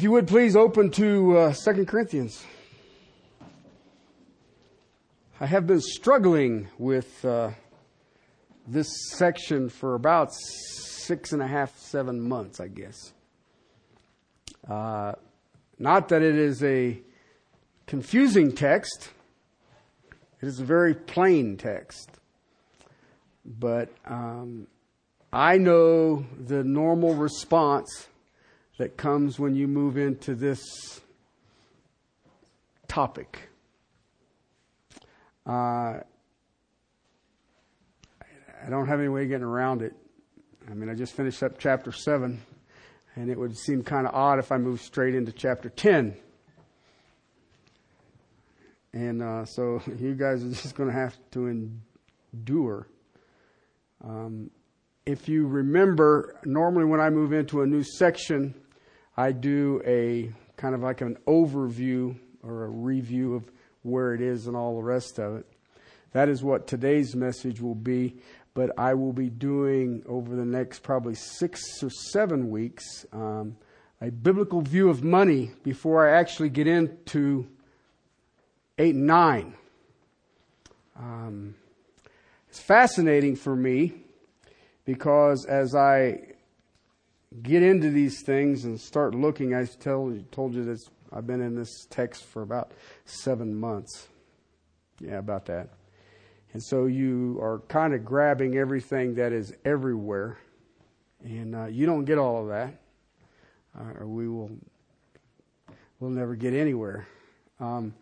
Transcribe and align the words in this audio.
If 0.00 0.04
you 0.04 0.12
would 0.12 0.28
please 0.28 0.56
open 0.56 0.90
to 0.92 1.36
uh, 1.36 1.52
2 1.52 1.84
Corinthians. 1.84 2.42
I 5.38 5.44
have 5.44 5.66
been 5.66 5.82
struggling 5.82 6.68
with 6.78 7.22
uh, 7.22 7.50
this 8.66 8.88
section 9.10 9.68
for 9.68 9.96
about 9.96 10.32
six 10.32 11.32
and 11.32 11.42
a 11.42 11.46
half, 11.46 11.76
seven 11.76 12.18
months, 12.18 12.60
I 12.60 12.68
guess. 12.68 13.12
Uh, 14.66 15.12
not 15.78 16.08
that 16.08 16.22
it 16.22 16.34
is 16.34 16.64
a 16.64 16.98
confusing 17.86 18.52
text, 18.52 19.10
it 20.40 20.46
is 20.48 20.60
a 20.60 20.64
very 20.64 20.94
plain 20.94 21.58
text. 21.58 22.08
But 23.44 23.90
um, 24.06 24.66
I 25.30 25.58
know 25.58 26.24
the 26.38 26.64
normal 26.64 27.12
response 27.12 28.08
that 28.80 28.96
comes 28.96 29.38
when 29.38 29.54
you 29.54 29.68
move 29.68 29.98
into 29.98 30.34
this 30.34 31.02
topic. 32.88 33.50
Uh, 35.46 36.00
I 38.64 38.70
don't 38.70 38.86
have 38.86 38.98
any 38.98 39.10
way 39.10 39.24
of 39.24 39.28
getting 39.28 39.44
around 39.44 39.82
it. 39.82 39.92
I 40.70 40.72
mean, 40.72 40.88
I 40.88 40.94
just 40.94 41.12
finished 41.12 41.42
up 41.42 41.58
chapter 41.58 41.92
7, 41.92 42.40
and 43.16 43.30
it 43.30 43.38
would 43.38 43.54
seem 43.54 43.82
kind 43.82 44.06
of 44.06 44.14
odd 44.14 44.38
if 44.38 44.50
I 44.50 44.56
moved 44.56 44.80
straight 44.80 45.14
into 45.14 45.30
chapter 45.30 45.68
10. 45.68 46.16
And 48.94 49.22
uh, 49.22 49.44
so 49.44 49.82
you 49.98 50.14
guys 50.14 50.42
are 50.42 50.48
just 50.48 50.74
going 50.74 50.88
to 50.88 50.96
have 50.96 51.18
to 51.32 51.48
endure. 52.32 52.86
Um, 54.02 54.50
if 55.04 55.28
you 55.28 55.46
remember, 55.46 56.40
normally 56.46 56.86
when 56.86 57.00
I 57.00 57.10
move 57.10 57.34
into 57.34 57.60
a 57.60 57.66
new 57.66 57.84
section, 57.84 58.54
I 59.20 59.32
do 59.32 59.82
a 59.84 60.32
kind 60.56 60.74
of 60.74 60.80
like 60.80 61.02
an 61.02 61.18
overview 61.26 62.16
or 62.42 62.64
a 62.64 62.68
review 62.68 63.34
of 63.34 63.44
where 63.82 64.14
it 64.14 64.22
is 64.22 64.46
and 64.46 64.56
all 64.56 64.76
the 64.76 64.82
rest 64.82 65.18
of 65.18 65.36
it. 65.36 65.46
That 66.12 66.30
is 66.30 66.42
what 66.42 66.66
today's 66.66 67.14
message 67.14 67.60
will 67.60 67.74
be, 67.74 68.16
but 68.54 68.70
I 68.78 68.94
will 68.94 69.12
be 69.12 69.28
doing 69.28 70.02
over 70.08 70.34
the 70.34 70.46
next 70.46 70.82
probably 70.82 71.14
six 71.14 71.60
or 71.82 71.90
seven 71.90 72.48
weeks 72.48 73.04
um, 73.12 73.58
a 74.00 74.10
biblical 74.10 74.62
view 74.62 74.88
of 74.88 75.04
money 75.04 75.50
before 75.64 76.08
I 76.08 76.18
actually 76.18 76.48
get 76.48 76.66
into 76.66 77.46
8 78.78 78.94
and 78.94 79.06
9. 79.06 79.54
Um, 80.98 81.54
it's 82.48 82.60
fascinating 82.60 83.36
for 83.36 83.54
me 83.54 83.96
because 84.86 85.44
as 85.44 85.74
I 85.74 86.29
get 87.42 87.62
into 87.62 87.90
these 87.90 88.22
things 88.22 88.64
and 88.64 88.80
start 88.80 89.14
looking, 89.14 89.54
I 89.54 89.64
tell, 89.64 90.16
told 90.32 90.54
you 90.54 90.64
that 90.64 90.78
I've 91.12 91.26
been 91.26 91.40
in 91.40 91.54
this 91.54 91.86
text 91.90 92.24
for 92.24 92.42
about 92.42 92.72
seven 93.04 93.54
months. 93.54 94.08
Yeah, 95.00 95.18
about 95.18 95.46
that. 95.46 95.70
And 96.52 96.62
so 96.62 96.86
you 96.86 97.38
are 97.40 97.60
kind 97.68 97.94
of 97.94 98.04
grabbing 98.04 98.56
everything 98.56 99.14
that 99.14 99.32
is 99.32 99.52
everywhere, 99.64 100.38
and 101.22 101.54
uh, 101.54 101.66
you 101.66 101.86
don't 101.86 102.04
get 102.04 102.18
all 102.18 102.42
of 102.42 102.48
that, 102.48 102.74
uh, 103.78 104.00
or 104.00 104.08
we 104.08 104.28
will 104.28 104.50
we'll 106.00 106.10
never 106.10 106.34
get 106.34 106.52
anywhere. 106.52 107.06
Um, 107.60 107.94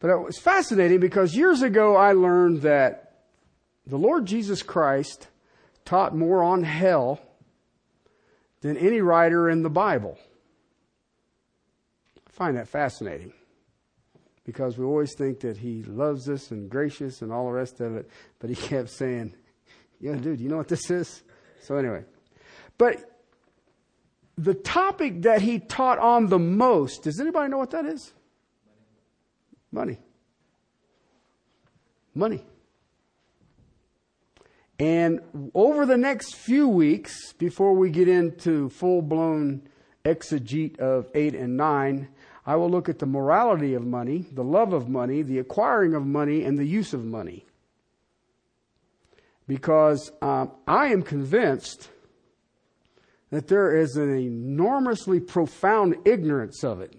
but 0.00 0.10
it 0.10 0.16
was 0.16 0.36
fascinating 0.38 0.98
because 0.98 1.36
years 1.36 1.62
ago 1.62 1.94
I 1.94 2.12
learned 2.12 2.62
that 2.62 3.20
the 3.86 3.98
Lord 3.98 4.26
Jesus 4.26 4.62
Christ 4.62 5.28
taught 5.84 6.16
more 6.16 6.42
on 6.42 6.64
hell 6.64 7.20
than 8.62 8.76
any 8.76 9.00
writer 9.00 9.50
in 9.50 9.62
the 9.62 9.70
Bible. 9.70 10.18
I 12.26 12.30
find 12.30 12.56
that 12.56 12.68
fascinating 12.68 13.32
because 14.44 14.78
we 14.78 14.84
always 14.84 15.14
think 15.14 15.40
that 15.40 15.58
he 15.58 15.82
loves 15.82 16.28
us 16.28 16.50
and 16.50 16.70
gracious 16.70 17.22
and 17.22 17.32
all 17.32 17.46
the 17.46 17.52
rest 17.52 17.80
of 17.80 17.94
it, 17.96 18.08
but 18.38 18.48
he 18.48 18.56
kept 18.68 18.88
saying, 18.90 19.34
Yeah, 20.00 20.14
dude, 20.14 20.40
you 20.40 20.48
know 20.48 20.56
what 20.56 20.68
this 20.68 20.90
is? 20.90 21.22
So, 21.60 21.76
anyway. 21.76 22.04
But 22.78 23.08
the 24.38 24.54
topic 24.54 25.22
that 25.22 25.42
he 25.42 25.58
taught 25.58 25.98
on 25.98 26.28
the 26.28 26.38
most, 26.38 27.02
does 27.04 27.20
anybody 27.20 27.50
know 27.50 27.58
what 27.58 27.70
that 27.70 27.84
is? 27.84 28.12
Money. 29.70 29.98
Money. 32.14 32.44
And 34.82 35.20
over 35.54 35.86
the 35.86 35.96
next 35.96 36.34
few 36.34 36.66
weeks, 36.66 37.34
before 37.34 37.72
we 37.72 37.88
get 37.88 38.08
into 38.08 38.68
full 38.68 39.00
blown 39.00 39.62
exegete 40.04 40.80
of 40.80 41.08
8 41.14 41.36
and 41.36 41.56
9, 41.56 42.08
I 42.44 42.56
will 42.56 42.68
look 42.68 42.88
at 42.88 42.98
the 42.98 43.06
morality 43.06 43.74
of 43.74 43.86
money, 43.86 44.26
the 44.32 44.42
love 44.42 44.72
of 44.72 44.88
money, 44.88 45.22
the 45.22 45.38
acquiring 45.38 45.94
of 45.94 46.04
money, 46.04 46.42
and 46.42 46.58
the 46.58 46.64
use 46.64 46.92
of 46.94 47.04
money. 47.04 47.46
Because 49.46 50.10
um, 50.20 50.50
I 50.66 50.86
am 50.86 51.02
convinced 51.02 51.88
that 53.30 53.46
there 53.46 53.76
is 53.76 53.94
an 53.94 54.12
enormously 54.12 55.20
profound 55.20 55.94
ignorance 56.04 56.64
of 56.64 56.80
it. 56.80 56.98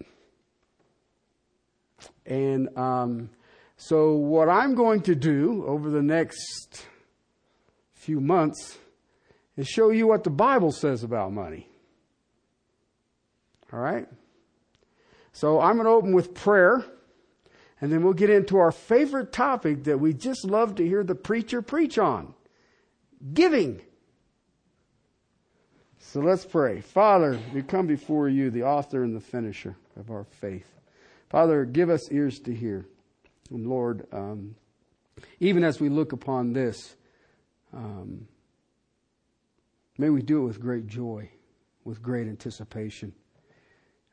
And 2.24 2.74
um, 2.78 3.28
so, 3.76 4.14
what 4.14 4.48
I'm 4.48 4.74
going 4.74 5.02
to 5.02 5.14
do 5.14 5.66
over 5.66 5.90
the 5.90 6.02
next 6.02 6.86
few 8.04 8.20
months 8.20 8.78
and 9.56 9.66
show 9.66 9.90
you 9.90 10.06
what 10.06 10.24
the 10.24 10.30
Bible 10.30 10.72
says 10.72 11.02
about 11.02 11.32
money. 11.32 11.68
All 13.72 13.80
right? 13.80 14.06
So 15.32 15.60
I'm 15.60 15.74
going 15.74 15.86
to 15.86 15.90
open 15.90 16.12
with 16.12 16.34
prayer, 16.34 16.84
and 17.80 17.90
then 17.90 18.04
we'll 18.04 18.12
get 18.12 18.30
into 18.30 18.56
our 18.58 18.70
favorite 18.70 19.32
topic 19.32 19.84
that 19.84 19.98
we 19.98 20.12
just 20.12 20.44
love 20.44 20.76
to 20.76 20.86
hear 20.86 21.02
the 21.02 21.14
preacher 21.14 21.62
preach 21.62 21.98
on 21.98 22.34
giving. 23.32 23.80
So 25.98 26.20
let's 26.20 26.44
pray. 26.44 26.80
Father, 26.80 27.38
we 27.52 27.62
come 27.62 27.86
before 27.86 28.28
you, 28.28 28.50
the 28.50 28.64
author 28.64 29.02
and 29.02 29.16
the 29.16 29.20
finisher 29.20 29.76
of 29.96 30.10
our 30.10 30.24
faith. 30.24 30.70
Father, 31.30 31.64
give 31.64 31.90
us 31.90 32.12
ears 32.12 32.38
to 32.40 32.54
hear. 32.54 32.86
And 33.50 33.66
Lord, 33.66 34.06
um, 34.12 34.54
even 35.40 35.64
as 35.64 35.80
we 35.80 35.88
look 35.88 36.12
upon 36.12 36.52
this, 36.52 36.94
um, 37.74 38.28
may 39.98 40.10
we 40.10 40.22
do 40.22 40.42
it 40.42 40.46
with 40.46 40.60
great 40.60 40.86
joy, 40.86 41.28
with 41.84 42.02
great 42.02 42.26
anticipation. 42.26 43.12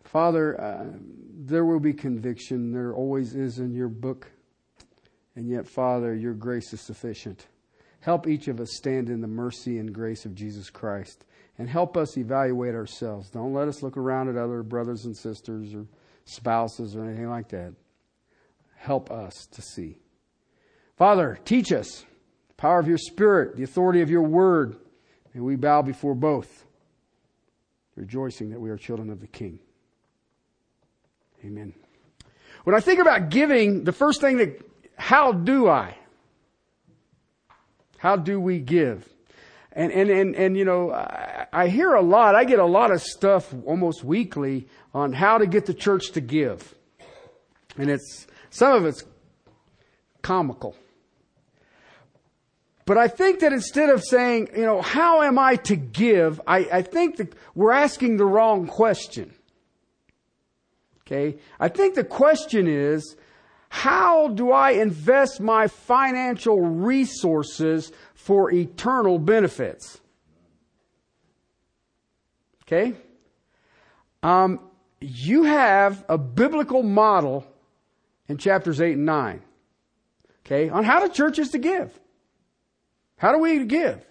Father, 0.04 0.60
uh, 0.60 0.86
there 1.34 1.66
will 1.66 1.80
be 1.80 1.94
conviction. 1.94 2.72
There 2.72 2.94
always 2.94 3.36
is 3.36 3.60
in 3.60 3.74
your 3.74 3.90
book. 3.90 4.32
And 5.36 5.50
yet, 5.50 5.68
Father, 5.68 6.14
your 6.14 6.34
grace 6.34 6.74
is 6.74 6.82
sufficient. 6.82 7.48
Help 8.02 8.28
each 8.28 8.48
of 8.48 8.60
us 8.60 8.76
stand 8.76 9.10
in 9.10 9.22
the 9.22 9.28
mercy 9.28 9.78
and 9.78 9.94
grace 9.94 10.26
of 10.26 10.36
Jesus 10.36 10.70
Christ. 10.70 11.26
And 11.58 11.70
help 11.70 11.96
us 11.96 12.18
evaluate 12.18 12.74
ourselves. 12.74 13.30
Don't 13.30 13.54
let 13.54 13.68
us 13.68 13.84
look 13.84 13.96
around 13.96 14.30
at 14.30 14.38
other 14.38 14.64
brothers 14.64 15.06
and 15.06 15.16
sisters 15.16 15.74
or 15.74 15.86
spouses 16.26 16.96
or 16.96 17.06
anything 17.06 17.30
like 17.30 17.50
that. 17.50 17.74
Help 18.76 19.12
us 19.12 19.48
to 19.52 19.62
see. 19.62 20.00
Father, 20.98 21.38
teach 21.46 21.72
us 21.72 22.06
power 22.62 22.78
of 22.78 22.88
your 22.88 23.00
Spirit, 23.00 23.56
the 23.56 23.64
authority 23.64 24.02
of 24.02 24.12
your 24.12 24.22
word. 24.22 24.76
May 25.34 25.42
we 25.42 25.56
bow 25.56 25.82
before 25.82 26.14
both, 26.14 26.64
rejoicing 27.96 28.52
that 28.52 28.60
we 28.60 28.70
are 28.70 28.78
children 28.78 29.10
of 29.10 29.20
the 29.20 29.26
King. 29.26 29.58
Amen. 31.44 31.74
When 32.64 32.76
I 32.76 32.80
think 32.80 33.00
about 33.00 33.30
giving, 33.30 33.84
the 33.84 33.92
first 33.92 34.22
thing 34.22 34.38
that, 34.38 34.64
how 34.96 35.32
do 35.32 35.68
I? 35.68 35.98
How 37.98 38.16
do 38.16 38.40
we 38.40 38.60
give? 38.60 39.10
And, 39.72 39.92
and, 39.92 40.12
and, 40.12 40.36
and 40.36 40.56
you 40.56 40.64
know, 40.64 40.92
I, 40.92 41.48
I 41.52 41.68
hear 41.68 41.96
a 41.96 42.02
lot, 42.04 42.36
I 42.36 42.44
get 42.44 42.60
a 42.60 42.66
lot 42.66 42.92
of 42.92 43.02
stuff 43.02 43.52
almost 43.66 44.04
weekly 44.04 44.68
on 44.94 45.14
how 45.14 45.40
to 45.40 45.48
get 45.48 45.66
the 45.66 45.74
church 45.74 46.12
to 46.12 46.22
give. 46.22 46.76
And 47.76 47.90
it's, 47.90 48.28
some 48.52 48.76
of 48.76 48.86
it's 48.86 49.04
comical. 50.22 50.76
But 52.86 52.98
I 52.98 53.08
think 53.08 53.40
that 53.40 53.54
instead 53.54 53.90
of 53.90 54.04
saying, 54.04 54.50
you 54.56 54.66
know, 54.66 54.82
how 54.82 55.22
am 55.22 55.38
I 55.38 55.56
to 55.58 55.76
give, 55.76 56.42
I, 56.48 56.68
I 56.72 56.82
think 56.82 57.18
that 57.18 57.34
we're 57.54 57.72
asking 57.72 58.18
the 58.18 58.26
wrong 58.26 58.68
question. 58.68 59.34
Okay? 61.02 61.38
I 61.60 61.68
think 61.68 61.96
the 61.96 62.04
question 62.04 62.68
is, 62.68 63.16
how 63.70 64.30
do 64.30 64.52
I 64.52 64.72
invest 64.72 65.40
my 65.40 65.68
financial 65.68 66.60
resources 66.60 67.92
for 68.14 68.52
eternal 68.52 69.20
benefits? 69.20 70.02
Okay? 72.64 72.94
Um, 74.24 74.60
you 75.00 75.44
have 75.44 76.04
a 76.10 76.18
biblical 76.18 76.84
model 76.84 77.46
in 78.28 78.38
chapters 78.38 78.82
8 78.82 78.94
and 78.94 79.06
9. 79.06 79.42
Okay? 80.46 80.70
On 80.70 80.84
how 80.84 81.06
the 81.06 81.14
church 81.14 81.40
is 81.40 81.50
to 81.52 81.58
give. 81.58 82.01
How 83.22 83.32
do 83.32 83.38
we 83.38 83.66
give? 83.66 84.04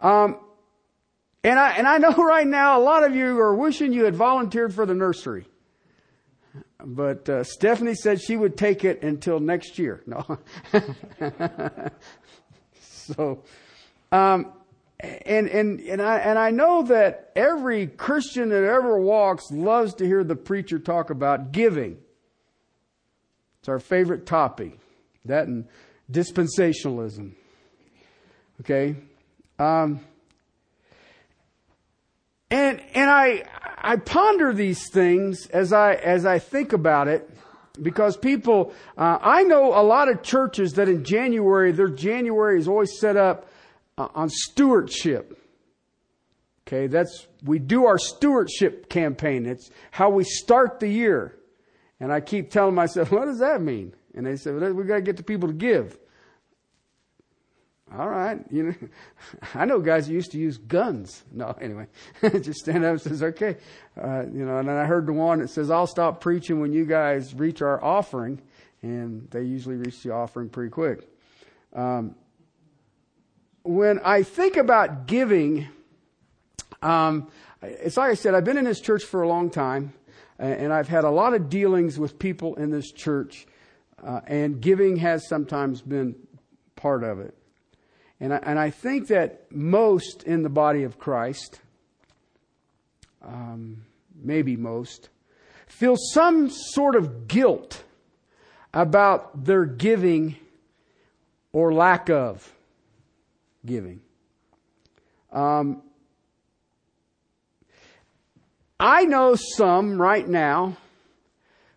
Um, 0.00 0.40
and 1.44 1.56
I, 1.56 1.70
and 1.74 1.86
I 1.86 1.98
know 1.98 2.10
right 2.16 2.46
now 2.46 2.80
a 2.80 2.82
lot 2.82 3.04
of 3.04 3.14
you 3.14 3.38
are 3.38 3.54
wishing 3.54 3.92
you 3.92 4.06
had 4.06 4.16
volunteered 4.16 4.74
for 4.74 4.84
the 4.84 4.94
nursery. 4.94 5.46
but 6.84 7.28
uh, 7.28 7.44
Stephanie 7.44 7.94
said 7.94 8.20
she 8.20 8.36
would 8.36 8.56
take 8.56 8.84
it 8.84 9.04
until 9.04 9.38
next 9.38 9.78
year. 9.78 10.02
No. 10.04 10.38
so, 12.80 13.44
um, 14.10 14.52
and 14.98 15.48
and 15.48 15.78
and 15.82 16.02
I 16.02 16.18
and 16.18 16.36
I 16.36 16.50
know 16.50 16.82
that 16.82 17.30
every 17.36 17.86
Christian 17.86 18.48
that 18.48 18.64
ever 18.64 19.00
walks 19.00 19.44
loves 19.52 19.94
to 19.94 20.04
hear 20.04 20.24
the 20.24 20.34
preacher 20.34 20.80
talk 20.80 21.10
about 21.10 21.52
giving. 21.52 21.98
It's 23.60 23.68
our 23.68 23.78
favorite 23.78 24.26
topic. 24.26 24.76
That 25.24 25.46
and 25.46 25.68
dispensationalism. 26.10 27.34
Okay, 28.60 28.94
um, 29.58 30.00
and 32.50 32.82
and 32.94 33.10
I 33.10 33.44
I 33.78 33.96
ponder 33.96 34.52
these 34.52 34.90
things 34.90 35.46
as 35.46 35.72
I 35.72 35.94
as 35.94 36.26
I 36.26 36.38
think 36.38 36.74
about 36.74 37.08
it 37.08 37.30
because 37.80 38.18
people 38.18 38.74
uh, 38.98 39.18
I 39.22 39.44
know 39.44 39.72
a 39.72 39.82
lot 39.82 40.10
of 40.10 40.22
churches 40.22 40.74
that 40.74 40.90
in 40.90 41.04
January 41.04 41.72
their 41.72 41.88
January 41.88 42.58
is 42.58 42.68
always 42.68 42.98
set 42.98 43.16
up 43.16 43.48
uh, 43.96 44.08
on 44.14 44.28
stewardship. 44.28 45.38
Okay, 46.68 46.86
that's 46.86 47.26
we 47.44 47.58
do 47.58 47.86
our 47.86 47.98
stewardship 47.98 48.90
campaign. 48.90 49.46
It's 49.46 49.70
how 49.90 50.10
we 50.10 50.24
start 50.24 50.80
the 50.80 50.88
year. 50.88 51.36
And 51.98 52.12
I 52.12 52.20
keep 52.20 52.50
telling 52.50 52.74
myself, 52.74 53.10
what 53.12 53.24
does 53.24 53.38
that 53.38 53.62
mean? 53.62 53.94
And 54.14 54.26
they 54.26 54.36
said, 54.36 54.60
well, 54.60 54.72
we 54.72 54.84
got 54.84 54.96
to 54.96 55.02
get 55.02 55.16
the 55.16 55.22
people 55.22 55.48
to 55.48 55.54
give. 55.54 55.98
All 57.98 58.08
right, 58.08 58.38
you 58.50 58.62
know, 58.62 58.74
I 59.54 59.64
know 59.64 59.80
guys 59.80 60.08
used 60.08 60.30
to 60.32 60.38
use 60.38 60.58
guns. 60.58 61.24
No, 61.32 61.56
anyway, 61.60 61.86
just 62.22 62.60
stand 62.60 62.84
up 62.84 62.92
and 62.92 63.00
says, 63.00 63.22
okay, 63.22 63.56
uh, 64.00 64.24
you 64.32 64.44
know. 64.44 64.58
And 64.58 64.68
then 64.68 64.76
I 64.76 64.84
heard 64.84 65.06
the 65.06 65.12
one 65.12 65.40
that 65.40 65.50
says, 65.50 65.70
"I'll 65.70 65.88
stop 65.88 66.20
preaching 66.20 66.60
when 66.60 66.72
you 66.72 66.84
guys 66.84 67.34
reach 67.34 67.62
our 67.62 67.82
offering," 67.82 68.40
and 68.82 69.28
they 69.30 69.42
usually 69.42 69.76
reach 69.76 70.02
the 70.04 70.12
offering 70.12 70.48
pretty 70.50 70.70
quick. 70.70 71.08
Um, 71.72 72.14
when 73.62 73.98
I 74.04 74.22
think 74.22 74.56
about 74.56 75.06
giving, 75.06 75.66
um, 76.82 77.28
it's 77.60 77.96
like 77.96 78.12
I 78.12 78.14
said, 78.14 78.34
I've 78.34 78.44
been 78.44 78.56
in 78.56 78.64
this 78.64 78.80
church 78.80 79.02
for 79.02 79.22
a 79.22 79.28
long 79.28 79.50
time, 79.50 79.92
and 80.38 80.72
I've 80.72 80.88
had 80.88 81.02
a 81.02 81.10
lot 81.10 81.34
of 81.34 81.48
dealings 81.48 81.98
with 81.98 82.20
people 82.20 82.54
in 82.54 82.70
this 82.70 82.92
church, 82.92 83.48
uh, 84.02 84.20
and 84.28 84.60
giving 84.60 84.96
has 84.98 85.26
sometimes 85.28 85.82
been 85.82 86.14
part 86.76 87.02
of 87.02 87.18
it. 87.18 87.34
And 88.20 88.34
I, 88.34 88.36
and 88.42 88.58
I 88.58 88.70
think 88.70 89.08
that 89.08 89.50
most 89.50 90.22
in 90.24 90.42
the 90.42 90.50
body 90.50 90.82
of 90.82 90.98
Christ, 90.98 91.60
um, 93.22 93.84
maybe 94.14 94.56
most, 94.56 95.08
feel 95.66 95.96
some 95.96 96.50
sort 96.50 96.96
of 96.96 97.28
guilt 97.28 97.82
about 98.74 99.44
their 99.44 99.64
giving 99.64 100.36
or 101.52 101.72
lack 101.72 102.10
of 102.10 102.52
giving. 103.64 104.00
Um, 105.32 105.82
I 108.78 109.04
know 109.04 109.34
some 109.34 110.00
right 110.00 110.26
now 110.26 110.76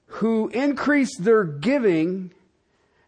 who 0.06 0.50
increase 0.50 1.18
their 1.18 1.44
giving 1.44 2.32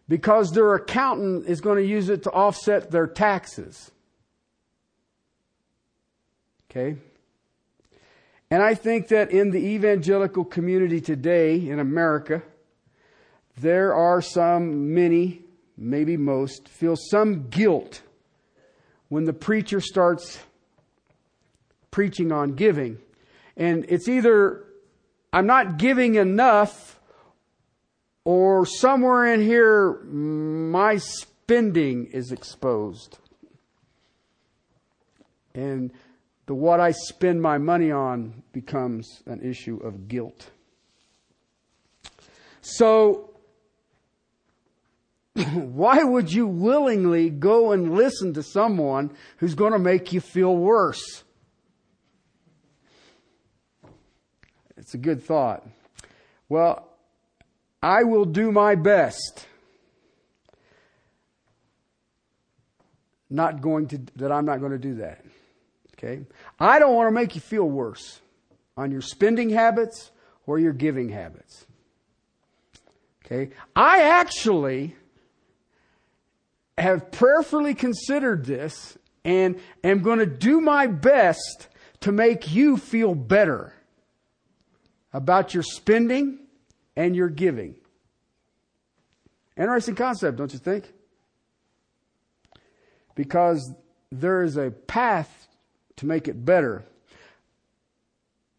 because 0.08 0.52
their 0.52 0.74
accountant 0.74 1.46
is 1.46 1.60
going 1.60 1.78
to 1.78 1.88
use 1.88 2.08
it 2.08 2.22
to 2.22 2.30
offset 2.30 2.90
their 2.90 3.06
taxes. 3.06 3.90
Okay? 6.70 6.96
And 8.50 8.62
I 8.62 8.74
think 8.74 9.08
that 9.08 9.30
in 9.30 9.50
the 9.50 9.58
evangelical 9.58 10.44
community 10.44 11.00
today 11.00 11.56
in 11.68 11.80
America, 11.80 12.42
there 13.58 13.94
are 13.94 14.20
some, 14.20 14.94
many, 14.94 15.42
maybe 15.76 16.16
most, 16.16 16.68
feel 16.68 16.94
some 16.96 17.48
guilt 17.48 18.02
when 19.08 19.24
the 19.24 19.32
preacher 19.32 19.80
starts 19.80 20.38
preaching 21.90 22.30
on 22.30 22.52
giving. 22.52 22.98
And 23.56 23.86
it's 23.88 24.08
either 24.08 24.64
I'm 25.32 25.46
not 25.46 25.78
giving 25.78 26.16
enough 26.16 26.95
or 28.26 28.66
somewhere 28.66 29.32
in 29.32 29.40
here, 29.40 30.02
my 30.02 30.96
spending 30.96 32.06
is 32.06 32.32
exposed. 32.32 33.20
And 35.54 35.92
the 36.46 36.54
what 36.54 36.80
I 36.80 36.90
spend 36.90 37.40
my 37.40 37.58
money 37.58 37.92
on 37.92 38.42
becomes 38.52 39.22
an 39.26 39.48
issue 39.48 39.76
of 39.76 40.08
guilt. 40.08 40.50
So, 42.62 43.30
why 45.36 46.02
would 46.02 46.32
you 46.32 46.48
willingly 46.48 47.30
go 47.30 47.70
and 47.70 47.94
listen 47.94 48.34
to 48.34 48.42
someone 48.42 49.12
who's 49.36 49.54
going 49.54 49.72
to 49.72 49.78
make 49.78 50.12
you 50.12 50.20
feel 50.20 50.56
worse? 50.56 51.22
It's 54.76 54.94
a 54.94 54.98
good 54.98 55.22
thought. 55.22 55.64
Well, 56.48 56.85
I 57.82 58.04
will 58.04 58.24
do 58.24 58.50
my 58.50 58.74
best. 58.74 59.46
Not 63.28 63.60
going 63.60 63.88
to, 63.88 64.00
that 64.16 64.30
I'm 64.30 64.44
not 64.44 64.60
going 64.60 64.72
to 64.72 64.78
do 64.78 64.96
that. 64.96 65.24
Okay? 65.94 66.22
I 66.60 66.78
don't 66.78 66.94
want 66.94 67.08
to 67.08 67.12
make 67.12 67.34
you 67.34 67.40
feel 67.40 67.68
worse 67.68 68.20
on 68.76 68.90
your 68.90 69.00
spending 69.00 69.50
habits 69.50 70.10
or 70.46 70.58
your 70.58 70.72
giving 70.72 71.08
habits. 71.08 71.66
Okay? 73.24 73.50
I 73.74 74.02
actually 74.02 74.94
have 76.78 77.10
prayerfully 77.10 77.74
considered 77.74 78.44
this 78.44 78.98
and 79.24 79.58
am 79.82 80.02
going 80.02 80.20
to 80.20 80.26
do 80.26 80.60
my 80.60 80.86
best 80.86 81.68
to 82.00 82.12
make 82.12 82.52
you 82.52 82.76
feel 82.76 83.14
better 83.14 83.72
about 85.12 85.54
your 85.54 85.62
spending 85.62 86.38
and 86.96 87.14
your 87.14 87.28
giving. 87.28 87.76
Interesting 89.56 89.94
concept, 89.94 90.36
don't 90.38 90.52
you 90.52 90.58
think? 90.58 90.92
Because 93.14 93.74
there 94.10 94.42
is 94.42 94.56
a 94.56 94.70
path 94.70 95.48
to 95.96 96.06
make 96.06 96.28
it 96.28 96.44
better. 96.44 96.84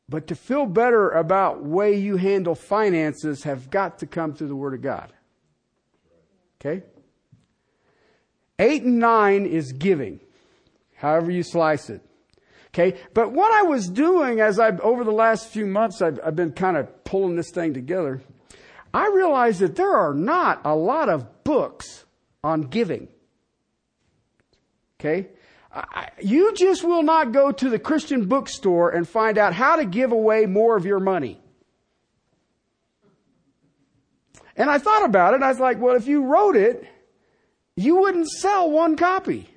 But 0.09 0.27
to 0.27 0.35
feel 0.35 0.65
better 0.65 1.09
about 1.09 1.63
way 1.63 1.95
you 1.95 2.17
handle 2.17 2.55
finances 2.55 3.43
have 3.43 3.69
got 3.69 3.99
to 3.99 4.07
come 4.07 4.33
through 4.33 4.47
the 4.47 4.55
Word 4.55 4.73
of 4.73 4.81
God. 4.81 5.11
Okay? 6.59 6.83
Eight 8.57 8.83
and 8.83 8.99
nine 8.99 9.45
is 9.45 9.73
giving, 9.73 10.19
however 10.95 11.29
you 11.29 11.43
slice 11.43 11.89
it. 11.89 12.06
Okay? 12.77 12.99
But 13.13 13.31
what 13.31 13.51
I 13.51 13.63
was 13.63 13.87
doing 13.87 14.39
as 14.39 14.59
I, 14.59 14.69
over 14.77 15.03
the 15.03 15.11
last 15.11 15.49
few 15.49 15.65
months, 15.65 15.99
I've, 16.01 16.19
I've 16.23 16.35
been 16.35 16.51
kind 16.51 16.77
of 16.77 17.03
pulling 17.03 17.35
this 17.35 17.49
thing 17.49 17.73
together. 17.73 18.21
I 18.93 19.07
realized 19.07 19.61
that 19.61 19.75
there 19.75 19.95
are 19.95 20.13
not 20.13 20.61
a 20.63 20.75
lot 20.75 21.09
of 21.09 21.43
books 21.43 22.05
on 22.43 22.61
giving. 22.61 23.07
Okay? 24.99 25.29
I, 25.73 26.09
you 26.21 26.53
just 26.53 26.83
will 26.83 27.01
not 27.01 27.31
go 27.31 27.51
to 27.51 27.69
the 27.69 27.79
Christian 27.79 28.27
bookstore 28.27 28.91
and 28.91 29.07
find 29.07 29.39
out 29.39 29.53
how 29.53 29.77
to 29.77 29.85
give 29.85 30.11
away 30.11 30.45
more 30.45 30.77
of 30.77 30.85
your 30.85 30.99
money. 30.99 31.41
And 34.55 34.69
I 34.69 34.77
thought 34.77 35.03
about 35.03 35.33
it. 35.33 35.41
I 35.41 35.49
was 35.49 35.59
like, 35.59 35.79
well, 35.79 35.95
if 35.95 36.07
you 36.07 36.25
wrote 36.25 36.55
it, 36.55 36.87
you 37.75 37.97
wouldn't 37.97 38.27
sell 38.27 38.69
one 38.69 38.95
copy. 38.95 39.49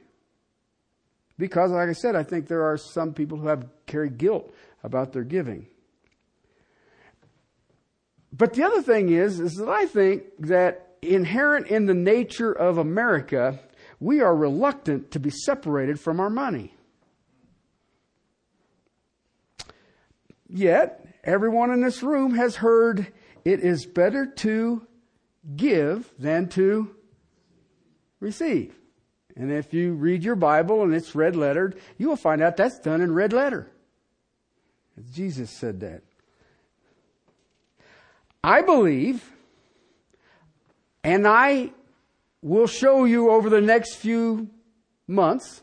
Because, 1.40 1.70
like 1.70 1.88
I 1.88 1.94
said, 1.94 2.16
I 2.16 2.22
think 2.22 2.48
there 2.48 2.64
are 2.64 2.76
some 2.76 3.14
people 3.14 3.38
who 3.38 3.48
have 3.48 3.66
carry 3.86 4.10
guilt 4.10 4.52
about 4.84 5.14
their 5.14 5.24
giving. 5.24 5.66
But 8.30 8.52
the 8.52 8.62
other 8.62 8.82
thing 8.82 9.08
is, 9.08 9.40
is 9.40 9.54
that 9.54 9.70
I 9.70 9.86
think 9.86 10.24
that 10.40 10.96
inherent 11.00 11.68
in 11.68 11.86
the 11.86 11.94
nature 11.94 12.52
of 12.52 12.76
America, 12.76 13.58
we 14.00 14.20
are 14.20 14.36
reluctant 14.36 15.12
to 15.12 15.18
be 15.18 15.30
separated 15.30 15.98
from 15.98 16.20
our 16.20 16.28
money. 16.28 16.74
Yet, 20.46 21.08
everyone 21.24 21.70
in 21.70 21.80
this 21.80 22.02
room 22.02 22.34
has 22.34 22.56
heard 22.56 23.10
it 23.46 23.60
is 23.60 23.86
better 23.86 24.26
to 24.26 24.86
give 25.56 26.12
than 26.18 26.50
to 26.50 26.94
receive. 28.20 28.79
And 29.36 29.52
if 29.52 29.72
you 29.72 29.92
read 29.92 30.22
your 30.24 30.36
Bible 30.36 30.82
and 30.82 30.94
it's 30.94 31.14
red 31.14 31.36
lettered, 31.36 31.80
you 31.98 32.08
will 32.08 32.16
find 32.16 32.42
out 32.42 32.56
that's 32.56 32.78
done 32.78 33.00
in 33.00 33.12
red 33.14 33.32
letter. 33.32 33.70
Jesus 35.14 35.50
said 35.50 35.80
that. 35.80 36.02
I 38.42 38.62
believe, 38.62 39.30
and 41.04 41.26
I 41.26 41.72
will 42.42 42.66
show 42.66 43.04
you 43.04 43.30
over 43.30 43.50
the 43.50 43.60
next 43.60 43.96
few 43.96 44.48
months, 45.06 45.62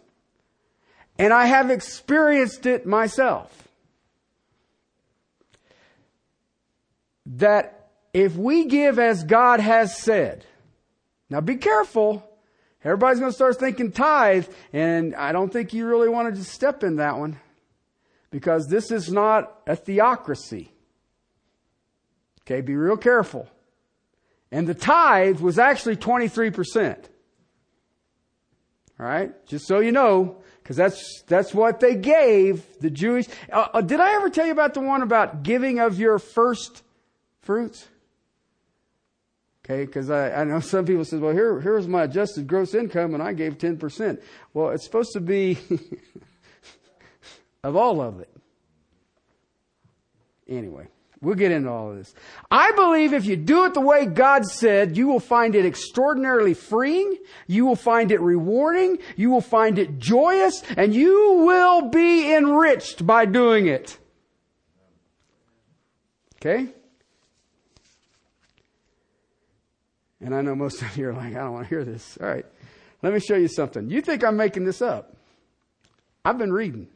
and 1.17 1.33
I 1.33 1.45
have 1.45 1.71
experienced 1.71 2.65
it 2.65 2.85
myself, 2.85 3.67
that 7.25 7.89
if 8.13 8.35
we 8.35 8.65
give 8.65 8.99
as 8.99 9.23
God 9.23 9.59
has 9.59 9.97
said, 9.97 10.45
now 11.29 11.41
be 11.41 11.55
careful. 11.55 12.26
Everybody's 12.87 13.19
going 13.19 13.31
to 13.31 13.35
start 13.35 13.59
thinking 13.59 13.91
tithe, 13.91 14.47
and 14.71 15.13
I 15.13 15.33
don't 15.33 15.51
think 15.51 15.73
you 15.73 15.85
really 15.85 16.07
want 16.07 16.33
to 16.33 16.39
just 16.41 16.53
step 16.53 16.85
in 16.85 16.95
that 16.95 17.17
one 17.17 17.37
because 18.31 18.67
this 18.67 18.91
is 18.91 19.11
not 19.11 19.59
a 19.67 19.75
theocracy. 19.75 20.71
Okay, 22.43 22.61
be 22.61 22.77
real 22.77 22.95
careful. 22.95 23.49
And 24.53 24.65
the 24.65 24.73
tithe 24.73 25.41
was 25.41 25.59
actually 25.59 25.97
23%. 25.97 26.95
All 28.97 29.05
right? 29.05 29.45
Just 29.47 29.67
so 29.67 29.79
you 29.79 29.91
know, 29.91 30.37
because 30.63 30.77
that's, 30.77 31.23
that's 31.27 31.53
what 31.53 31.81
they 31.81 31.95
gave 31.95 32.65
the 32.79 32.89
Jewish. 32.89 33.27
Uh, 33.51 33.67
uh, 33.73 33.81
did 33.81 33.99
I 33.99 34.13
ever 34.13 34.29
tell 34.29 34.45
you 34.45 34.53
about 34.53 34.73
the 34.73 34.79
one 34.79 35.01
about 35.01 35.43
giving 35.43 35.79
of 35.79 35.99
your 35.99 36.19
first 36.19 36.83
fruits? 37.41 37.85
Okay, 39.69 39.85
because 39.85 40.09
I, 40.09 40.41
I 40.41 40.43
know 40.45 40.59
some 40.61 40.85
people 40.85 41.03
say, 41.03 41.17
well, 41.17 41.33
here, 41.33 41.59
here's 41.59 41.87
my 41.87 42.03
adjusted 42.03 42.47
gross 42.47 42.73
income 42.73 43.13
and 43.13 43.21
I 43.21 43.33
gave 43.33 43.57
10%. 43.57 44.21
Well, 44.53 44.69
it's 44.69 44.85
supposed 44.85 45.11
to 45.13 45.19
be 45.19 45.57
of 47.63 47.75
all 47.75 48.01
of 48.01 48.19
it. 48.19 48.29
Anyway. 50.47 50.87
We'll 51.19 51.35
get 51.35 51.51
into 51.51 51.69
all 51.69 51.89
of 51.89 51.97
this. 51.97 52.13
I 52.51 52.71
believe 52.73 53.11
if 53.11 53.25
you 53.25 53.35
do 53.35 53.65
it 53.65 53.73
the 53.73 53.81
way 53.81 54.05
God 54.05 54.45
said, 54.45 54.95
you 54.95 55.07
will 55.07 55.19
find 55.19 55.55
it 55.55 55.65
extraordinarily 55.65 56.53
freeing. 56.53 57.17
You 57.47 57.65
will 57.65 57.75
find 57.75 58.11
it 58.11 58.21
rewarding. 58.21 58.99
You 59.15 59.31
will 59.31 59.41
find 59.41 59.79
it 59.79 59.97
joyous 59.97 60.61
and 60.77 60.93
you 60.93 61.43
will 61.43 61.89
be 61.89 62.35
enriched 62.35 63.05
by 63.07 63.25
doing 63.25 63.65
it. 63.65 63.97
Okay? 66.35 66.67
And 70.21 70.35
I 70.35 70.41
know 70.41 70.55
most 70.55 70.81
of 70.81 70.97
you 70.97 71.09
are 71.09 71.13
like, 71.13 71.35
I 71.35 71.39
don't 71.39 71.53
want 71.53 71.65
to 71.65 71.69
hear 71.69 71.83
this. 71.83 72.17
All 72.19 72.27
right. 72.27 72.45
Let 73.03 73.13
me 73.13 73.19
show 73.19 73.35
you 73.35 73.47
something. 73.47 73.89
You 73.89 74.01
think 74.01 74.23
I'm 74.23 74.35
making 74.37 74.65
this 74.65 74.81
up? 74.81 75.15
I've 76.25 76.37
been 76.37 76.51
reading. 76.51 76.87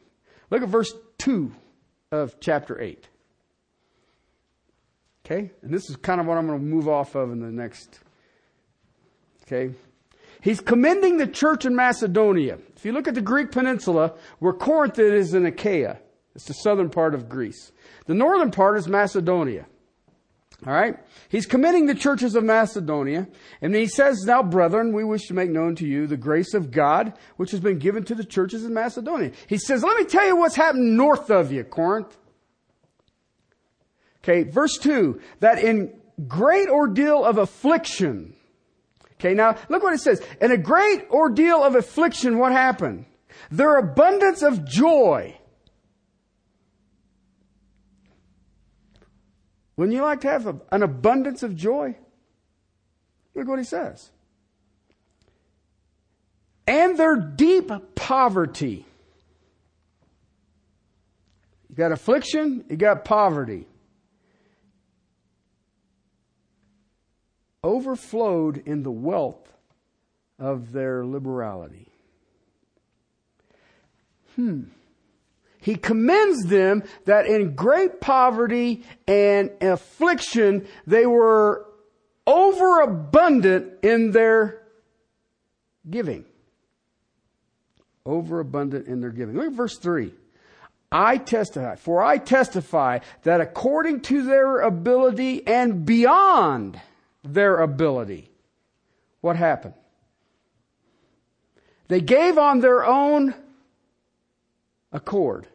Look 0.49 0.63
at 0.63 0.69
verse 0.69 0.91
2 1.19 1.51
of 2.11 2.39
chapter 2.39 2.81
8. 2.81 3.07
Okay? 5.25 5.51
And 5.61 5.73
this 5.73 5.89
is 5.89 5.95
kind 5.97 6.19
of 6.19 6.27
what 6.27 6.37
I'm 6.37 6.47
going 6.47 6.59
to 6.59 6.65
move 6.65 6.87
off 6.89 7.15
of 7.15 7.31
in 7.31 7.39
the 7.39 7.51
next. 7.51 7.99
Okay? 9.43 9.73
He's 10.41 10.59
commending 10.59 11.17
the 11.17 11.27
church 11.27 11.65
in 11.65 11.75
Macedonia. 11.75 12.57
If 12.75 12.83
you 12.83 12.91
look 12.91 13.07
at 13.07 13.13
the 13.13 13.21
Greek 13.21 13.51
peninsula, 13.51 14.15
where 14.39 14.53
Corinth 14.53 14.97
is 14.97 15.35
in 15.35 15.45
Achaia, 15.45 15.99
it's 16.35 16.45
the 16.45 16.53
southern 16.53 16.89
part 16.89 17.13
of 17.13 17.29
Greece. 17.29 17.71
The 18.07 18.15
northern 18.15 18.49
part 18.49 18.77
is 18.77 18.87
Macedonia. 18.87 19.67
All 20.65 20.73
right? 20.73 20.95
He's 21.29 21.47
committing 21.47 21.87
the 21.87 21.95
churches 21.95 22.35
of 22.35 22.43
Macedonia. 22.43 23.27
And 23.61 23.73
he 23.73 23.87
says, 23.87 24.23
Now, 24.25 24.43
brethren, 24.43 24.93
we 24.93 25.03
wish 25.03 25.27
to 25.27 25.33
make 25.33 25.49
known 25.49 25.75
to 25.77 25.87
you 25.87 26.05
the 26.05 26.17
grace 26.17 26.53
of 26.53 26.69
God, 26.69 27.13
which 27.37 27.51
has 27.51 27.59
been 27.59 27.79
given 27.79 28.03
to 28.05 28.15
the 28.15 28.23
churches 28.23 28.63
in 28.63 28.73
Macedonia. 28.73 29.31
He 29.47 29.57
says, 29.57 29.83
Let 29.83 29.97
me 29.97 30.05
tell 30.05 30.25
you 30.25 30.35
what's 30.35 30.55
happened 30.55 30.95
north 30.95 31.31
of 31.31 31.51
you, 31.51 31.63
Corinth. 31.63 32.15
Okay, 34.23 34.43
verse 34.43 34.77
2, 34.77 35.19
that 35.39 35.63
in 35.63 35.99
great 36.27 36.69
ordeal 36.69 37.25
of 37.25 37.39
affliction. 37.39 38.35
Okay, 39.13 39.33
now 39.33 39.55
look 39.69 39.81
what 39.81 39.93
it 39.93 40.01
says. 40.01 40.21
In 40.39 40.51
a 40.51 40.57
great 40.57 41.09
ordeal 41.09 41.63
of 41.63 41.75
affliction, 41.75 42.37
what 42.37 42.51
happened? 42.51 43.05
Their 43.49 43.77
abundance 43.77 44.43
of 44.43 44.63
joy. 44.63 45.37
Wouldn't 49.75 49.95
you 49.95 50.03
like 50.03 50.21
to 50.21 50.29
have 50.29 50.47
a, 50.47 50.55
an 50.71 50.83
abundance 50.83 51.43
of 51.43 51.55
joy? 51.55 51.95
Look 53.33 53.47
what 53.47 53.59
he 53.59 53.65
says. 53.65 54.11
And 56.67 56.97
their 56.97 57.15
deep 57.15 57.71
poverty. 57.95 58.85
You 61.69 61.75
got 61.75 61.91
affliction, 61.91 62.65
you 62.69 62.77
got 62.77 63.05
poverty. 63.05 63.67
overflowed 67.63 68.57
in 68.65 68.83
the 68.83 68.91
wealth 68.91 69.53
of 70.39 70.71
their 70.71 71.05
liberality. 71.05 71.87
Hmm. 74.35 74.63
He 75.61 75.75
commends 75.75 76.45
them 76.47 76.83
that 77.05 77.27
in 77.27 77.55
great 77.55 78.01
poverty 78.01 78.83
and 79.07 79.51
affliction, 79.61 80.67
they 80.87 81.05
were 81.05 81.67
overabundant 82.25 83.83
in 83.83 84.11
their 84.11 84.63
giving. 85.87 86.25
Overabundant 88.05 88.87
in 88.87 89.01
their 89.01 89.11
giving. 89.11 89.35
Look 89.35 89.47
at 89.47 89.53
verse 89.53 89.77
3. 89.77 90.11
I 90.91 91.17
testify, 91.17 91.75
for 91.75 92.03
I 92.03 92.17
testify 92.17 92.99
that 93.21 93.39
according 93.39 94.01
to 94.01 94.23
their 94.23 94.61
ability 94.61 95.45
and 95.47 95.85
beyond 95.85 96.81
their 97.23 97.59
ability. 97.59 98.31
What 99.21 99.35
happened? 99.35 99.75
They 101.87 102.01
gave 102.01 102.37
on 102.37 102.61
their 102.61 102.83
own 102.83 103.35
accord. 104.91 105.47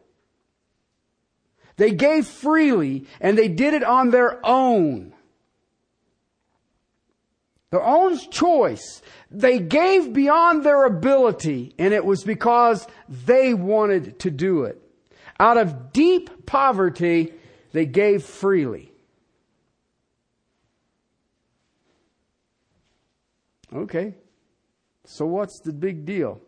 They 1.77 1.91
gave 1.91 2.25
freely 2.25 3.07
and 3.21 3.37
they 3.37 3.47
did 3.47 3.73
it 3.73 3.83
on 3.83 4.09
their 4.09 4.39
own. 4.45 5.13
Their 7.69 7.83
own 7.83 8.17
choice. 8.31 9.01
They 9.29 9.59
gave 9.59 10.13
beyond 10.13 10.63
their 10.63 10.85
ability 10.85 11.75
and 11.77 11.93
it 11.93 12.03
was 12.03 12.23
because 12.23 12.87
they 13.07 13.53
wanted 13.53 14.19
to 14.19 14.31
do 14.31 14.63
it. 14.63 14.81
Out 15.39 15.57
of 15.57 15.93
deep 15.93 16.47
poverty, 16.47 17.33
they 17.73 17.85
gave 17.85 18.23
freely. 18.23 18.91
Okay. 23.73 24.15
So 25.05 25.25
what's 25.25 25.59
the 25.59 25.73
big 25.73 26.05
deal? 26.05 26.41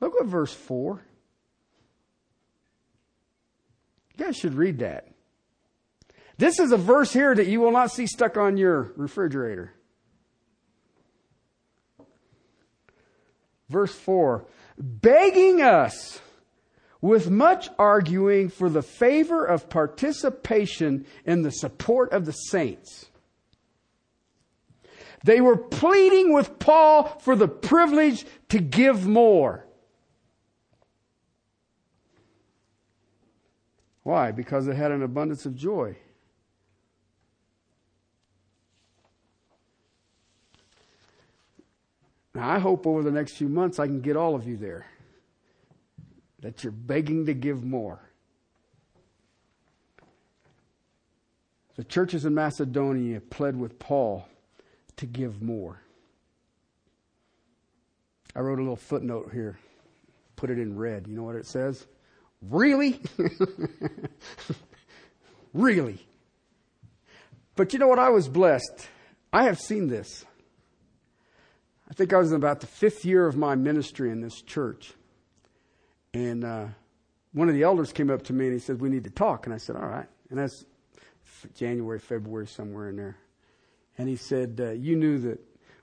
Look 0.00 0.12
at 0.20 0.26
verse 0.26 0.52
4. 0.52 1.00
You 4.22 4.28
guys 4.28 4.36
should 4.36 4.54
read 4.54 4.78
that. 4.78 5.08
This 6.38 6.60
is 6.60 6.70
a 6.70 6.76
verse 6.76 7.12
here 7.12 7.34
that 7.34 7.48
you 7.48 7.60
will 7.60 7.72
not 7.72 7.90
see 7.90 8.06
stuck 8.06 8.36
on 8.36 8.56
your 8.56 8.92
refrigerator. 8.94 9.74
Verse 13.68 13.92
4 13.92 14.46
begging 14.78 15.60
us 15.60 16.20
with 17.00 17.30
much 17.30 17.68
arguing 17.80 18.48
for 18.48 18.70
the 18.70 18.80
favor 18.80 19.44
of 19.44 19.68
participation 19.68 21.04
in 21.24 21.42
the 21.42 21.50
support 21.50 22.12
of 22.12 22.24
the 22.24 22.32
saints. 22.32 23.06
They 25.24 25.40
were 25.40 25.56
pleading 25.56 26.32
with 26.32 26.60
Paul 26.60 27.08
for 27.22 27.34
the 27.34 27.48
privilege 27.48 28.24
to 28.50 28.60
give 28.60 29.04
more. 29.04 29.66
Why? 34.02 34.32
Because 34.32 34.66
they 34.66 34.74
had 34.74 34.90
an 34.90 35.02
abundance 35.02 35.46
of 35.46 35.54
joy. 35.54 35.96
Now, 42.34 42.48
I 42.48 42.58
hope 42.58 42.86
over 42.86 43.02
the 43.02 43.10
next 43.10 43.32
few 43.32 43.48
months 43.48 43.78
I 43.78 43.86
can 43.86 44.00
get 44.00 44.16
all 44.16 44.34
of 44.34 44.48
you 44.48 44.56
there. 44.56 44.86
That 46.40 46.64
you're 46.64 46.72
begging 46.72 47.26
to 47.26 47.34
give 47.34 47.62
more. 47.62 48.00
The 51.76 51.84
churches 51.84 52.24
in 52.24 52.34
Macedonia 52.34 53.20
pled 53.20 53.56
with 53.56 53.78
Paul 53.78 54.26
to 54.96 55.06
give 55.06 55.42
more. 55.42 55.80
I 58.34 58.40
wrote 58.40 58.58
a 58.58 58.62
little 58.62 58.76
footnote 58.76 59.30
here, 59.32 59.58
put 60.36 60.50
it 60.50 60.58
in 60.58 60.76
red. 60.76 61.06
You 61.06 61.16
know 61.16 61.22
what 61.22 61.36
it 61.36 61.46
says? 61.46 61.86
Really? 62.48 63.00
really? 65.54 66.04
But 67.54 67.72
you 67.72 67.78
know 67.78 67.88
what? 67.88 67.98
I 67.98 68.10
was 68.10 68.28
blessed. 68.28 68.88
I 69.32 69.44
have 69.44 69.60
seen 69.60 69.88
this. 69.88 70.24
I 71.88 71.94
think 71.94 72.12
I 72.12 72.18
was 72.18 72.30
in 72.30 72.36
about 72.36 72.60
the 72.60 72.66
fifth 72.66 73.04
year 73.04 73.26
of 73.26 73.36
my 73.36 73.54
ministry 73.54 74.10
in 74.10 74.20
this 74.20 74.40
church. 74.42 74.94
And 76.14 76.44
uh, 76.44 76.66
one 77.32 77.48
of 77.48 77.54
the 77.54 77.62
elders 77.62 77.92
came 77.92 78.10
up 78.10 78.22
to 78.24 78.32
me 78.32 78.46
and 78.46 78.54
he 78.54 78.60
said, 78.60 78.80
We 78.80 78.88
need 78.88 79.04
to 79.04 79.10
talk. 79.10 79.46
And 79.46 79.54
I 79.54 79.58
said, 79.58 79.76
All 79.76 79.86
right. 79.86 80.08
And 80.30 80.38
that's 80.38 80.64
January, 81.54 81.98
February, 81.98 82.46
somewhere 82.46 82.88
in 82.88 82.96
there. 82.96 83.16
And 83.98 84.08
he 84.08 84.16
said, 84.16 84.60
uh, 84.62 84.70
You 84.70 84.96
knew 84.96 85.18
that 85.18 85.40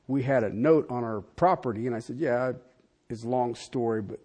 we 0.07 0.23
had 0.23 0.43
a 0.43 0.49
note 0.49 0.87
on 0.89 1.03
our 1.03 1.21
property. 1.21 1.87
And 1.87 1.95
I 1.95 1.99
said, 1.99 2.17
Yeah, 2.17 2.53
it's 3.09 3.23
a 3.23 3.27
long 3.27 3.55
story, 3.55 4.01
but 4.01 4.19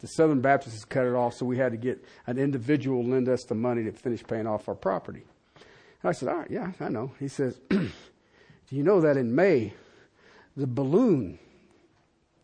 the 0.00 0.08
Southern 0.08 0.40
Baptists 0.40 0.84
cut 0.84 1.06
it 1.06 1.14
off, 1.14 1.34
so 1.34 1.44
we 1.46 1.58
had 1.58 1.72
to 1.72 1.78
get 1.78 2.02
an 2.26 2.38
individual 2.38 3.04
lend 3.04 3.28
us 3.28 3.44
the 3.44 3.54
money 3.54 3.84
to 3.84 3.92
finish 3.92 4.22
paying 4.26 4.46
off 4.46 4.68
our 4.68 4.74
property. 4.74 5.22
And 6.02 6.08
I 6.08 6.12
said, 6.12 6.28
all 6.28 6.36
right, 6.36 6.50
yeah, 6.50 6.72
I 6.80 6.88
know. 6.88 7.12
He 7.20 7.28
says, 7.28 7.60
do 7.68 7.90
you 8.70 8.82
know 8.82 9.00
that 9.02 9.16
in 9.16 9.34
May, 9.34 9.74
the 10.56 10.66
balloon 10.66 11.38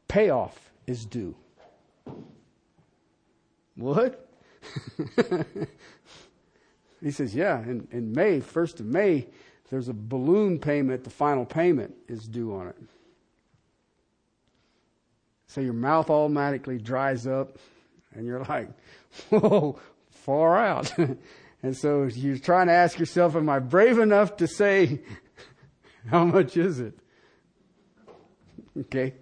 payoff 0.06 0.70
is 0.86 1.06
due? 1.06 1.34
What? 3.76 4.28
he 7.02 7.10
says, 7.10 7.34
yeah, 7.34 7.60
in, 7.62 7.88
in 7.90 8.12
May, 8.12 8.40
1st 8.40 8.80
of 8.80 8.86
May, 8.86 9.26
there's 9.70 9.88
a 9.88 9.94
balloon 9.94 10.58
payment, 10.58 11.04
the 11.04 11.10
final 11.10 11.44
payment 11.44 11.94
is 12.08 12.28
due 12.28 12.54
on 12.54 12.68
it. 12.68 12.76
So 15.46 15.60
your 15.60 15.72
mouth 15.72 16.10
automatically 16.10 16.78
dries 16.78 17.26
up 17.26 17.58
and 18.14 18.26
you're 18.26 18.44
like, 18.44 18.68
whoa, 19.30 19.78
far 20.10 20.58
out. 20.58 20.92
and 21.62 21.76
so 21.76 22.04
you're 22.04 22.38
trying 22.38 22.66
to 22.66 22.72
ask 22.72 22.98
yourself, 22.98 23.36
am 23.36 23.48
I 23.48 23.58
brave 23.58 23.98
enough 23.98 24.36
to 24.38 24.46
say, 24.46 25.00
how 26.10 26.24
much 26.24 26.56
is 26.56 26.80
it? 26.80 26.98
Okay. 28.78 29.14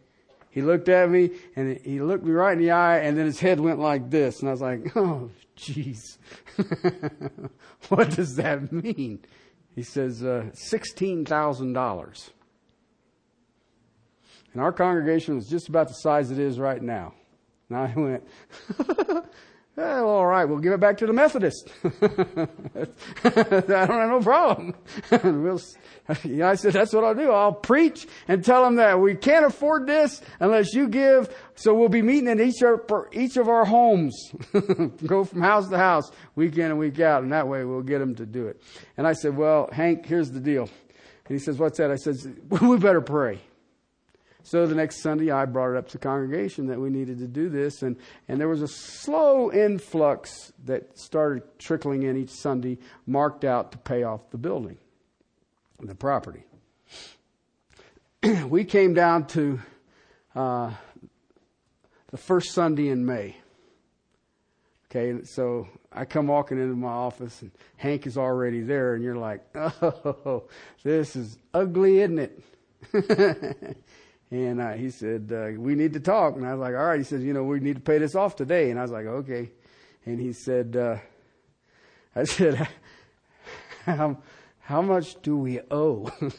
He 0.51 0.63
looked 0.63 0.89
at 0.89 1.11
me 1.11 1.31
and 1.57 1.79
he 1.79 2.01
looked 2.01 2.25
me 2.25 2.31
right 2.31 2.53
in 2.53 2.61
the 2.61 2.71
eye 2.71 2.99
and 2.99 3.19
then 3.19 3.27
his 3.27 3.41
head 3.41 3.59
went 3.59 3.81
like 3.81 4.11
this. 4.11 4.39
And 4.39 4.49
I 4.49 4.53
was 4.53 4.61
like, 4.61 4.97
oh, 4.97 5.31
jeez. 5.57 6.19
what 7.89 8.11
does 8.11 8.37
that 8.37 8.71
mean? 8.71 9.19
He 9.75 9.83
says, 9.83 10.23
uh, 10.23 10.51
$16,000. 10.73 12.31
And 14.55 14.63
our 14.63 14.73
congregation 14.73 15.35
was 15.35 15.49
just 15.49 15.69
about 15.69 15.89
the 15.89 15.95
size 15.95 16.31
it 16.31 16.39
is 16.39 16.59
right 16.59 16.81
now. 16.81 17.13
And 17.69 17.79
I 17.79 17.93
went, 17.97 18.23
well, 19.77 20.09
all 20.09 20.27
right, 20.27 20.45
we'll 20.45 20.61
give 20.61 20.73
it 20.73 20.79
back 20.79 20.99
to 20.99 21.07
the 21.07 21.13
Methodist. 21.13 21.73
I 21.85 22.87
don't 23.25 23.89
have 23.89 24.11
no 24.11 24.21
problem. 24.23 24.75
we'll, 25.43 25.61
I 26.09 26.55
said, 26.55 26.73
that's 26.73 26.93
what 26.93 27.03
I'll 27.03 27.17
do. 27.17 27.33
I'll 27.33 27.53
preach 27.53 28.07
and 28.29 28.45
tell 28.45 28.63
them 28.63 28.77
that 28.77 29.01
we 29.01 29.17
can't 29.17 29.45
afford 29.45 29.89
this 29.89 30.23
unless 30.39 30.73
you 30.73 30.89
give. 30.89 31.35
So 31.57 31.75
we'll 31.75 31.89
be 31.89 32.03
meeting 32.03 32.29
in 32.29 32.41
each 32.41 32.63
of, 32.63 32.83
each 33.13 33.37
of 33.37 33.49
our 33.49 33.65
homes. 33.65 34.31
Go 35.05 35.25
from 35.25 35.41
house 35.41 35.69
to 35.69 35.79
house, 35.79 36.13
week 36.37 36.57
in 36.59 36.67
and 36.67 36.79
week 36.79 37.01
out, 37.01 37.25
and 37.25 37.33
that 37.33 37.49
way 37.49 37.65
we'll 37.65 37.83
get 37.83 37.99
them 37.99 38.15
to 38.17 38.27
do 38.27 38.47
it. 38.47 38.63
And 38.97 39.05
I 39.05 39.15
said, 39.15 39.37
well, 39.37 39.69
Hank, 39.73 40.07
here's 40.07 40.31
the 40.31 40.41
deal. 40.41 40.69
And 41.27 41.37
he 41.37 41.39
says, 41.39 41.59
what's 41.59 41.79
that? 41.79 41.91
I 41.91 41.97
said, 41.97 42.15
we 42.61 42.79
better 42.79 43.01
pray. 43.01 43.41
So 44.47 44.67
the 44.67 44.75
next 44.75 45.01
Sunday, 45.01 45.31
I 45.31 45.47
brought 45.47 45.71
it 45.71 45.79
up 45.79 45.87
to 45.89 45.93
the 45.93 45.99
congregation 45.99 46.67
that 46.67 46.79
we 46.79 46.91
needed 46.91 47.19
to 47.21 47.27
do 47.27 47.49
this, 47.49 47.83
and, 47.83 47.97
and 48.29 48.39
there 48.39 48.47
was 48.47 48.61
a 48.61 48.69
slow 48.69 49.51
influx 49.51 50.53
that 50.67 50.99
started 50.99 51.43
trickling 51.59 52.03
in 52.03 52.19
each 52.19 52.31
Sunday, 52.31 52.77
marked 53.07 53.45
out 53.45 53.73
to 53.73 53.79
pay 53.79 54.03
off 54.03 54.31
the 54.31 54.37
building, 54.37 54.77
the 55.81 55.95
property. 55.95 56.45
we 58.47 58.65
came 58.65 58.93
down 58.93 59.27
to 59.29 59.61
uh, 60.35 60.71
the 62.11 62.19
first 62.19 62.53
Sunday 62.53 62.89
in 62.89 63.07
May. 63.07 63.37
Okay, 64.91 65.25
so 65.25 65.69
I 65.91 66.05
come 66.05 66.27
walking 66.27 66.59
into 66.59 66.77
my 66.77 66.89
office, 66.89 67.41
and 67.41 67.51
Hank 67.79 68.07
is 68.07 68.19
already 68.19 68.61
there, 68.61 68.95
and 68.95 69.03
you're 69.03 69.17
like, 69.17 69.43
oh, 69.57 70.45
this 70.83 71.17
is 71.17 71.39
ugly, 71.55 72.01
isn't 72.01 72.19
it? 72.19 72.43
And 74.31 74.61
uh, 74.61 74.73
he 74.73 74.91
said, 74.91 75.31
uh, 75.33 75.61
we 75.61 75.75
need 75.75 75.93
to 75.93 76.01
talk. 76.01 76.37
And 76.37 76.47
I 76.47 76.55
was 76.55 76.61
like, 76.61 76.75
all 76.75 76.87
right. 76.87 76.99
He 76.99 77.05
says, 77.05 77.23
you 77.23 77.33
know, 77.33 77.45
we 77.45 77.61
need 77.61 77.77
to 77.77 77.83
pay 77.83 77.99
this 77.99 78.15
off 78.15 78.37
today. 78.37 78.71
And 78.71 78.79
I 78.79 78.83
was 78.83 78.91
like, 78.91 79.07
okay. 79.07 79.51
And 80.07 80.21
he 80.21 80.33
said, 80.33 80.77
uh, 80.77 80.97
I 82.17 82.25
said, 82.25 82.69
how, 83.85 84.19
how 84.61 84.83
much 84.83 85.21
do 85.23 85.37
we 85.37 85.61
owe? 85.71 86.11
he 86.21 86.33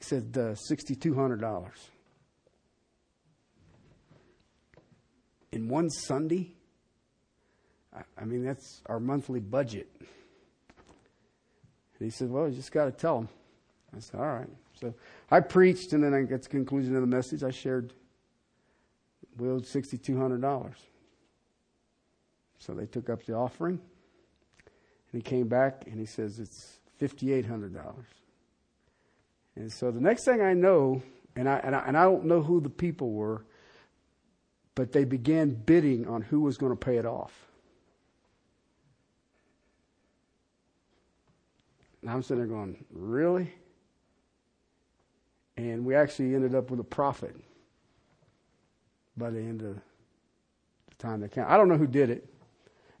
said, 0.00 0.32
uh, 0.36 0.54
$6,200. 0.70 1.70
In 5.52 5.68
one 5.68 5.90
Sunday? 5.90 6.52
I, 7.94 8.02
I 8.18 8.24
mean, 8.24 8.44
that's 8.44 8.80
our 8.86 9.00
monthly 9.00 9.40
budget. 9.40 9.88
And 9.98 10.06
he 12.00 12.10
said, 12.10 12.30
well, 12.30 12.48
you 12.48 12.54
just 12.54 12.72
got 12.72 12.86
to 12.86 12.90
tell 12.90 13.18
him. 13.18 13.28
I 13.94 14.00
said, 14.00 14.20
all 14.20 14.26
right. 14.26 14.48
So 14.80 14.94
I 15.30 15.40
preached, 15.40 15.92
and 15.92 16.02
then 16.02 16.14
I 16.14 16.24
to 16.24 16.38
the 16.38 16.48
conclusion 16.48 16.94
of 16.94 17.02
the 17.02 17.06
message. 17.06 17.42
I 17.42 17.50
shared 17.50 17.92
we 19.38 19.48
owed 19.48 19.66
sixty 19.66 19.98
two 19.98 20.18
hundred 20.18 20.40
dollars. 20.40 20.76
So 22.58 22.74
they 22.74 22.86
took 22.86 23.10
up 23.10 23.24
the 23.24 23.34
offering, 23.34 23.80
and 25.12 25.12
he 25.12 25.20
came 25.20 25.48
back 25.48 25.84
and 25.86 25.98
he 25.98 26.06
says 26.06 26.38
it's 26.38 26.78
fifty 26.96 27.32
eight 27.32 27.46
hundred 27.46 27.74
dollars. 27.74 28.06
And 29.56 29.70
so 29.70 29.90
the 29.90 30.00
next 30.00 30.24
thing 30.24 30.40
I 30.40 30.54
know, 30.54 31.02
and 31.36 31.48
I, 31.48 31.58
and 31.58 31.76
I 31.76 31.80
and 31.86 31.96
I 31.96 32.04
don't 32.04 32.24
know 32.24 32.40
who 32.40 32.60
the 32.60 32.70
people 32.70 33.12
were, 33.12 33.44
but 34.74 34.92
they 34.92 35.04
began 35.04 35.50
bidding 35.50 36.08
on 36.08 36.22
who 36.22 36.40
was 36.40 36.56
going 36.56 36.72
to 36.72 36.76
pay 36.76 36.96
it 36.96 37.06
off. 37.06 37.32
And 42.00 42.10
I'm 42.10 42.22
sitting 42.22 42.38
there 42.38 42.46
going, 42.46 42.84
really? 42.90 43.52
And 45.56 45.84
we 45.84 45.94
actually 45.94 46.34
ended 46.34 46.54
up 46.54 46.70
with 46.70 46.80
a 46.80 46.84
profit 46.84 47.36
by 49.16 49.30
the 49.30 49.38
end 49.38 49.62
of 49.62 49.74
the 49.74 49.80
time 50.98 51.20
that 51.20 51.32
count. 51.32 51.50
I 51.50 51.56
don't 51.56 51.68
know 51.68 51.76
who 51.76 51.86
did 51.86 52.10
it. 52.10 52.28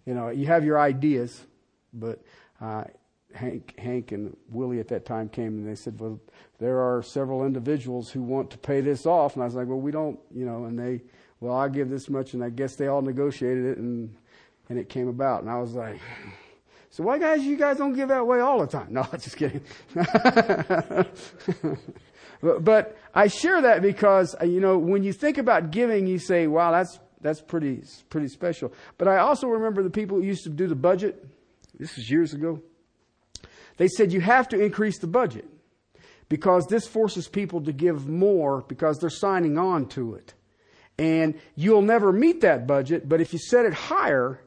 You 0.04 0.14
know, 0.14 0.28
you 0.28 0.46
have 0.46 0.64
your 0.64 0.78
ideas, 0.78 1.46
but 1.94 2.20
uh, 2.60 2.84
Hank, 3.34 3.78
Hank 3.78 4.12
and 4.12 4.36
Willie 4.50 4.80
at 4.80 4.88
that 4.88 5.06
time 5.06 5.28
came 5.28 5.58
and 5.58 5.68
they 5.68 5.74
said, 5.74 5.98
"Well, 5.98 6.20
there 6.58 6.80
are 6.80 7.02
several 7.02 7.46
individuals 7.46 8.10
who 8.10 8.22
want 8.22 8.50
to 8.50 8.58
pay 8.58 8.80
this 8.80 9.06
off," 9.06 9.34
and 9.34 9.42
I 9.42 9.46
was 9.46 9.54
like, 9.54 9.68
"Well, 9.68 9.80
we 9.80 9.92
don't," 9.92 10.18
you 10.34 10.44
know, 10.44 10.64
and 10.64 10.78
they, 10.78 11.02
"Well, 11.40 11.54
I 11.54 11.68
give 11.68 11.88
this 11.88 12.10
much," 12.10 12.34
and 12.34 12.42
I 12.42 12.50
guess 12.50 12.76
they 12.76 12.88
all 12.88 13.02
negotiated 13.02 13.64
it, 13.64 13.78
and 13.78 14.14
and 14.68 14.78
it 14.78 14.88
came 14.88 15.08
about, 15.08 15.42
and 15.42 15.50
I 15.50 15.58
was 15.58 15.72
like. 15.72 16.00
So 16.90 17.04
why 17.04 17.18
guys, 17.18 17.40
you 17.40 17.56
guys 17.56 17.78
don't 17.78 17.94
give 17.94 18.08
that 18.08 18.20
away 18.20 18.40
all 18.40 18.60
the 18.60 18.66
time? 18.66 18.88
No, 18.90 19.02
just 19.12 19.38
kidding. 19.38 19.62
But, 22.42 22.98
I 23.14 23.28
share 23.28 23.60
that 23.60 23.82
because, 23.82 24.34
uh, 24.40 24.44
you 24.46 24.58
know, 24.58 24.78
when 24.78 25.02
you 25.02 25.12
think 25.12 25.36
about 25.38 25.70
giving, 25.70 26.06
you 26.06 26.18
say, 26.18 26.46
wow, 26.46 26.72
that's, 26.72 26.98
that's 27.20 27.42
pretty, 27.42 27.84
pretty 28.08 28.28
special. 28.28 28.72
But 28.96 29.06
I 29.06 29.18
also 29.18 29.48
remember 29.48 29.82
the 29.82 29.90
people 29.90 30.16
who 30.16 30.24
used 30.24 30.44
to 30.44 30.50
do 30.50 30.66
the 30.66 30.74
budget. 30.74 31.24
This 31.78 31.94
was 31.96 32.10
years 32.10 32.32
ago. 32.32 32.62
They 33.76 33.88
said 33.88 34.12
you 34.12 34.22
have 34.22 34.48
to 34.48 34.58
increase 34.58 34.98
the 34.98 35.06
budget 35.06 35.46
because 36.28 36.66
this 36.66 36.86
forces 36.86 37.28
people 37.28 37.60
to 37.60 37.72
give 37.72 38.08
more 38.08 38.62
because 38.62 38.98
they're 38.98 39.10
signing 39.10 39.58
on 39.58 39.86
to 39.88 40.14
it. 40.14 40.32
And 40.98 41.38
you'll 41.54 41.82
never 41.82 42.12
meet 42.12 42.40
that 42.40 42.66
budget, 42.66 43.08
but 43.08 43.20
if 43.20 43.32
you 43.32 43.38
set 43.38 43.66
it 43.66 43.74
higher, 43.74 44.40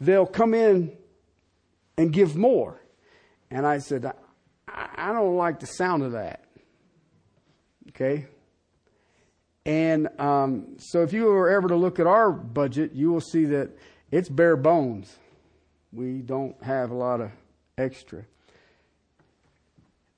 they'll 0.00 0.26
come 0.26 0.54
in 0.54 0.96
and 1.96 2.12
give 2.12 2.36
more. 2.36 2.80
And 3.50 3.66
I 3.66 3.78
said, 3.78 4.12
I 4.68 5.12
don't 5.12 5.36
like 5.36 5.60
the 5.60 5.66
sound 5.66 6.02
of 6.02 6.12
that. 6.12 6.39
Okay? 8.00 8.26
And 9.66 10.08
um, 10.18 10.76
so 10.78 11.02
if 11.02 11.12
you 11.12 11.24
were 11.26 11.50
ever 11.50 11.68
to 11.68 11.76
look 11.76 12.00
at 12.00 12.06
our 12.06 12.32
budget, 12.32 12.92
you 12.94 13.12
will 13.12 13.20
see 13.20 13.44
that 13.46 13.70
it's 14.10 14.28
bare 14.28 14.56
bones. 14.56 15.18
We 15.92 16.22
don't 16.22 16.60
have 16.62 16.90
a 16.90 16.94
lot 16.94 17.20
of 17.20 17.30
extra. 17.76 18.24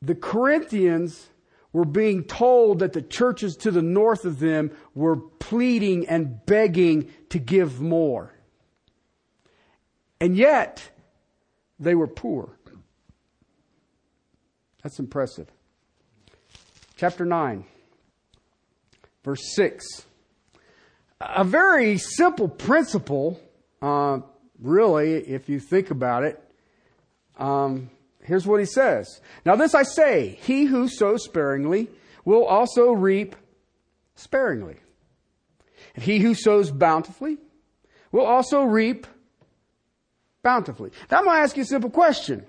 The 0.00 0.14
Corinthians 0.14 1.28
were 1.72 1.84
being 1.84 2.24
told 2.24 2.80
that 2.80 2.92
the 2.92 3.02
churches 3.02 3.56
to 3.56 3.70
the 3.70 3.82
north 3.82 4.24
of 4.24 4.38
them 4.38 4.70
were 4.94 5.16
pleading 5.16 6.06
and 6.06 6.44
begging 6.46 7.10
to 7.30 7.38
give 7.38 7.80
more. 7.80 8.32
And 10.20 10.36
yet, 10.36 10.88
they 11.80 11.96
were 11.96 12.06
poor. 12.06 12.56
That's 14.84 15.00
impressive. 15.00 15.48
Chapter 16.96 17.24
9 17.24 17.64
verse 19.24 19.54
6. 19.54 19.84
A 21.20 21.44
very 21.44 21.98
simple 21.98 22.48
principle, 22.48 23.40
uh, 23.80 24.20
really, 24.60 25.14
if 25.14 25.48
you 25.48 25.60
think 25.60 25.90
about 25.90 26.24
it. 26.24 26.42
Um, 27.38 27.90
here's 28.22 28.46
what 28.46 28.60
he 28.60 28.66
says. 28.66 29.20
Now, 29.44 29.56
this 29.56 29.74
I 29.74 29.84
say 29.84 30.38
He 30.42 30.64
who 30.64 30.88
sows 30.88 31.24
sparingly 31.24 31.88
will 32.24 32.44
also 32.44 32.92
reap 32.92 33.36
sparingly. 34.14 34.76
And 35.94 36.04
he 36.04 36.18
who 36.18 36.34
sows 36.34 36.70
bountifully 36.70 37.38
will 38.10 38.24
also 38.24 38.62
reap 38.62 39.06
bountifully. 40.42 40.90
Now, 41.10 41.18
I'm 41.18 41.24
going 41.24 41.36
to 41.36 41.42
ask 41.42 41.56
you 41.56 41.62
a 41.62 41.66
simple 41.66 41.90
question. 41.90 42.46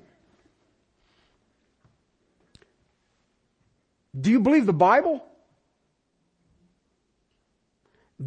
Do 4.19 4.29
you 4.29 4.39
believe 4.39 4.65
the 4.65 4.73
Bible? 4.73 5.25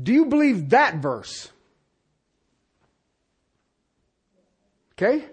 Do 0.03 0.13
you 0.13 0.27
believe 0.27 0.71
that 0.71 0.97
verse? 0.97 1.51
Okay? 4.93 5.25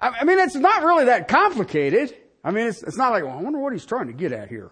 I 0.00 0.24
mean, 0.24 0.38
it's 0.38 0.54
not 0.54 0.82
really 0.82 1.06
that 1.06 1.28
complicated. 1.28 2.16
I 2.42 2.50
mean, 2.50 2.66
it's, 2.66 2.82
it's 2.82 2.96
not 2.96 3.12
like, 3.12 3.24
well, 3.24 3.38
I 3.38 3.42
wonder 3.42 3.58
what 3.58 3.72
he's 3.72 3.84
trying 3.84 4.06
to 4.06 4.12
get 4.12 4.32
at 4.32 4.48
here. 4.48 4.70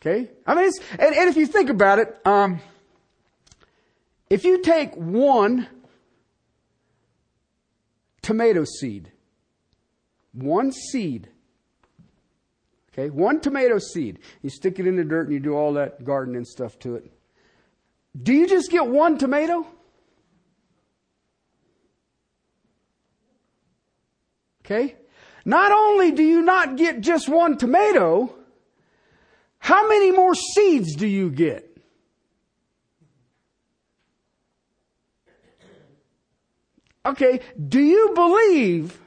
Okay? 0.00 0.30
I 0.46 0.54
mean, 0.54 0.64
it's, 0.66 0.80
and, 0.98 1.14
and 1.14 1.28
if 1.28 1.36
you 1.36 1.46
think 1.46 1.70
about 1.70 1.98
it, 1.98 2.18
um, 2.24 2.60
if 4.30 4.44
you 4.44 4.62
take 4.62 4.94
one 4.96 5.68
tomato 8.22 8.64
seed, 8.64 9.12
one 10.32 10.72
seed, 10.72 11.28
okay, 12.94 13.10
one 13.10 13.40
tomato 13.40 13.78
seed, 13.78 14.20
you 14.42 14.50
stick 14.50 14.78
it 14.78 14.86
in 14.86 14.96
the 14.96 15.04
dirt 15.04 15.26
and 15.26 15.34
you 15.34 15.40
do 15.40 15.54
all 15.54 15.72
that 15.74 16.04
gardening 16.04 16.44
stuff 16.44 16.78
to 16.80 16.94
it. 16.96 17.10
Do 18.20 18.32
you 18.32 18.46
just 18.46 18.70
get 18.70 18.86
one 18.86 19.18
tomato? 19.18 19.66
Okay? 24.64 24.96
Not 25.44 25.72
only 25.72 26.12
do 26.12 26.22
you 26.22 26.40
not 26.40 26.76
get 26.76 27.00
just 27.00 27.28
one 27.28 27.58
tomato, 27.58 28.34
how 29.58 29.88
many 29.88 30.12
more 30.12 30.34
seeds 30.34 30.94
do 30.94 31.06
you 31.06 31.30
get? 31.30 31.70
Okay, 37.06 37.40
do 37.68 37.80
you 37.80 38.12
believe 38.14 38.98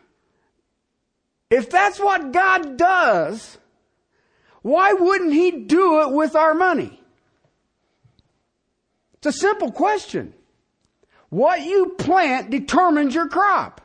if 1.50 1.69
that's 1.69 2.00
what 2.00 2.32
God 2.32 2.78
does, 2.78 3.58
why 4.67 4.91
wouldn't 4.91 5.32
He 5.32 5.51
do 5.51 6.01
it 6.01 6.12
with 6.12 6.36
our 6.36 6.53
money? 6.53 6.99
It's 9.13 9.27
a 9.27 9.39
simple 9.39 9.71
question. 9.71 10.34
What 11.30 11.62
you 11.62 11.95
plant 11.97 12.49
determines 12.49 13.15
your 13.15 13.30
crop. 13.30 13.80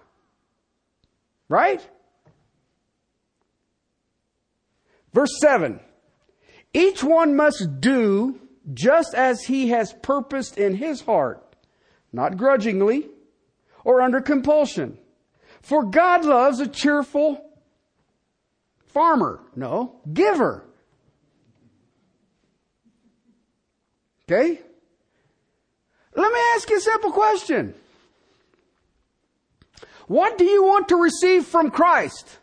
Right? 1.48 1.80
Verse 5.12 5.38
7. 5.40 5.78
Each 6.74 7.04
one 7.04 7.36
must 7.36 7.80
do 7.80 8.40
just 8.74 9.14
as 9.14 9.44
he 9.44 9.68
has 9.68 9.92
purposed 10.02 10.58
in 10.58 10.74
his 10.74 11.02
heart, 11.02 11.56
not 12.12 12.36
grudgingly 12.36 13.08
or 13.84 14.00
under 14.02 14.20
compulsion. 14.20 14.98
For 15.60 15.84
God 15.84 16.24
loves 16.24 16.58
a 16.60 16.66
cheerful 16.66 17.44
farmer. 18.86 19.40
No, 19.54 20.00
giver. 20.12 20.64
Okay? 24.32 24.58
Let 26.14 26.32
me 26.32 26.40
ask 26.54 26.70
you 26.70 26.78
a 26.78 26.80
simple 26.80 27.12
question. 27.12 27.74
What 30.06 30.38
do 30.38 30.44
you 30.44 30.64
want 30.64 30.88
to 30.88 30.96
receive 30.96 31.44
from 31.44 31.70
Christ? 31.70 32.38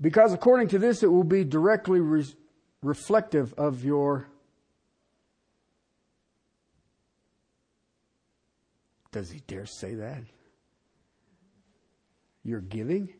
Because 0.00 0.32
according 0.32 0.68
to 0.68 0.78
this, 0.78 1.02
it 1.02 1.10
will 1.10 1.24
be 1.24 1.44
directly 1.44 2.00
re- 2.00 2.24
reflective 2.82 3.54
of 3.54 3.84
your. 3.84 4.28
Does 9.10 9.30
he 9.30 9.40
dare 9.46 9.66
say 9.66 9.94
that? 9.94 10.22
Your 12.44 12.60
giving? 12.60 13.14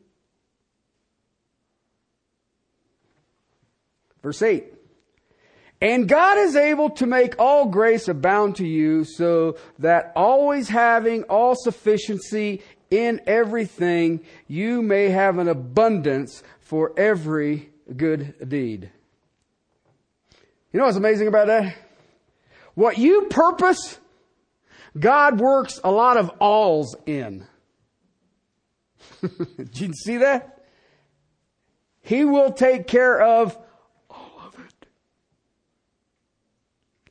Verse 4.25 4.41
8. 4.41 4.65
And 5.83 6.09
God 6.09 6.39
is 6.39 6.57
able 6.57 6.89
to 6.91 7.05
make 7.05 7.39
all 7.39 7.67
grace 7.67 8.09
abound 8.09 8.57
to 8.57 8.67
you 8.67 9.05
so 9.05 9.59
that 9.81 10.13
always 10.17 10.71
having 10.71 11.25
all 11.25 11.55
sufficiency 11.55 12.63
in 12.91 13.21
everything, 13.27 14.25
you 14.49 14.81
may 14.81 15.11
have 15.11 15.37
an 15.37 15.47
abundance 15.47 16.43
for 16.61 16.95
every 16.97 17.69
good 17.95 18.49
deed. 18.49 18.91
You 20.73 20.81
know 20.81 20.87
what's 20.87 20.97
amazing 20.97 21.29
about 21.29 21.49
that? 21.49 21.77
What 22.73 22.97
you 22.97 23.27
purpose, 23.29 23.99
God 24.99 25.39
works 25.39 25.79
a 25.85 25.91
lot 25.91 26.17
of 26.17 26.31
alls 26.41 26.97
in. 27.05 27.47
Did 29.21 29.81
you 29.81 29.93
see 29.93 30.17
that? 30.17 30.65
He 32.01 32.25
will 32.25 32.53
take 32.53 32.87
care 32.87 33.21
of 33.21 33.59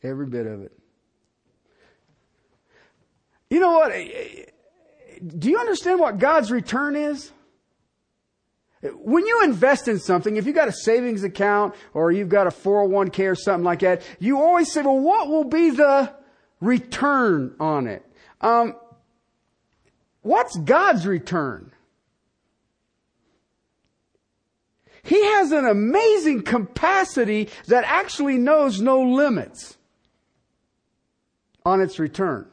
Every 0.03 0.25
bit 0.25 0.45
of 0.45 0.61
it. 0.61 0.73
You 3.49 3.59
know 3.59 3.71
what? 3.71 3.93
Do 5.37 5.49
you 5.49 5.59
understand 5.59 5.99
what 5.99 6.17
God's 6.17 6.51
return 6.51 6.95
is? 6.95 7.31
When 8.81 9.25
you 9.25 9.43
invest 9.43 9.87
in 9.87 9.97
something, 9.99 10.35
if 10.35 10.45
you've 10.45 10.55
got 10.55 10.67
a 10.67 10.73
savings 10.73 11.23
account 11.23 11.73
or 11.93 12.11
you've 12.11 12.27
got 12.27 12.47
a 12.47 12.49
401k 12.49 13.31
or 13.31 13.35
something 13.35 13.63
like 13.63 13.79
that, 13.79 14.01
you 14.19 14.41
always 14.41 14.71
say, 14.71 14.81
well, 14.81 14.99
what 14.99 15.29
will 15.29 15.45
be 15.45 15.69
the 15.69 16.13
return 16.59 17.55
on 17.61 17.87
it? 17.87 18.05
Um, 18.41 18.75
what's 20.21 20.57
God's 20.57 21.07
return? 21.07 21.71
He 25.03 25.23
has 25.23 25.51
an 25.51 25.65
amazing 25.65 26.41
capacity 26.41 27.49
that 27.67 27.85
actually 27.85 28.37
knows 28.37 28.81
no 28.81 29.01
limits 29.01 29.77
on 31.65 31.81
its 31.81 31.99
return. 31.99 32.47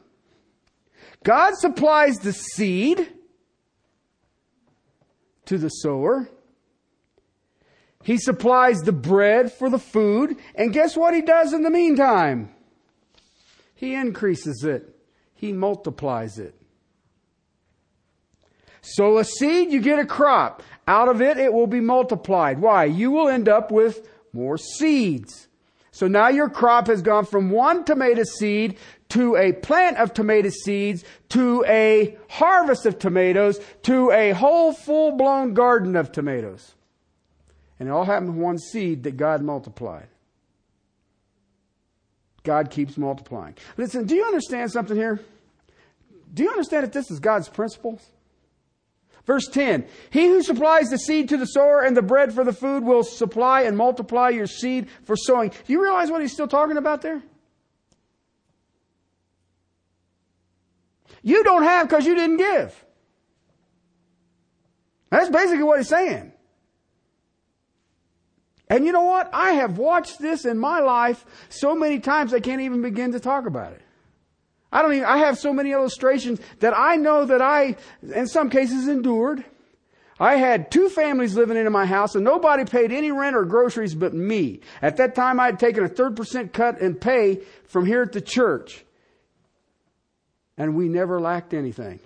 God 1.23 1.55
supplies 1.55 2.19
the 2.19 2.33
seed 2.33 3.07
to 5.45 5.57
the 5.57 5.69
sower. 5.69 6.29
He 8.03 8.17
supplies 8.17 8.79
the 8.79 8.91
bread 8.91 9.51
for 9.51 9.69
the 9.69 9.79
food. 9.79 10.37
And 10.55 10.73
guess 10.73 10.97
what 10.97 11.13
he 11.13 11.21
does 11.21 11.53
in 11.53 11.63
the 11.63 11.69
meantime? 11.69 12.49
He 13.75 13.93
increases 13.93 14.63
it. 14.63 14.95
He 15.33 15.51
multiplies 15.51 16.37
it. 16.37 16.55
Sow 18.81 19.19
a 19.19 19.23
seed, 19.23 19.71
you 19.71 19.79
get 19.79 19.99
a 19.99 20.05
crop. 20.05 20.63
Out 20.87 21.07
of 21.07 21.21
it, 21.21 21.37
it 21.37 21.53
will 21.53 21.67
be 21.67 21.79
multiplied. 21.79 22.59
Why? 22.59 22.85
You 22.85 23.11
will 23.11 23.27
end 23.27 23.47
up 23.47 23.71
with 23.71 24.07
more 24.33 24.57
seeds. 24.57 25.47
So 25.91 26.07
now 26.07 26.29
your 26.29 26.49
crop 26.49 26.87
has 26.87 27.01
gone 27.01 27.25
from 27.25 27.51
one 27.51 27.83
tomato 27.83 28.23
seed 28.23 28.77
to 29.09 29.35
a 29.35 29.51
plant 29.51 29.97
of 29.97 30.13
tomato 30.13 30.49
seeds, 30.49 31.03
to 31.29 31.65
a 31.67 32.17
harvest 32.29 32.85
of 32.85 32.97
tomatoes, 32.97 33.59
to 33.83 34.09
a 34.11 34.31
whole 34.31 34.71
full 34.71 35.17
blown 35.17 35.53
garden 35.53 35.97
of 35.97 36.11
tomatoes. 36.11 36.75
And 37.77 37.89
it 37.89 37.91
all 37.91 38.05
happened 38.05 38.35
with 38.35 38.43
one 38.43 38.57
seed 38.57 39.03
that 39.03 39.17
God 39.17 39.41
multiplied. 39.41 40.07
God 42.43 42.71
keeps 42.71 42.97
multiplying. 42.97 43.55
Listen, 43.75 44.05
do 44.05 44.15
you 44.15 44.23
understand 44.25 44.71
something 44.71 44.95
here? 44.95 45.19
Do 46.33 46.43
you 46.43 46.49
understand 46.49 46.85
that 46.85 46.93
this 46.93 47.11
is 47.11 47.19
God's 47.19 47.49
principles? 47.49 48.01
Verse 49.25 49.47
10 49.47 49.85
He 50.09 50.27
who 50.27 50.41
supplies 50.41 50.89
the 50.89 50.97
seed 50.97 51.29
to 51.29 51.37
the 51.37 51.45
sower 51.45 51.81
and 51.81 51.95
the 51.95 52.01
bread 52.01 52.33
for 52.33 52.43
the 52.43 52.53
food 52.53 52.83
will 52.83 53.03
supply 53.03 53.61
and 53.61 53.77
multiply 53.77 54.29
your 54.29 54.47
seed 54.47 54.89
for 55.03 55.15
sowing. 55.15 55.49
Do 55.49 55.73
you 55.73 55.81
realize 55.81 56.09
what 56.09 56.21
he's 56.21 56.33
still 56.33 56.47
talking 56.47 56.77
about 56.77 57.01
there? 57.01 57.21
You 61.23 61.43
don't 61.43 61.63
have 61.63 61.87
because 61.87 62.05
you 62.05 62.15
didn't 62.15 62.37
give. 62.37 62.85
That's 65.11 65.29
basically 65.29 65.63
what 65.63 65.77
he's 65.77 65.89
saying. 65.89 66.31
And 68.69 68.85
you 68.85 68.93
know 68.93 69.03
what? 69.03 69.29
I 69.33 69.51
have 69.51 69.77
watched 69.77 70.19
this 70.19 70.45
in 70.45 70.57
my 70.57 70.79
life 70.79 71.25
so 71.49 71.75
many 71.75 71.99
times 71.99 72.33
I 72.33 72.39
can't 72.39 72.61
even 72.61 72.81
begin 72.81 73.11
to 73.11 73.19
talk 73.19 73.45
about 73.45 73.73
it. 73.73 73.81
I 74.71 74.81
don't 74.81 74.93
even, 74.93 75.05
I 75.05 75.17
have 75.17 75.37
so 75.37 75.53
many 75.53 75.71
illustrations 75.71 76.39
that 76.59 76.73
I 76.77 76.95
know 76.95 77.25
that 77.25 77.41
I, 77.41 77.75
in 78.01 78.27
some 78.27 78.49
cases, 78.49 78.87
endured. 78.87 79.43
I 80.19 80.35
had 80.35 80.71
two 80.71 80.87
families 80.87 81.35
living 81.35 81.57
in 81.57 81.71
my 81.71 81.85
house 81.85 82.15
and 82.15 82.23
nobody 82.23 82.63
paid 82.63 82.91
any 82.91 83.11
rent 83.11 83.35
or 83.35 83.43
groceries 83.43 83.95
but 83.95 84.13
me. 84.13 84.61
At 84.81 84.97
that 84.97 85.15
time 85.15 85.39
I 85.39 85.47
had 85.47 85.59
taken 85.59 85.83
a 85.83 85.89
third 85.89 86.15
percent 86.15 86.53
cut 86.53 86.79
in 86.79 86.95
pay 86.95 87.41
from 87.65 87.85
here 87.85 88.03
at 88.03 88.11
the 88.11 88.21
church 88.21 88.85
and 90.57 90.75
we 90.75 90.87
never 90.87 91.19
lacked 91.19 91.55
anything. 91.55 91.99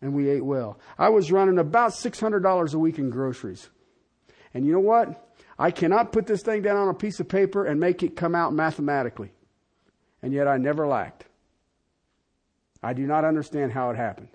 And 0.00 0.14
we 0.14 0.30
ate 0.30 0.44
well. 0.44 0.78
I 0.96 1.08
was 1.08 1.32
running 1.32 1.58
about 1.58 1.92
$600 1.92 2.74
a 2.74 2.78
week 2.78 2.98
in 2.98 3.10
groceries. 3.10 3.68
And 4.54 4.64
you 4.64 4.72
know 4.72 4.80
what? 4.80 5.34
I 5.58 5.72
cannot 5.72 6.12
put 6.12 6.26
this 6.26 6.42
thing 6.42 6.62
down 6.62 6.76
on 6.76 6.88
a 6.88 6.94
piece 6.94 7.18
of 7.18 7.28
paper 7.28 7.64
and 7.64 7.80
make 7.80 8.04
it 8.04 8.14
come 8.14 8.36
out 8.36 8.52
mathematically. 8.52 9.32
And 10.22 10.32
yet 10.32 10.46
I 10.46 10.56
never 10.56 10.86
lacked. 10.86 11.24
I 12.82 12.92
do 12.92 13.06
not 13.06 13.24
understand 13.24 13.72
how 13.72 13.90
it 13.90 13.96
happened. 13.96 14.28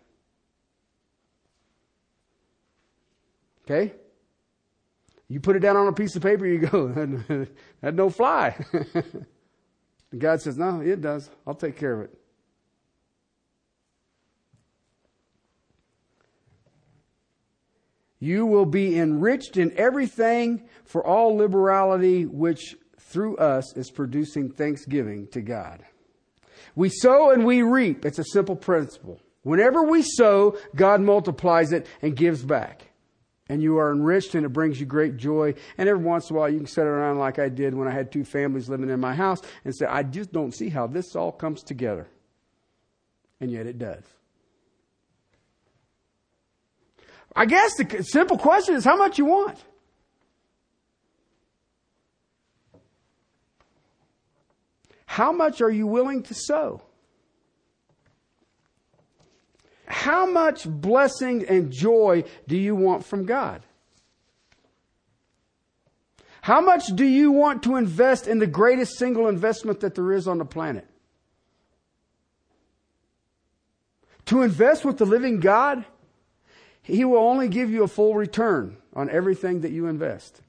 Okay? 3.63 3.93
You 5.27 5.41
put 5.41 5.57
it 5.57 5.59
down 5.59 5.75
on 5.75 5.87
a 5.87 5.93
piece 5.93 6.15
of 6.15 6.21
paper, 6.21 6.45
you 6.45 6.59
go, 6.59 6.87
that 7.81 7.95
don't 7.95 8.15
fly. 8.15 8.55
and 8.93 9.25
God 10.17 10.41
says, 10.41 10.57
no, 10.57 10.79
it 10.79 11.01
does. 11.01 11.29
I'll 11.45 11.55
take 11.55 11.75
care 11.75 11.93
of 11.93 12.01
it. 12.05 12.17
You 18.19 18.45
will 18.45 18.65
be 18.65 18.97
enriched 18.97 19.57
in 19.57 19.77
everything 19.77 20.67
for 20.85 21.05
all 21.05 21.35
liberality, 21.35 22.25
which 22.25 22.75
through 23.07 23.37
us 23.37 23.75
is 23.75 23.89
producing 23.89 24.49
thanksgiving 24.49 25.27
to 25.27 25.41
God. 25.41 25.83
We 26.75 26.89
sow 26.89 27.31
and 27.31 27.45
we 27.45 27.61
reap. 27.61 28.05
It's 28.05 28.19
a 28.19 28.23
simple 28.23 28.55
principle. 28.55 29.19
Whenever 29.43 29.83
we 29.83 30.01
sow, 30.01 30.57
God 30.75 31.01
multiplies 31.01 31.71
it 31.71 31.87
and 32.01 32.15
gives 32.15 32.43
back. 32.43 32.83
And 33.49 33.63
you 33.63 33.77
are 33.77 33.93
enriched 33.93 34.35
and 34.35 34.45
it 34.45 34.49
brings 34.49 34.79
you 34.79 34.85
great 34.85 35.15
joy. 35.15 35.53
And 35.77 35.87
every 35.87 36.03
once 36.03 36.29
in 36.29 36.35
a 36.35 36.39
while 36.39 36.49
you 36.49 36.57
can 36.57 36.67
sit 36.67 36.85
around 36.85 37.17
like 37.17 37.39
I 37.39 37.47
did 37.47 37.73
when 37.73 37.87
I 37.87 37.91
had 37.91 38.11
two 38.11 38.25
families 38.25 38.67
living 38.67 38.89
in 38.89 38.99
my 38.99 39.15
house 39.15 39.39
and 39.63 39.73
say, 39.73 39.85
I 39.85 40.03
just 40.03 40.33
don't 40.33 40.53
see 40.53 40.69
how 40.69 40.85
this 40.85 41.15
all 41.15 41.31
comes 41.31 41.63
together. 41.63 42.07
And 43.39 43.49
yet 43.49 43.67
it 43.67 43.79
does. 43.79 44.03
I 47.33 47.45
guess 47.45 47.75
the 47.75 48.03
simple 48.03 48.37
question 48.37 48.75
is 48.75 48.83
how 48.83 48.97
much 48.97 49.17
you 49.17 49.25
want. 49.25 49.63
How 55.17 55.31
much 55.31 55.61
are 55.61 55.71
you 55.71 55.87
willing 55.87 56.21
to 56.21 56.35
sow? 56.35 56.83
How 59.87 60.27
much 60.27 60.69
blessing 60.69 61.43
and 61.49 61.71
joy 61.71 62.23
do 62.47 62.55
you 62.55 62.75
want 62.75 63.03
from 63.03 63.25
God? 63.25 63.63
How 66.41 66.61
much 66.61 66.85
do 66.93 67.03
you 67.03 67.31
want 67.31 67.63
to 67.63 67.77
invest 67.77 68.27
in 68.27 68.37
the 68.37 68.45
greatest 68.45 68.99
single 68.99 69.27
investment 69.27 69.79
that 69.79 69.95
there 69.95 70.13
is 70.13 70.27
on 70.27 70.37
the 70.37 70.45
planet? 70.45 70.87
To 74.25 74.43
invest 74.43 74.85
with 74.85 74.99
the 74.99 75.05
living 75.07 75.39
God? 75.39 75.83
He 76.83 77.03
will 77.03 77.17
only 77.17 77.47
give 77.47 77.71
you 77.71 77.81
a 77.81 77.87
full 77.87 78.13
return 78.13 78.77
on 78.93 79.09
everything 79.09 79.61
that 79.61 79.71
you 79.71 79.87
invest. 79.87 80.43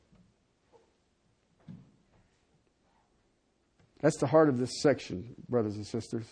That's 4.01 4.17
the 4.17 4.27
heart 4.27 4.49
of 4.49 4.59
this 4.59 4.81
section, 4.81 5.35
brothers 5.49 5.77
and 5.77 5.87
sisters. 5.87 6.25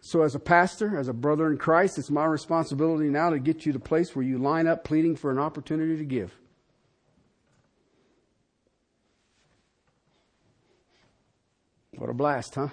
So, 0.00 0.22
as 0.22 0.34
a 0.34 0.40
pastor, 0.40 0.98
as 0.98 1.08
a 1.08 1.12
brother 1.12 1.50
in 1.50 1.58
Christ, 1.58 1.98
it's 1.98 2.10
my 2.10 2.24
responsibility 2.24 3.10
now 3.10 3.30
to 3.30 3.38
get 3.38 3.64
you 3.64 3.72
to 3.72 3.78
a 3.78 3.80
place 3.80 4.16
where 4.16 4.24
you 4.24 4.38
line 4.38 4.66
up 4.66 4.82
pleading 4.82 5.14
for 5.16 5.30
an 5.30 5.38
opportunity 5.38 5.96
to 5.98 6.04
give. 6.04 6.34
What 11.96 12.08
a 12.08 12.14
blast, 12.14 12.54
huh? 12.54 12.68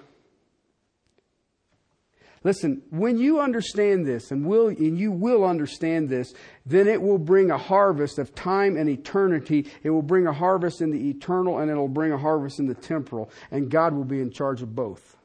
Listen, 2.48 2.82
when 2.92 3.18
you 3.18 3.42
understand 3.42 4.06
this, 4.08 4.32
and 4.32 4.46
will 4.46 4.70
and 4.70 4.98
you 4.98 5.12
will 5.12 5.44
understand 5.44 6.08
this, 6.08 6.34
then 6.66 6.88
it 6.88 7.02
will 7.02 7.18
bring 7.18 7.52
a 7.52 7.58
harvest 7.58 8.20
of 8.20 8.34
time 8.34 8.78
and 8.78 8.90
eternity. 8.90 9.70
It 9.84 9.90
will 9.90 10.02
bring 10.02 10.28
a 10.28 10.32
harvest 10.32 10.82
in 10.82 10.90
the 10.90 11.10
eternal, 11.10 11.60
and 11.60 11.70
it'll 11.70 11.90
bring 11.90 12.14
a 12.14 12.18
harvest 12.18 12.60
in 12.60 12.68
the 12.68 12.74
temporal, 12.74 13.30
and 13.52 13.70
God 13.70 13.94
will 13.94 14.06
be 14.06 14.22
in 14.22 14.32
charge 14.32 14.62
of 14.62 14.74
both. 14.74 15.18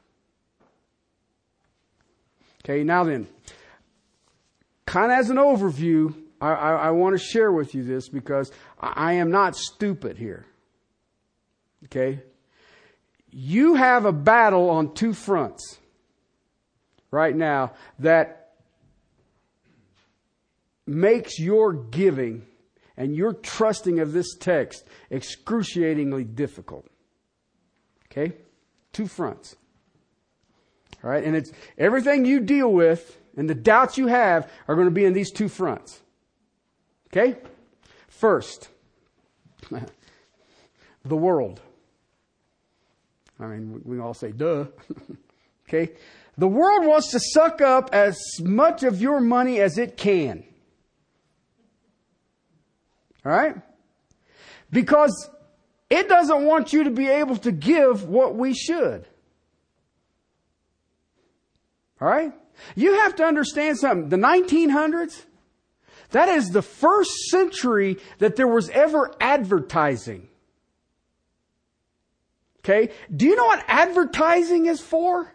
Okay, 2.61 2.83
now 2.83 3.05
then, 3.05 3.29
kind 4.85 5.09
of 5.09 5.17
as 5.17 5.29
an 5.29 5.37
overview, 5.37 6.13
I, 6.41 6.51
I, 6.51 6.71
I 6.71 6.89
want 6.89 7.17
to 7.17 7.23
share 7.23 7.53
with 7.53 7.73
you 7.73 7.83
this 7.83 8.09
because 8.09 8.51
I, 8.81 9.11
I 9.11 9.13
am 9.13 9.31
not 9.31 9.55
stupid 9.55 10.17
here. 10.17 10.45
Okay, 11.85 12.19
you 13.31 13.75
have 13.75 14.03
a 14.03 14.11
battle 14.11 14.69
on 14.69 14.93
two 14.93 15.13
fronts 15.13 15.79
right 17.13 17.35
now 17.35 17.71
that 17.99 18.49
makes 20.85 21.39
your 21.39 21.71
giving 21.71 22.45
and 22.97 23.15
your 23.15 23.33
trusting 23.33 23.99
of 23.99 24.11
this 24.11 24.35
text 24.35 24.83
excruciatingly 25.11 26.23
difficult. 26.23 26.87
Okay? 28.11 28.35
Two 28.91 29.07
fronts. 29.07 29.55
All 31.03 31.09
right? 31.09 31.23
And 31.23 31.35
it's 31.35 31.51
everything 31.77 32.25
you 32.25 32.39
deal 32.39 32.71
with 32.71 33.17
and 33.37 33.49
the 33.49 33.55
doubts 33.55 33.97
you 33.97 34.07
have 34.07 34.51
are 34.67 34.75
going 34.75 34.87
to 34.87 34.91
be 34.91 35.05
in 35.05 35.13
these 35.13 35.31
two 35.31 35.49
fronts. 35.49 36.01
Okay? 37.07 37.37
First, 38.07 38.69
the 41.05 41.15
world. 41.15 41.61
I 43.39 43.45
mean, 43.47 43.81
we 43.85 43.99
all 43.99 44.13
say 44.13 44.31
duh. 44.31 44.65
okay? 45.67 45.93
The 46.37 46.47
world 46.47 46.85
wants 46.85 47.11
to 47.11 47.19
suck 47.19 47.61
up 47.61 47.89
as 47.93 48.19
much 48.41 48.83
of 48.83 49.01
your 49.01 49.19
money 49.19 49.59
as 49.59 49.77
it 49.77 49.97
can. 49.97 50.43
All 53.25 53.31
right? 53.31 53.55
Because 54.71 55.29
it 55.89 56.09
doesn't 56.09 56.43
want 56.43 56.73
you 56.73 56.85
to 56.85 56.89
be 56.89 57.07
able 57.07 57.37
to 57.37 57.51
give 57.51 58.05
what 58.05 58.35
we 58.35 58.53
should. 58.55 59.07
All 62.01 62.07
right? 62.07 62.33
You 62.75 62.99
have 62.99 63.15
to 63.17 63.23
understand 63.23 63.77
something. 63.77 64.09
The 64.09 64.17
1900s, 64.17 65.25
that 66.11 66.29
is 66.29 66.49
the 66.49 66.61
first 66.61 67.11
century 67.29 67.97
that 68.17 68.35
there 68.35 68.47
was 68.47 68.69
ever 68.69 69.13
advertising. 69.19 70.29
Okay? 72.59 72.91
Do 73.15 73.25
you 73.25 73.35
know 73.35 73.45
what 73.45 73.63
advertising 73.67 74.65
is 74.65 74.81
for? 74.81 75.31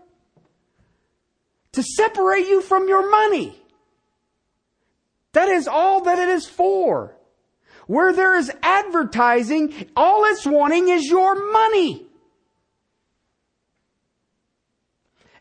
To 1.72 1.82
separate 1.82 2.46
you 2.46 2.60
from 2.62 2.88
your 2.88 3.10
money. 3.10 3.60
That 5.32 5.48
is 5.48 5.68
all 5.68 6.02
that 6.04 6.18
it 6.18 6.28
is 6.28 6.46
for. 6.46 7.14
Where 7.86 8.12
there 8.12 8.36
is 8.36 8.50
advertising, 8.62 9.86
all 9.96 10.24
it's 10.26 10.46
wanting 10.46 10.88
is 10.88 11.06
your 11.06 11.52
money. 11.52 12.06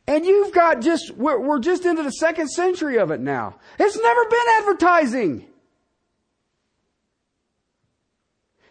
And 0.07 0.25
you've 0.25 0.53
got 0.53 0.81
just, 0.81 1.11
we're, 1.11 1.39
we're 1.39 1.59
just 1.59 1.85
into 1.85 2.03
the 2.03 2.11
second 2.11 2.47
century 2.47 2.97
of 2.97 3.11
it 3.11 3.19
now. 3.19 3.57
It's 3.77 3.97
never 3.97 4.25
been 4.25 4.45
advertising. 4.59 5.45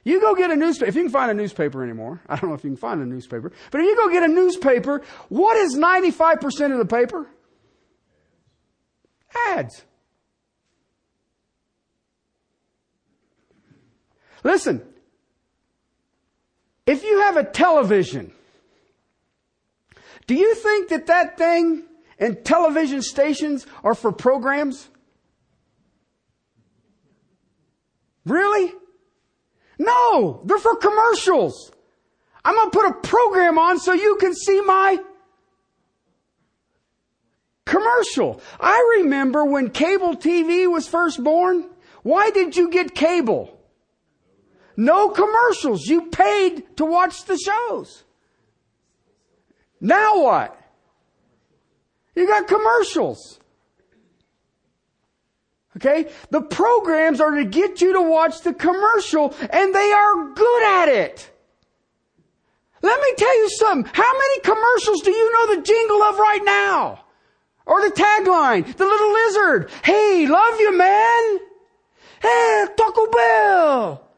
You 0.03 0.21
go 0.21 0.35
get 0.35 0.51
a 0.51 0.57
newspaper, 0.57 0.89
if 0.89 0.95
you 0.95 1.03
can 1.03 1.11
find 1.11 1.31
a 1.31 1.35
newspaper 1.35 1.83
anymore, 1.83 2.23
I 2.29 2.37
don't 2.37 2.49
know 2.49 2.55
if 2.55 2.63
you 2.63 2.71
can 2.71 2.77
find 2.77 3.03
a 3.03 3.05
newspaper, 3.05 3.53
but 3.71 3.81
if 3.81 3.87
you 3.87 3.97
go 3.97 4.09
get 4.09 4.23
a 4.23 4.29
newspaper, 4.29 5.03
what 5.29 5.57
is 5.57 5.77
95% 5.77 6.73
of 6.73 6.79
the 6.79 6.87
paper? 6.87 7.27
Ads. 9.49 9.85
Listen, 14.45 14.83
if 16.87 17.03
you 17.03 17.21
have 17.23 17.37
a 17.37 17.45
television, 17.45 18.33
do 20.27 20.35
you 20.35 20.55
think 20.55 20.89
that 20.91 21.07
that 21.07 21.37
thing 21.37 21.85
and 22.19 22.45
television 22.45 23.03
stations 23.03 23.67
are 23.83 23.95
for 23.95 24.13
programs? 24.13 24.89
Really? 28.25 28.73
No, 29.79 30.43
they're 30.45 30.59
for 30.59 30.77
commercials. 30.77 31.73
I'm 32.45 32.55
going 32.55 32.71
to 32.71 32.79
put 32.79 32.89
a 32.89 32.95
program 33.09 33.59
on 33.59 33.79
so 33.79 33.93
you 33.93 34.17
can 34.21 34.35
see 34.35 34.61
my 34.61 34.99
commercial. 37.67 38.41
I 38.59 38.99
remember 39.01 39.45
when 39.45 39.71
cable 39.71 40.17
TV 40.17 40.71
was 40.71 40.89
first 40.89 41.23
born. 41.23 41.69
Why 42.03 42.31
did 42.31 42.57
you 42.57 42.71
get 42.71 42.95
cable? 42.95 43.61
No 44.77 45.11
commercials. 45.11 45.87
You 45.87 46.07
paid 46.07 46.77
to 46.79 46.87
watch 46.87 47.25
the 47.25 47.37
shows. 47.37 48.05
Now 49.81 50.23
what? 50.23 50.59
You 52.15 52.27
got 52.27 52.47
commercials. 52.47 53.41
Okay? 55.77 56.09
The 56.31 56.41
programs 56.41 57.21
are 57.21 57.33
to 57.33 57.45
get 57.45 57.81
you 57.81 57.93
to 57.95 58.03
watch 58.03 58.41
the 58.41 58.55
commercial 58.55 59.35
and 59.51 59.75
they 59.75 59.93
are 59.93 60.33
good 60.33 60.63
at 60.83 60.89
it. 60.89 61.31
Let 62.83 63.01
me 63.01 63.09
tell 63.17 63.37
you 63.37 63.51
something. 63.51 63.93
How 63.93 64.13
many 64.13 64.41
commercials 64.41 65.03
do 65.03 65.11
you 65.11 65.33
know 65.33 65.57
the 65.57 65.63
jingle 65.63 66.03
of 66.03 66.19
right 66.19 66.45
now? 66.45 67.06
Or 67.67 67.83
the 67.83 67.95
tagline, 67.95 68.77
the 68.77 68.85
little 68.85 69.13
lizard. 69.13 69.71
Hey, 69.85 70.27
love 70.29 70.61
you, 70.61 70.79
man. 70.79 71.39
Hey, 72.23 72.65
Taco 72.77 73.11
Bell. 73.11 74.09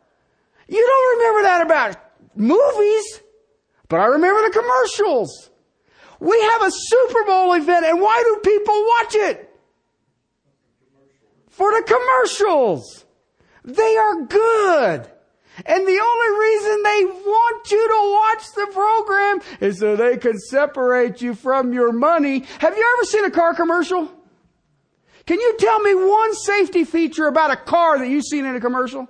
You 0.68 0.86
don't 0.86 1.18
remember 1.18 1.42
that 1.48 1.62
about 1.62 1.96
movies, 2.36 3.20
but 3.88 4.00
I 4.00 4.06
remember 4.06 4.42
the 4.42 4.50
commercials. 4.50 5.50
We 6.20 6.38
have 6.40 6.62
a 6.62 6.70
Super 6.70 7.24
Bowl 7.24 7.54
event, 7.54 7.86
and 7.86 8.00
why 8.00 8.22
do 8.22 8.50
people 8.50 8.74
watch 8.74 9.14
it? 9.14 9.50
For 11.48 11.70
the 11.72 11.82
commercials. 11.86 13.06
They 13.64 13.96
are 13.96 14.22
good. 14.26 15.10
And 15.66 15.86
the 15.86 16.00
only 16.00 16.40
reason 16.40 16.82
they 16.82 17.04
want 17.04 17.70
you 17.70 17.88
to 17.88 18.12
watch 18.12 18.52
the 18.54 18.72
program 18.72 19.40
is 19.60 19.78
so 19.78 19.96
they 19.96 20.16
can 20.16 20.38
separate 20.38 21.20
you 21.20 21.34
from 21.34 21.72
your 21.72 21.92
money. 21.92 22.44
Have 22.60 22.76
you 22.76 22.96
ever 22.96 23.04
seen 23.04 23.24
a 23.24 23.30
car 23.30 23.54
commercial? 23.54 24.08
Can 25.26 25.40
you 25.40 25.56
tell 25.58 25.80
me 25.80 25.94
one 25.94 26.34
safety 26.34 26.84
feature 26.84 27.26
about 27.26 27.50
a 27.50 27.56
car 27.56 27.98
that 27.98 28.08
you've 28.08 28.24
seen 28.24 28.46
in 28.46 28.56
a 28.56 28.60
commercial? 28.60 29.08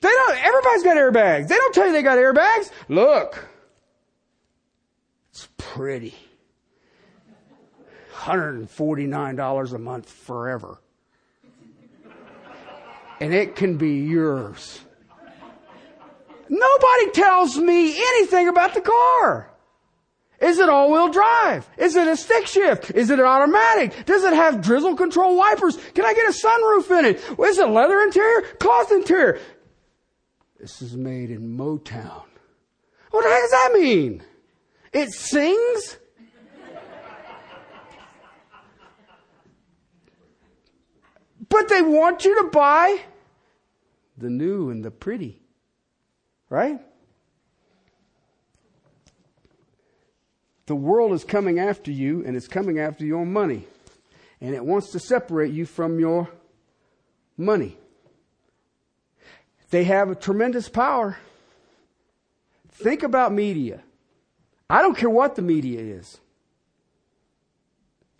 They 0.00 0.10
don't, 0.10 0.44
everybody's 0.44 0.82
got 0.82 0.96
airbags. 0.96 1.48
They 1.48 1.56
don't 1.56 1.74
tell 1.74 1.86
you 1.86 1.92
they 1.92 2.02
got 2.02 2.18
airbags. 2.18 2.70
Look. 2.88 3.48
It's 5.30 5.48
pretty. 5.56 6.14
$149 8.14 9.72
a 9.72 9.78
month 9.78 10.10
forever 10.10 10.78
and 13.20 13.34
it 13.34 13.56
can 13.56 13.76
be 13.76 14.00
yours. 14.00 14.80
Nobody 16.48 17.10
tells 17.10 17.56
me 17.58 17.96
anything 17.96 18.48
about 18.48 18.74
the 18.74 18.80
car. 18.80 19.50
Is 20.40 20.58
it 20.58 20.68
all-wheel 20.68 21.08
drive? 21.08 21.66
Is 21.78 21.96
it 21.96 22.06
a 22.06 22.16
stick 22.16 22.46
shift? 22.46 22.90
Is 22.90 23.10
it 23.10 23.18
an 23.18 23.24
automatic? 23.24 24.04
Does 24.04 24.22
it 24.22 24.34
have 24.34 24.60
drizzle 24.60 24.94
control 24.94 25.36
wipers? 25.36 25.78
Can 25.94 26.04
I 26.04 26.12
get 26.12 26.26
a 26.26 26.32
sunroof 26.32 26.98
in 26.98 27.04
it? 27.06 27.40
Is 27.40 27.58
it 27.58 27.68
leather 27.68 28.00
interior? 28.02 28.42
Cloth 28.60 28.92
interior? 28.92 29.40
This 30.60 30.82
is 30.82 30.94
made 30.94 31.30
in 31.30 31.56
Motown. 31.56 32.24
What 33.10 33.24
the 33.24 33.30
heck 33.30 33.42
does 33.42 33.50
that 33.50 33.70
mean? 33.72 34.22
It 34.92 35.10
sings? 35.10 35.96
But 41.48 41.68
they 41.68 41.82
want 41.82 42.24
you 42.24 42.42
to 42.42 42.48
buy 42.50 43.00
the 44.16 44.30
new 44.30 44.70
and 44.70 44.84
the 44.84 44.90
pretty. 44.90 45.40
Right? 46.48 46.80
The 50.66 50.74
world 50.74 51.12
is 51.12 51.24
coming 51.24 51.58
after 51.58 51.90
you 51.90 52.24
and 52.24 52.36
it's 52.36 52.48
coming 52.48 52.78
after 52.78 53.04
your 53.04 53.24
money. 53.24 53.66
And 54.40 54.54
it 54.54 54.64
wants 54.64 54.90
to 54.92 54.98
separate 54.98 55.52
you 55.52 55.64
from 55.64 55.98
your 55.98 56.28
money. 57.36 57.76
They 59.70 59.84
have 59.84 60.10
a 60.10 60.14
tremendous 60.14 60.68
power. 60.68 61.18
Think 62.70 63.02
about 63.02 63.32
media. 63.32 63.82
I 64.68 64.82
don't 64.82 64.96
care 64.96 65.10
what 65.10 65.36
the 65.36 65.42
media 65.42 65.80
is. 65.80 66.18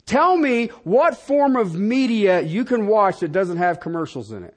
Tell 0.07 0.37
me 0.37 0.69
what 0.85 1.17
form 1.17 1.57
of 1.57 1.75
media 1.75 2.41
you 2.41 2.65
can 2.65 2.87
watch 2.87 3.21
that 3.21 3.33
doesn't 3.33 3.57
have 3.57 3.81
commercials 3.81 4.31
in 4.31 4.45
it. 4.45 4.55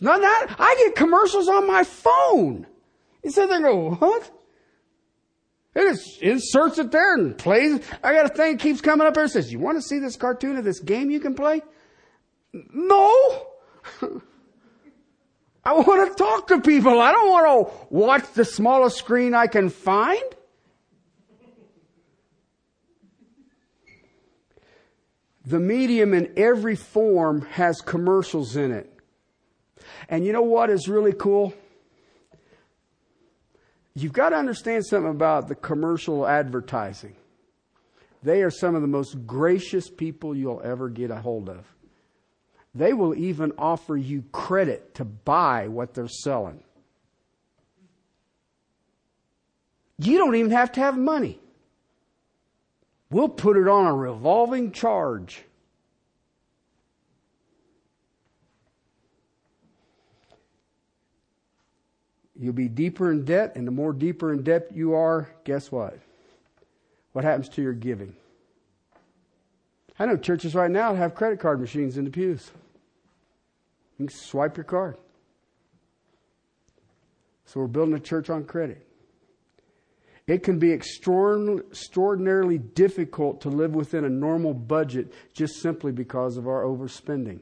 Not 0.00 0.20
that. 0.20 0.56
I 0.58 0.74
get 0.76 0.94
commercials 0.94 1.48
on 1.48 1.66
my 1.66 1.82
phone. 1.82 2.66
You 3.24 3.30
sit 3.30 3.48
there 3.48 3.56
and 3.56 3.64
go, 3.64 3.94
what? 3.94 4.30
It 5.74 5.92
just 5.92 6.22
inserts 6.22 6.78
it 6.78 6.92
there 6.92 7.14
and 7.14 7.36
plays. 7.36 7.80
I 8.02 8.12
got 8.12 8.26
a 8.26 8.28
thing 8.28 8.52
that 8.52 8.62
keeps 8.62 8.80
coming 8.80 9.06
up 9.06 9.16
and 9.16 9.30
says, 9.30 9.52
you 9.52 9.58
want 9.58 9.76
to 9.78 9.82
see 9.82 9.98
this 9.98 10.14
cartoon 10.14 10.56
of 10.56 10.64
this 10.64 10.78
game 10.78 11.10
you 11.10 11.18
can 11.18 11.34
play? 11.34 11.62
No. 12.52 13.46
I 15.64 15.72
want 15.72 16.16
to 16.16 16.22
talk 16.22 16.46
to 16.48 16.60
people. 16.60 17.00
I 17.00 17.10
don't 17.10 17.30
want 17.30 17.68
to 17.68 17.86
watch 17.90 18.32
the 18.34 18.44
smallest 18.44 18.98
screen 18.98 19.34
I 19.34 19.48
can 19.48 19.68
find. 19.68 20.22
The 25.44 25.60
medium 25.60 26.14
in 26.14 26.32
every 26.36 26.76
form 26.76 27.42
has 27.42 27.80
commercials 27.80 28.56
in 28.56 28.72
it. 28.72 28.90
And 30.08 30.24
you 30.24 30.32
know 30.32 30.42
what 30.42 30.70
is 30.70 30.88
really 30.88 31.12
cool? 31.12 31.52
You've 33.94 34.12
got 34.12 34.30
to 34.30 34.36
understand 34.36 34.86
something 34.86 35.10
about 35.10 35.48
the 35.48 35.54
commercial 35.54 36.26
advertising. 36.26 37.14
They 38.22 38.42
are 38.42 38.50
some 38.50 38.74
of 38.74 38.80
the 38.80 38.88
most 38.88 39.26
gracious 39.26 39.90
people 39.90 40.34
you'll 40.34 40.62
ever 40.64 40.88
get 40.88 41.10
a 41.10 41.16
hold 41.16 41.48
of. 41.48 41.66
They 42.74 42.92
will 42.92 43.14
even 43.14 43.52
offer 43.58 43.96
you 43.96 44.24
credit 44.32 44.94
to 44.96 45.04
buy 45.04 45.68
what 45.68 45.94
they're 45.94 46.08
selling. 46.08 46.64
You 49.98 50.18
don't 50.18 50.34
even 50.34 50.50
have 50.50 50.72
to 50.72 50.80
have 50.80 50.98
money. 50.98 51.38
We'll 53.14 53.28
put 53.28 53.56
it 53.56 53.68
on 53.68 53.86
a 53.86 53.94
revolving 53.94 54.72
charge. 54.72 55.44
You'll 62.36 62.54
be 62.54 62.66
deeper 62.66 63.12
in 63.12 63.24
debt, 63.24 63.52
and 63.54 63.68
the 63.68 63.70
more 63.70 63.92
deeper 63.92 64.32
in 64.32 64.42
debt 64.42 64.70
you 64.74 64.94
are, 64.94 65.28
guess 65.44 65.70
what? 65.70 65.96
What 67.12 67.24
happens 67.24 67.48
to 67.50 67.62
your 67.62 67.72
giving? 67.72 68.16
I 69.96 70.06
know 70.06 70.16
churches 70.16 70.56
right 70.56 70.68
now 70.68 70.96
have 70.96 71.14
credit 71.14 71.38
card 71.38 71.60
machines 71.60 71.96
in 71.96 72.04
the 72.06 72.10
pews. 72.10 72.50
You 73.96 74.08
can 74.08 74.16
swipe 74.16 74.56
your 74.56 74.64
card. 74.64 74.96
So 77.44 77.60
we're 77.60 77.68
building 77.68 77.94
a 77.94 78.00
church 78.00 78.28
on 78.28 78.42
credit. 78.44 78.83
It 80.26 80.42
can 80.42 80.58
be 80.58 80.72
extraordinarily 80.72 82.58
difficult 82.58 83.42
to 83.42 83.50
live 83.50 83.74
within 83.74 84.04
a 84.04 84.10
normal 84.10 84.54
budget 84.54 85.12
just 85.34 85.60
simply 85.60 85.92
because 85.92 86.36
of 86.36 86.48
our 86.48 86.62
overspending 86.62 87.40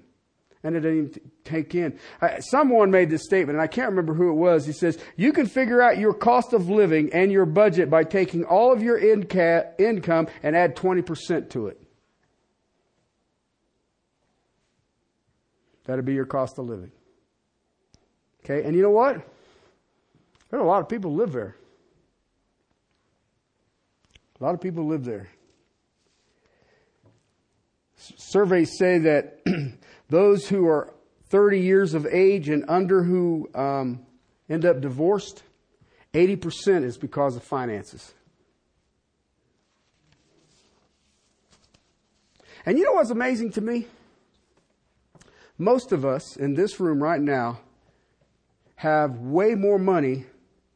and 0.64 0.76
it 0.76 0.80
didn't 0.80 0.98
even 0.98 1.30
take 1.44 1.74
in. 1.74 1.98
Someone 2.40 2.90
made 2.90 3.10
this 3.10 3.24
statement, 3.24 3.56
and 3.56 3.62
I 3.62 3.66
can't 3.66 3.90
remember 3.90 4.14
who 4.14 4.30
it 4.30 4.34
was. 4.34 4.64
He 4.64 4.72
says, 4.72 4.98
You 5.16 5.32
can 5.32 5.46
figure 5.46 5.82
out 5.82 5.98
your 5.98 6.14
cost 6.14 6.52
of 6.52 6.68
living 6.68 7.10
and 7.12 7.32
your 7.32 7.46
budget 7.46 7.90
by 7.90 8.04
taking 8.04 8.44
all 8.44 8.72
of 8.72 8.82
your 8.82 8.98
inca- 8.98 9.72
income 9.78 10.28
and 10.42 10.56
add 10.56 10.76
20% 10.76 11.50
to 11.50 11.66
it. 11.66 11.80
That'd 15.84 16.04
be 16.04 16.14
your 16.14 16.26
cost 16.26 16.58
of 16.58 16.66
living. 16.66 16.92
Okay, 18.44 18.64
and 18.64 18.76
you 18.76 18.82
know 18.82 18.90
what? 18.90 19.16
There 20.50 20.60
are 20.60 20.62
a 20.62 20.66
lot 20.66 20.80
of 20.80 20.88
people 20.88 21.14
live 21.14 21.32
there. 21.32 21.56
A 24.42 24.44
lot 24.44 24.54
of 24.54 24.60
people 24.60 24.86
live 24.86 25.04
there. 25.04 25.28
Surveys 27.96 28.76
say 28.76 28.98
that 28.98 29.38
Those 30.12 30.46
who 30.46 30.68
are 30.68 30.92
30 31.30 31.60
years 31.60 31.94
of 31.94 32.04
age 32.04 32.50
and 32.50 32.66
under 32.68 33.02
who 33.02 33.48
um, 33.54 34.04
end 34.46 34.66
up 34.66 34.82
divorced, 34.82 35.42
80% 36.12 36.84
is 36.84 36.98
because 36.98 37.34
of 37.34 37.42
finances. 37.42 38.12
And 42.66 42.76
you 42.76 42.84
know 42.84 42.92
what's 42.92 43.08
amazing 43.08 43.52
to 43.52 43.62
me? 43.62 43.86
Most 45.56 45.92
of 45.92 46.04
us 46.04 46.36
in 46.36 46.52
this 46.52 46.78
room 46.78 47.02
right 47.02 47.22
now 47.22 47.60
have 48.76 49.16
way 49.16 49.54
more 49.54 49.78
money 49.78 50.26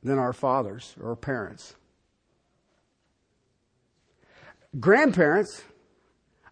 than 0.03 0.19
our 0.19 0.33
fathers 0.33 0.95
or 0.99 1.15
parents. 1.15 1.75
Grandparents 4.79 5.63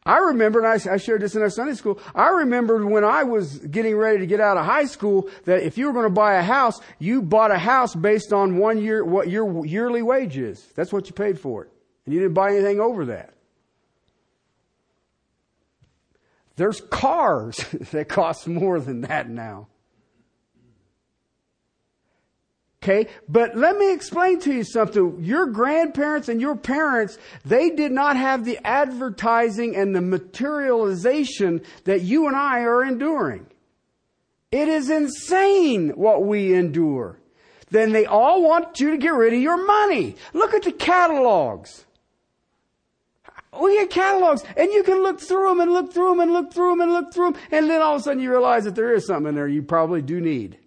I 0.06 0.18
remember, 0.18 0.62
and 0.62 0.68
I, 0.68 0.92
I 0.92 0.96
shared 0.98 1.22
this 1.22 1.34
in 1.34 1.40
our 1.40 1.48
Sunday 1.48 1.72
school, 1.74 1.98
I 2.14 2.28
remembered 2.28 2.84
when 2.84 3.04
I 3.04 3.22
was 3.22 3.58
getting 3.58 3.96
ready 3.96 4.18
to 4.18 4.26
get 4.26 4.38
out 4.38 4.58
of 4.58 4.66
high 4.66 4.84
school 4.84 5.30
that 5.46 5.62
if 5.62 5.78
you 5.78 5.86
were 5.86 5.94
going 5.94 6.04
to 6.04 6.10
buy 6.10 6.34
a 6.34 6.42
house, 6.42 6.78
you 6.98 7.22
bought 7.22 7.50
a 7.50 7.58
house 7.58 7.94
based 7.94 8.32
on 8.32 8.58
one 8.58 8.82
year, 8.82 9.02
what 9.02 9.30
your 9.30 9.64
yearly 9.64 10.02
wage 10.02 10.36
is. 10.36 10.62
That's 10.74 10.92
what 10.92 11.06
you 11.06 11.14
paid 11.14 11.40
for 11.40 11.64
it. 11.64 11.70
And 12.04 12.12
you 12.12 12.20
didn't 12.20 12.34
buy 12.34 12.50
anything 12.50 12.80
over 12.80 13.06
that. 13.06 13.32
There's 16.56 16.82
cars 16.82 17.56
that 17.92 18.10
cost 18.10 18.46
more 18.46 18.80
than 18.80 19.02
that 19.02 19.30
now. 19.30 19.68
Okay, 22.84 23.06
but 23.30 23.56
let 23.56 23.78
me 23.78 23.94
explain 23.94 24.40
to 24.40 24.52
you 24.52 24.62
something. 24.62 25.16
Your 25.24 25.46
grandparents 25.46 26.28
and 26.28 26.38
your 26.38 26.54
parents, 26.54 27.16
they 27.42 27.70
did 27.70 27.92
not 27.92 28.18
have 28.18 28.44
the 28.44 28.58
advertising 28.62 29.74
and 29.74 29.96
the 29.96 30.02
materialization 30.02 31.62
that 31.84 32.02
you 32.02 32.26
and 32.26 32.36
I 32.36 32.60
are 32.60 32.84
enduring. 32.84 33.46
It 34.52 34.68
is 34.68 34.90
insane 34.90 35.92
what 35.92 36.26
we 36.26 36.52
endure. 36.52 37.18
Then 37.70 37.92
they 37.92 38.04
all 38.04 38.42
want 38.42 38.78
you 38.78 38.90
to 38.90 38.98
get 38.98 39.14
rid 39.14 39.32
of 39.32 39.40
your 39.40 39.66
money. 39.66 40.16
Look 40.34 40.52
at 40.52 40.64
the 40.64 40.72
catalogs. 40.72 41.86
We 43.58 43.78
get 43.78 43.88
catalogs 43.88 44.44
and 44.58 44.70
you 44.72 44.82
can 44.82 45.02
look 45.02 45.20
through 45.20 45.48
them 45.48 45.60
and 45.60 45.72
look 45.72 45.94
through 45.94 46.10
them 46.10 46.20
and 46.20 46.32
look 46.34 46.52
through 46.52 46.72
them 46.72 46.82
and 46.82 46.92
look 46.92 47.14
through 47.14 47.32
them 47.32 47.40
and 47.50 47.70
then 47.70 47.80
all 47.80 47.94
of 47.94 48.02
a 48.02 48.04
sudden 48.04 48.22
you 48.22 48.30
realize 48.30 48.64
that 48.64 48.74
there 48.74 48.92
is 48.92 49.06
something 49.06 49.30
in 49.30 49.34
there 49.36 49.48
you 49.48 49.62
probably 49.62 50.02
do 50.02 50.20
need. 50.20 50.58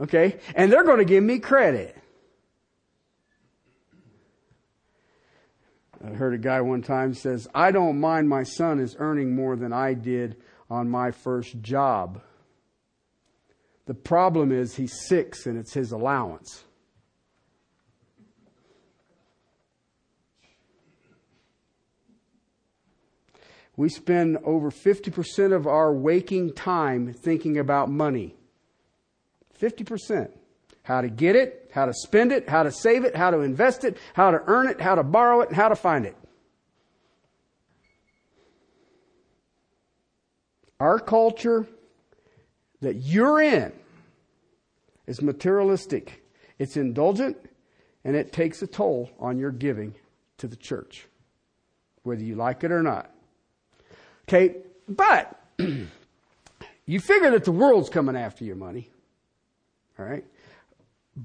Okay? 0.00 0.38
And 0.54 0.70
they're 0.70 0.84
going 0.84 0.98
to 0.98 1.04
give 1.04 1.24
me 1.24 1.38
credit. 1.38 1.96
I 6.04 6.10
heard 6.10 6.34
a 6.34 6.38
guy 6.38 6.60
one 6.60 6.82
time 6.82 7.14
says, 7.14 7.48
I 7.54 7.72
don't 7.72 7.98
mind 7.98 8.28
my 8.28 8.42
son 8.42 8.78
is 8.78 8.94
earning 8.98 9.34
more 9.34 9.56
than 9.56 9.72
I 9.72 9.94
did 9.94 10.36
on 10.70 10.88
my 10.88 11.10
first 11.10 11.60
job. 11.62 12.20
The 13.86 13.94
problem 13.94 14.52
is 14.52 14.76
he's 14.76 15.06
six 15.06 15.46
and 15.46 15.58
it's 15.58 15.72
his 15.72 15.92
allowance. 15.92 16.64
We 23.76 23.88
spend 23.88 24.38
over 24.44 24.70
50% 24.70 25.52
of 25.54 25.66
our 25.66 25.92
waking 25.92 26.54
time 26.54 27.12
thinking 27.12 27.58
about 27.58 27.90
money. 27.90 28.34
50%. 29.60 30.30
How 30.82 31.00
to 31.00 31.08
get 31.08 31.34
it, 31.34 31.70
how 31.72 31.86
to 31.86 31.92
spend 31.92 32.30
it, 32.30 32.48
how 32.48 32.62
to 32.62 32.70
save 32.70 33.04
it, 33.04 33.16
how 33.16 33.30
to 33.30 33.40
invest 33.40 33.84
it, 33.84 33.96
how 34.14 34.30
to 34.30 34.40
earn 34.46 34.68
it, 34.68 34.80
how 34.80 34.94
to 34.94 35.02
borrow 35.02 35.40
it, 35.40 35.48
and 35.48 35.56
how 35.56 35.68
to 35.68 35.76
find 35.76 36.06
it. 36.06 36.16
Our 40.78 40.98
culture 40.98 41.66
that 42.80 42.96
you're 42.96 43.40
in 43.40 43.72
is 45.06 45.22
materialistic. 45.22 46.22
It's 46.58 46.76
indulgent 46.76 47.36
and 48.04 48.14
it 48.14 48.32
takes 48.32 48.62
a 48.62 48.66
toll 48.66 49.10
on 49.18 49.38
your 49.38 49.50
giving 49.50 49.94
to 50.38 50.46
the 50.46 50.56
church, 50.56 51.06
whether 52.04 52.22
you 52.22 52.36
like 52.36 52.62
it 52.62 52.70
or 52.70 52.82
not. 52.82 53.10
Okay, 54.28 54.56
but 54.88 55.40
you 56.86 57.00
figure 57.00 57.30
that 57.32 57.44
the 57.44 57.52
world's 57.52 57.88
coming 57.88 58.16
after 58.16 58.44
your 58.44 58.54
money. 58.56 58.90
All 59.98 60.04
right? 60.04 60.24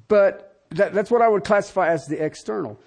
But 0.07 0.63
that, 0.71 0.93
that's 0.93 1.11
what 1.11 1.21
I 1.21 1.27
would 1.27 1.43
classify 1.43 1.89
as 1.89 2.05
the 2.05 2.23
external. 2.23 2.79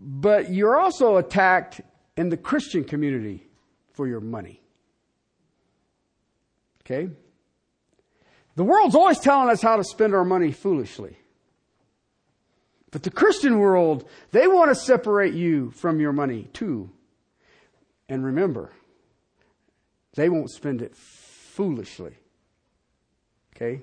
But 0.00 0.50
you're 0.50 0.78
also 0.78 1.16
attacked 1.16 1.80
in 2.16 2.28
the 2.28 2.36
Christian 2.36 2.84
community 2.84 3.46
for 3.92 4.06
your 4.06 4.20
money. 4.20 4.60
Okay? 6.82 7.10
The 8.54 8.64
world's 8.64 8.94
always 8.94 9.18
telling 9.18 9.50
us 9.50 9.60
how 9.60 9.76
to 9.76 9.84
spend 9.84 10.14
our 10.14 10.24
money 10.24 10.52
foolishly. 10.52 11.18
But 12.90 13.02
the 13.02 13.10
Christian 13.10 13.58
world, 13.58 14.08
they 14.30 14.46
want 14.46 14.70
to 14.70 14.74
separate 14.74 15.34
you 15.34 15.70
from 15.72 16.00
your 16.00 16.12
money 16.12 16.48
too. 16.52 16.90
And 18.08 18.24
remember, 18.24 18.72
they 20.14 20.28
won't 20.28 20.50
spend 20.50 20.80
it 20.80 20.96
foolishly. 20.96 22.14
Okay? 23.60 23.82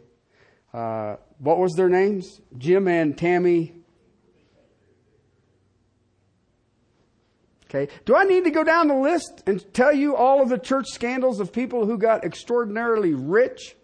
Uh, 0.73 1.17
what 1.39 1.57
was 1.57 1.73
their 1.73 1.89
names? 1.89 2.39
Jim 2.57 2.87
and 2.87 3.17
Tammy. 3.17 3.73
Okay. 7.65 7.91
Do 8.05 8.15
I 8.15 8.23
need 8.23 8.45
to 8.45 8.51
go 8.51 8.63
down 8.63 8.87
the 8.87 8.95
list 8.95 9.43
and 9.45 9.73
tell 9.73 9.93
you 9.93 10.15
all 10.15 10.41
of 10.41 10.47
the 10.47 10.57
church 10.57 10.85
scandals 10.87 11.41
of 11.41 11.51
people 11.51 11.85
who 11.85 11.97
got 11.97 12.23
extraordinarily 12.23 13.13
rich? 13.13 13.75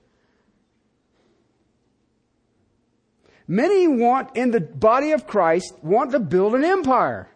Many 3.47 3.85
want, 3.87 4.37
in 4.37 4.51
the 4.51 4.61
body 4.61 5.11
of 5.11 5.27
Christ, 5.27 5.73
want 5.81 6.11
to 6.11 6.19
build 6.19 6.55
an 6.55 6.63
empire. 6.63 7.29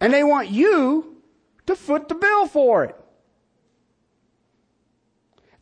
And 0.00 0.12
they 0.12 0.24
want 0.24 0.50
you 0.50 1.22
to 1.66 1.76
foot 1.76 2.08
the 2.08 2.16
bill 2.16 2.48
for 2.48 2.84
it. 2.84 2.96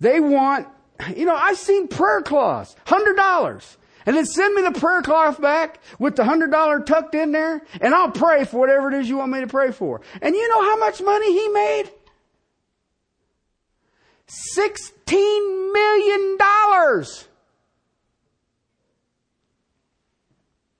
They 0.01 0.21
want, 0.21 0.69
you 1.17 1.25
know, 1.25 1.35
I've 1.35 1.59
seen 1.59 1.89
prayer 1.89 2.23
cloths, 2.23 2.77
hundred 2.87 3.17
dollars. 3.17 3.77
And 4.05 4.17
then 4.17 4.27
send 4.27 4.53
me 4.57 4.63
the 4.63 4.73
prayer 4.73 5.01
cloth 5.01 5.41
back 5.41 5.81
with 6.01 6.17
the 6.17 6.25
hundred 6.25 6.51
dollar 6.51 6.81
tucked 6.81 7.15
in 7.15 7.31
there, 7.31 7.63
and 7.81 7.95
I'll 7.95 8.11
pray 8.11 8.45
for 8.45 8.59
whatever 8.59 8.91
it 8.93 9.01
is 9.01 9.09
you 9.09 9.19
want 9.19 9.31
me 9.31 9.41
to 9.41 9.47
pray 9.47 9.71
for. 9.71 10.01
And 10.21 10.35
you 10.35 10.49
know 10.49 10.63
how 10.63 10.77
much 10.77 11.01
money 11.01 11.33
he 11.33 11.49
made? 11.49 11.85
Sixteen 14.27 15.73
million 15.73 16.37
dollars. 16.37 17.29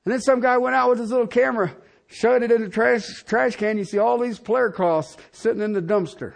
And 0.05 0.13
then 0.13 0.21
some 0.21 0.41
guy 0.41 0.59
went 0.59 0.75
out 0.75 0.91
with 0.91 0.99
his 0.99 1.13
little 1.13 1.29
camera 1.29 1.73
shut 2.13 2.43
it 2.43 2.53
in 2.53 2.63
the 2.63 2.69
trash, 2.69 3.25
trash 3.25 3.57
can, 3.57 3.79
you 3.79 3.85
see 3.85 3.99
all 3.99 4.19
these 4.19 4.39
prayer 4.39 4.71
cloths 4.71 5.17
sitting 5.33 5.63
in 5.63 5.73
the 5.73 5.83
dumpster. 5.83 6.35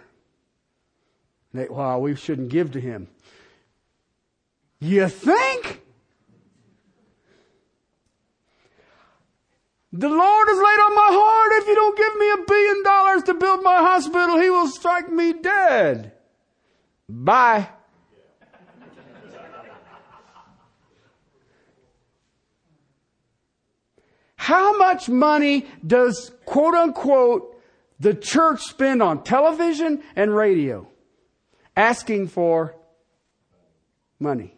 They, 1.53 1.67
wow, 1.67 1.99
we 1.99 2.15
shouldn't 2.15 2.49
give 2.49 2.71
to 2.71 2.81
him. 2.81 3.07
You 4.79 5.07
think? 5.09 5.81
The 9.93 10.09
Lord 10.09 10.47
has 10.47 10.57
laid 10.57 10.63
on 10.63 10.95
my 10.95 11.09
heart, 11.11 11.61
if 11.61 11.67
you 11.67 11.75
don't 11.75 11.97
give 11.97 12.15
me 12.17 12.29
a 12.31 12.45
billion 12.45 12.83
dollars 12.83 13.23
to 13.23 13.33
build 13.33 13.63
my 13.63 13.77
hospital, 13.77 14.39
he 14.39 14.49
will 14.49 14.67
strike 14.67 15.09
me 15.09 15.33
dead. 15.33 16.11
Bye. 17.09 17.69
How 24.35 24.77
much 24.77 25.09
money 25.09 25.65
does 25.85 26.31
quote 26.45 26.75
unquote 26.75 27.61
the 27.99 28.13
church 28.13 28.61
spend 28.61 29.01
on 29.01 29.23
television 29.23 30.03
and 30.15 30.33
radio? 30.33 30.87
Asking 31.75 32.27
for 32.27 32.75
money. 34.19 34.56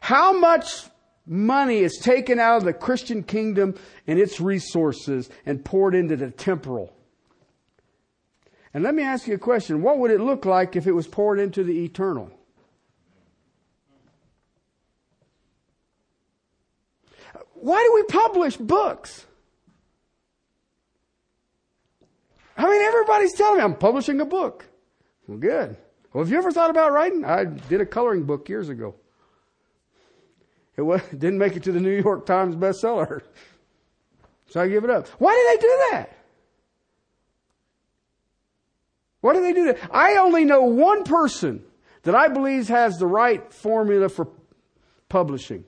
How 0.00 0.32
much 0.32 0.86
money 1.26 1.78
is 1.78 1.98
taken 1.98 2.38
out 2.38 2.58
of 2.58 2.64
the 2.64 2.72
Christian 2.72 3.22
kingdom 3.22 3.74
and 4.06 4.18
its 4.18 4.40
resources 4.40 5.28
and 5.44 5.64
poured 5.64 5.94
into 5.94 6.16
the 6.16 6.30
temporal? 6.30 6.92
And 8.74 8.84
let 8.84 8.94
me 8.94 9.02
ask 9.02 9.26
you 9.26 9.34
a 9.34 9.38
question. 9.38 9.82
What 9.82 9.98
would 9.98 10.10
it 10.10 10.20
look 10.20 10.44
like 10.44 10.76
if 10.76 10.86
it 10.86 10.92
was 10.92 11.06
poured 11.06 11.40
into 11.40 11.64
the 11.64 11.84
eternal? 11.84 12.30
Why 17.54 17.82
do 17.82 17.92
we 17.94 18.02
publish 18.04 18.56
books? 18.56 19.26
I 22.56 22.68
mean, 22.68 22.82
everybody's 22.82 23.34
telling 23.34 23.58
me 23.58 23.64
I'm 23.64 23.76
publishing 23.76 24.20
a 24.20 24.24
book. 24.24 24.64
Well, 25.26 25.38
good. 25.38 25.76
Well, 26.12 26.24
have 26.24 26.30
you 26.30 26.38
ever 26.38 26.50
thought 26.50 26.70
about 26.70 26.92
writing? 26.92 27.24
I 27.24 27.44
did 27.44 27.80
a 27.80 27.86
coloring 27.86 28.24
book 28.24 28.48
years 28.48 28.68
ago. 28.68 28.94
It 30.78 30.82
was, 30.82 31.02
didn't 31.10 31.38
make 31.38 31.56
it 31.56 31.64
to 31.64 31.72
the 31.72 31.80
New 31.80 32.00
York 32.00 32.24
Times 32.24 32.56
bestseller. 32.56 33.20
So 34.48 34.60
I 34.60 34.68
give 34.68 34.84
it 34.84 34.90
up. 34.90 35.08
Why 35.18 35.34
do 35.34 35.56
they 35.56 35.60
do 35.60 35.78
that? 35.90 36.16
Why 39.20 39.34
do 39.34 39.42
they 39.42 39.52
do 39.52 39.64
that? 39.66 39.78
I 39.92 40.16
only 40.16 40.44
know 40.44 40.62
one 40.62 41.04
person 41.04 41.64
that 42.04 42.14
I 42.14 42.28
believe 42.28 42.68
has 42.68 42.96
the 42.96 43.06
right 43.06 43.52
formula 43.52 44.08
for 44.08 44.28
publishing. 45.10 45.64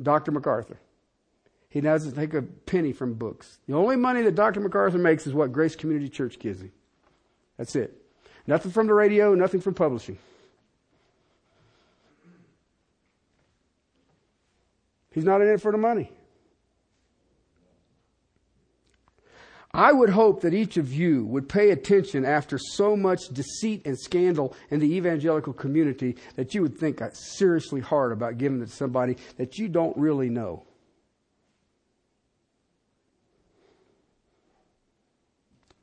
Dr. 0.00 0.32
MacArthur. 0.32 0.78
He 1.68 1.80
doesn't 1.80 2.14
take 2.14 2.34
a 2.34 2.42
penny 2.42 2.92
from 2.92 3.14
books. 3.14 3.58
The 3.66 3.74
only 3.74 3.96
money 3.96 4.22
that 4.22 4.34
Dr. 4.34 4.60
MacArthur 4.60 4.98
makes 4.98 5.26
is 5.26 5.32
what 5.32 5.52
Grace 5.52 5.74
Community 5.74 6.08
Church 6.08 6.38
gives 6.38 6.60
him. 6.60 6.72
That's 7.56 7.74
it. 7.74 7.96
Nothing 8.46 8.70
from 8.70 8.86
the 8.86 8.94
radio, 8.94 9.34
nothing 9.34 9.60
from 9.60 9.74
publishing. 9.74 10.18
He's 15.14 15.24
not 15.24 15.40
in 15.40 15.48
it 15.48 15.60
for 15.60 15.70
the 15.70 15.78
money. 15.78 16.10
I 19.72 19.92
would 19.92 20.10
hope 20.10 20.40
that 20.42 20.54
each 20.54 20.76
of 20.76 20.92
you 20.92 21.24
would 21.26 21.48
pay 21.48 21.70
attention 21.70 22.24
after 22.24 22.58
so 22.58 22.96
much 22.96 23.28
deceit 23.32 23.86
and 23.86 23.98
scandal 23.98 24.54
in 24.70 24.80
the 24.80 24.92
evangelical 24.96 25.52
community 25.52 26.16
that 26.34 26.52
you 26.52 26.62
would 26.62 26.78
think 26.78 27.00
uh, 27.00 27.10
seriously 27.12 27.80
hard 27.80 28.10
about 28.12 28.38
giving 28.38 28.60
it 28.60 28.66
to 28.66 28.72
somebody 28.72 29.16
that 29.36 29.58
you 29.58 29.68
don't 29.68 29.96
really 29.96 30.28
know. 30.28 30.64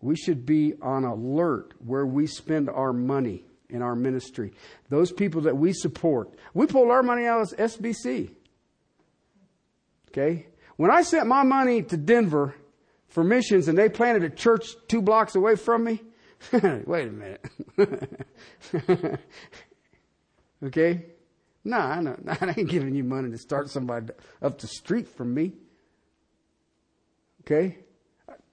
We 0.01 0.15
should 0.15 0.45
be 0.45 0.73
on 0.81 1.05
alert 1.05 1.73
where 1.79 2.05
we 2.05 2.27
spend 2.27 2.69
our 2.69 2.91
money 2.91 3.45
in 3.69 3.81
our 3.81 3.95
ministry. 3.95 4.51
Those 4.89 5.11
people 5.11 5.41
that 5.41 5.55
we 5.55 5.71
support. 5.73 6.31
We 6.53 6.65
pulled 6.65 6.91
our 6.91 7.03
money 7.03 7.25
out 7.25 7.41
of 7.41 7.57
SBC. 7.57 8.31
Okay? 10.11 10.47
When 10.77 10.91
I 10.91 11.01
sent 11.01 11.27
my 11.27 11.43
money 11.43 11.83
to 11.83 11.97
Denver, 11.97 12.55
for 13.11 13.23
missions 13.23 13.67
and 13.67 13.77
they 13.77 13.89
planted 13.89 14.23
a 14.23 14.29
church 14.29 14.65
two 14.87 15.01
blocks 15.01 15.35
away 15.35 15.55
from 15.55 15.83
me. 15.83 16.01
Wait 16.53 17.07
a 17.07 17.11
minute. 17.11 17.45
okay? 20.63 21.05
No, 21.63 21.77
I 21.77 22.01
know. 22.01 22.17
I 22.27 22.53
ain't 22.57 22.69
giving 22.69 22.95
you 22.95 23.03
money 23.03 23.29
to 23.29 23.37
start 23.37 23.69
somebody 23.69 24.07
up 24.41 24.57
the 24.59 24.67
street 24.67 25.07
from 25.09 25.33
me. 25.33 25.53
Okay? 27.41 27.77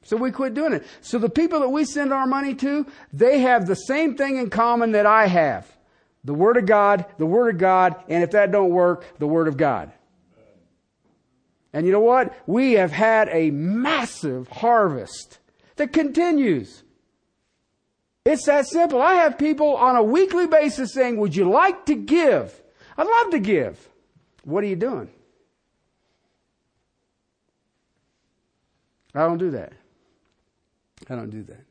So 0.03 0.17
we 0.17 0.33
quit 0.33 0.55
doing 0.55 0.73
it. 0.73 0.87
So 1.01 1.19
the 1.19 1.31
people 1.31 1.61
that 1.61 1.69
we 1.69 1.85
send 1.85 2.13
our 2.13 2.27
money 2.27 2.55
to, 2.57 2.87
they 3.13 3.41
have 3.41 3.67
the 3.67 3.75
same 3.75 4.17
thing 4.17 4.39
in 4.39 4.51
common 4.51 4.93
that 4.93 5.07
I 5.07 5.27
have. 5.27 5.71
The 6.25 6.35
Word 6.35 6.57
of 6.57 6.67
God, 6.67 7.07
the 7.19 7.27
Word 7.27 7.55
of 7.55 7.61
God, 7.61 7.95
and 8.09 8.25
if 8.25 8.33
that 8.33 8.51
don't 8.51 8.71
work, 8.71 9.05
the 9.19 9.27
Word 9.29 9.47
of 9.47 9.57
God. 9.57 9.93
And 11.79 11.87
you 11.87 11.93
know 11.93 12.01
what? 12.01 12.37
We 12.49 12.73
have 12.73 12.91
had 12.91 13.29
a 13.29 13.53
massive 13.53 14.49
harvest 14.49 15.39
that 15.77 15.93
continues. 15.93 16.83
It's 18.25 18.47
that 18.47 18.67
simple. 18.67 19.01
I 19.01 19.15
have 19.15 19.39
people 19.39 19.77
on 19.77 19.95
a 19.95 20.03
weekly 20.03 20.49
basis 20.49 20.93
saying, 20.93 21.19
Would 21.19 21.37
you 21.37 21.49
like 21.49 21.87
to 21.87 21.95
give? 21.95 22.61
I'd 22.97 23.07
love 23.07 23.31
to 23.31 23.39
give. 23.39 23.89
What 24.43 24.65
are 24.65 24.67
you 24.67 24.75
doing? 24.75 25.09
I 29.15 29.21
don't 29.21 29.39
do 29.39 29.53
that. 29.53 29.73
I 31.09 31.15
don't 31.15 31.31
do 31.31 31.45
that. 31.45 31.65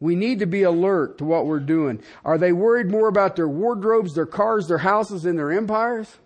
We 0.00 0.16
need 0.16 0.40
to 0.40 0.46
be 0.46 0.64
alert 0.64 1.18
to 1.18 1.24
what 1.24 1.46
we're 1.46 1.60
doing. 1.60 2.02
Are 2.24 2.38
they 2.38 2.52
worried 2.52 2.90
more 2.90 3.06
about 3.06 3.36
their 3.36 3.48
wardrobes, 3.48 4.16
their 4.16 4.26
cars, 4.26 4.66
their 4.66 4.78
houses, 4.78 5.26
and 5.26 5.38
their 5.38 5.52
empires? 5.52 6.16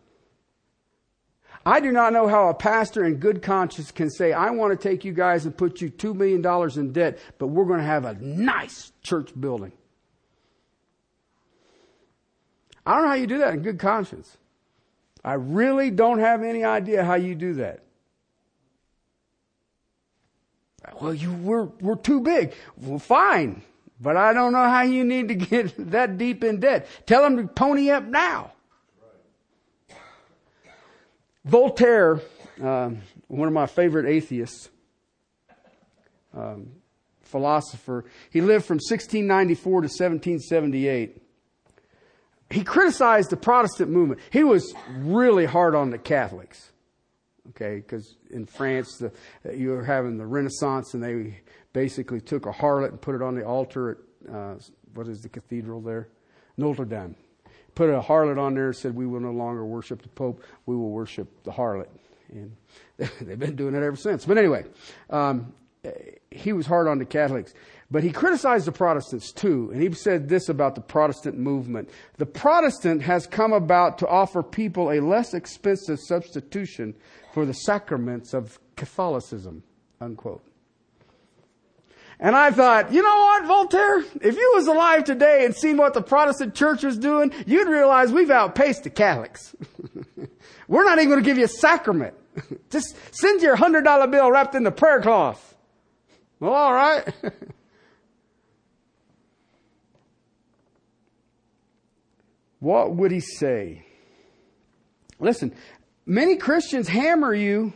I 1.66 1.80
do 1.80 1.90
not 1.90 2.12
know 2.12 2.28
how 2.28 2.48
a 2.48 2.54
pastor 2.54 3.04
in 3.04 3.16
good 3.16 3.42
conscience 3.42 3.90
can 3.90 4.08
say, 4.08 4.32
I 4.32 4.50
want 4.50 4.80
to 4.80 4.88
take 4.88 5.04
you 5.04 5.12
guys 5.12 5.46
and 5.46 5.56
put 5.56 5.80
you 5.80 5.90
$2 5.90 6.14
million 6.14 6.78
in 6.78 6.92
debt, 6.92 7.18
but 7.38 7.48
we're 7.48 7.64
going 7.64 7.80
to 7.80 7.84
have 7.84 8.04
a 8.04 8.14
nice 8.14 8.92
church 9.02 9.32
building. 9.38 9.72
I 12.86 12.94
don't 12.94 13.02
know 13.02 13.08
how 13.08 13.14
you 13.14 13.26
do 13.26 13.38
that 13.38 13.54
in 13.54 13.62
good 13.62 13.80
conscience. 13.80 14.36
I 15.24 15.32
really 15.34 15.90
don't 15.90 16.20
have 16.20 16.44
any 16.44 16.62
idea 16.62 17.02
how 17.02 17.16
you 17.16 17.34
do 17.34 17.54
that. 17.54 17.80
Well, 21.00 21.12
you 21.12 21.32
we're 21.32 21.64
we're 21.80 21.96
too 21.96 22.20
big. 22.20 22.54
Well, 22.76 23.00
fine, 23.00 23.62
but 24.00 24.16
I 24.16 24.32
don't 24.32 24.52
know 24.52 24.62
how 24.62 24.82
you 24.82 25.04
need 25.04 25.26
to 25.28 25.34
get 25.34 25.90
that 25.90 26.16
deep 26.16 26.44
in 26.44 26.60
debt. 26.60 26.86
Tell 27.06 27.22
them 27.22 27.36
to 27.38 27.52
pony 27.52 27.90
up 27.90 28.04
now. 28.04 28.52
Voltaire, 31.46 32.20
um, 32.62 33.02
one 33.28 33.48
of 33.48 33.54
my 33.54 33.66
favorite 33.66 34.06
atheists, 34.06 34.68
um, 36.34 36.72
philosopher, 37.22 38.04
he 38.30 38.40
lived 38.40 38.64
from 38.64 38.76
1694 38.76 39.70
to 39.70 39.86
1778. 39.86 41.22
He 42.50 42.62
criticized 42.62 43.30
the 43.30 43.36
Protestant 43.36 43.90
movement. 43.90 44.20
He 44.30 44.44
was 44.44 44.72
really 44.90 45.46
hard 45.46 45.74
on 45.74 45.90
the 45.90 45.98
Catholics 45.98 46.70
okay? 47.50 47.76
Because 47.76 48.16
in 48.30 48.46
France, 48.46 48.98
the, 48.98 49.12
you 49.56 49.70
were 49.70 49.84
having 49.84 50.16
the 50.16 50.26
Renaissance, 50.26 50.94
and 50.94 51.02
they 51.02 51.40
basically 51.72 52.20
took 52.20 52.46
a 52.46 52.52
harlot 52.52 52.90
and 52.90 53.00
put 53.00 53.14
it 53.14 53.22
on 53.22 53.34
the 53.34 53.44
altar 53.44 53.90
at 53.90 54.34
uh, 54.34 54.54
what 54.94 55.08
is 55.08 55.20
the 55.20 55.28
cathedral 55.28 55.80
there, 55.80 56.08
Notre 56.56 56.84
Dame. 56.84 57.14
Put 57.76 57.90
a 57.90 58.00
harlot 58.00 58.38
on 58.38 58.54
there 58.54 58.66
and 58.66 58.76
said, 58.76 58.96
"We 58.96 59.06
will 59.06 59.20
no 59.20 59.30
longer 59.30 59.64
worship 59.64 60.02
the 60.02 60.08
Pope. 60.08 60.42
We 60.66 60.74
will 60.74 60.90
worship 60.90 61.28
the 61.44 61.52
harlot." 61.52 61.88
And 62.32 62.56
they've 63.20 63.38
been 63.38 63.54
doing 63.54 63.74
it 63.74 63.82
ever 63.82 63.96
since. 63.96 64.24
But 64.24 64.38
anyway, 64.38 64.64
um, 65.10 65.52
he 66.30 66.52
was 66.52 66.66
hard 66.66 66.88
on 66.88 66.98
the 66.98 67.04
Catholics. 67.04 67.54
But 67.90 68.02
he 68.02 68.10
criticized 68.10 68.66
the 68.66 68.72
Protestants 68.72 69.30
too, 69.30 69.70
and 69.72 69.80
he 69.80 69.92
said 69.92 70.28
this 70.28 70.48
about 70.48 70.74
the 70.74 70.80
Protestant 70.80 71.38
movement. 71.38 71.88
The 72.16 72.26
Protestant 72.26 73.02
has 73.02 73.26
come 73.26 73.52
about 73.52 73.98
to 73.98 74.08
offer 74.08 74.42
people 74.42 74.90
a 74.90 75.00
less 75.00 75.34
expensive 75.34 76.00
substitution 76.00 76.94
for 77.32 77.46
the 77.46 77.52
sacraments 77.52 78.34
of 78.34 78.58
Catholicism, 78.74 79.62
unquote. 80.00 80.42
And 82.18 82.34
I 82.34 82.50
thought, 82.50 82.92
you 82.92 83.02
know 83.02 83.16
what, 83.16 83.44
Voltaire? 83.44 83.98
If 84.20 84.36
you 84.36 84.52
was 84.54 84.66
alive 84.66 85.04
today 85.04 85.44
and 85.44 85.54
seen 85.54 85.76
what 85.76 85.92
the 85.94 86.02
Protestant 86.02 86.54
church 86.54 86.82
was 86.82 86.96
doing, 86.96 87.32
you'd 87.46 87.68
realize 87.68 88.10
we've 88.12 88.30
outpaced 88.30 88.84
the 88.84 88.90
Catholics. 88.90 89.54
We're 90.68 90.84
not 90.84 90.98
even 90.98 91.10
going 91.10 91.22
to 91.22 91.28
give 91.28 91.36
you 91.38 91.44
a 91.44 91.48
sacrament. 91.48 92.14
Just 92.70 92.96
send 93.14 93.42
your 93.42 93.56
hundred 93.56 93.84
dollar 93.84 94.06
bill 94.06 94.30
wrapped 94.30 94.54
in 94.54 94.62
the 94.62 94.72
prayer 94.72 95.00
cloth. 95.00 95.54
Well, 96.40 96.52
all 96.52 96.72
right. 96.72 97.06
what 102.60 102.94
would 102.94 103.10
he 103.10 103.20
say? 103.20 103.84
Listen, 105.18 105.54
Many 106.06 106.36
Christians 106.36 106.86
hammer 106.86 107.34
you 107.34 107.72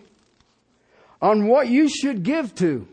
on 1.20 1.48
what 1.48 1.68
you 1.68 1.88
should 1.88 2.22
give 2.22 2.54
to. 2.56 2.86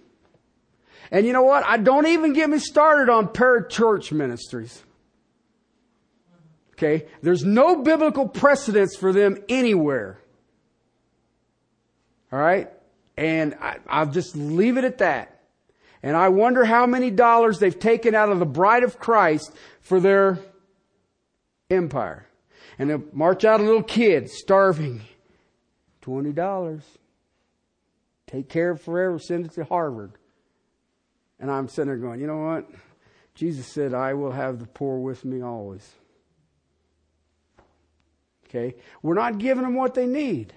And 1.12 1.26
you 1.26 1.34
know 1.34 1.44
what? 1.44 1.64
I 1.66 1.78
don't 1.78 2.08
even 2.08 2.34
get 2.34 2.50
me 2.50 2.60
started 2.60 3.10
on 3.10 3.30
parachurch 3.30 4.12
ministries. 4.12 4.84
Okay? 6.74 7.08
There's 7.22 7.44
no 7.44 7.82
biblical 7.82 8.28
precedence 8.28 8.96
for 8.96 9.12
them 9.14 9.38
anywhere. 9.50 10.20
All 12.32 12.40
right? 12.40 12.72
And 13.16 13.56
I, 13.56 13.78
I'll 13.88 14.12
just 14.12 14.36
leave 14.36 14.78
it 14.78 14.84
at 14.84 15.00
that. 15.00 15.42
And 16.04 16.16
I 16.16 16.30
wonder 16.30 16.64
how 16.64 16.86
many 16.86 17.10
dollars 17.10 17.60
they've 17.60 17.78
taken 17.78 18.14
out 18.14 18.30
of 18.30 18.40
the 18.40 18.46
bride 18.46 18.84
of 18.84 19.00
Christ 19.00 19.52
for 19.82 20.00
their 20.00 20.38
empire. 21.70 22.28
And 22.78 22.90
they'll 22.90 23.04
march 23.12 23.44
out 23.44 23.60
a 23.60 23.64
little 23.64 23.82
kid 23.82 24.30
starving 24.30 25.02
$20. 26.04 26.82
Take 28.28 28.50
care 28.50 28.72
of 28.72 28.82
forever, 28.82 29.18
send 29.18 29.46
it 29.46 29.54
to 29.54 29.64
Harvard. 29.64 30.14
And 31.40 31.52
I'm 31.52 31.68
sitting 31.68 31.88
there 31.88 31.98
going, 31.98 32.20
you 32.20 32.28
know 32.28 32.38
what? 32.38 32.70
Jesus 33.36 33.68
said, 33.68 33.94
I 33.94 34.14
will 34.16 34.32
have 34.32 34.60
the 34.60 34.66
poor 34.66 34.98
with 34.98 35.24
me 35.24 35.42
always. 35.42 35.88
Okay? 38.46 38.76
We're 39.02 39.14
not 39.14 39.38
giving 39.38 39.64
them 39.64 39.76
what 39.76 39.94
they 39.94 40.08
need. 40.08 40.54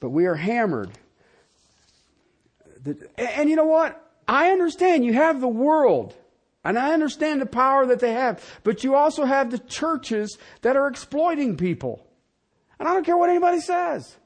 But 0.00 0.10
we 0.10 0.26
are 0.26 0.34
hammered. 0.34 0.90
And 3.16 3.50
you 3.50 3.56
know 3.56 3.64
what? 3.64 4.00
I 4.26 4.50
understand 4.50 5.04
you 5.04 5.12
have 5.12 5.40
the 5.40 5.48
world. 5.48 6.14
And 6.64 6.78
I 6.78 6.94
understand 6.94 7.42
the 7.42 7.46
power 7.46 7.84
that 7.86 8.00
they 8.00 8.12
have. 8.12 8.42
But 8.62 8.84
you 8.84 8.94
also 8.94 9.26
have 9.26 9.50
the 9.50 9.58
churches 9.58 10.38
that 10.62 10.76
are 10.76 10.86
exploiting 10.86 11.58
people. 11.58 12.06
And 12.78 12.88
I 12.88 12.94
don't 12.94 13.04
care 13.04 13.18
what 13.18 13.28
anybody 13.28 13.60
says. 13.60 14.16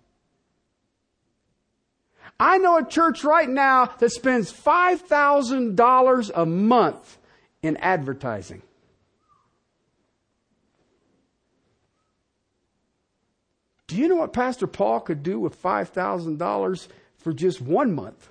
I 2.41 2.59
know 2.59 2.79
a 2.79 2.85
church 2.85 3.25
right 3.25 3.49
now 3.49 3.87
that 3.99 4.11
spends 4.11 4.53
$5,000 4.53 6.31
a 6.35 6.47
month 6.47 7.19
in 7.63 7.77
advertising. 7.79 8.63
Do 13.89 13.97
you 13.97 14.07
know 14.07 14.17
what 14.17 14.33
Pastor 14.33 14.67
Paul 14.67 15.01
could 15.01 15.23
do 15.23 15.41
with 15.41 15.61
$5,000 15.61 16.89
for 17.17 17.33
just 17.33 17.61
one 17.61 17.95
month? 17.95 18.29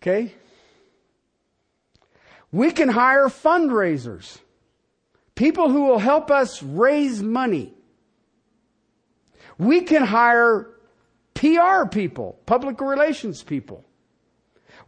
Okay? 0.00 0.34
We 2.52 2.70
can 2.70 2.90
hire 2.90 3.26
fundraisers. 3.26 4.38
People 5.34 5.70
who 5.70 5.86
will 5.86 5.98
help 5.98 6.30
us 6.30 6.62
raise 6.62 7.20
money. 7.20 7.73
We 9.58 9.82
can 9.82 10.04
hire 10.04 10.70
PR 11.34 11.86
people, 11.90 12.38
public 12.46 12.80
relations 12.80 13.42
people. 13.42 13.84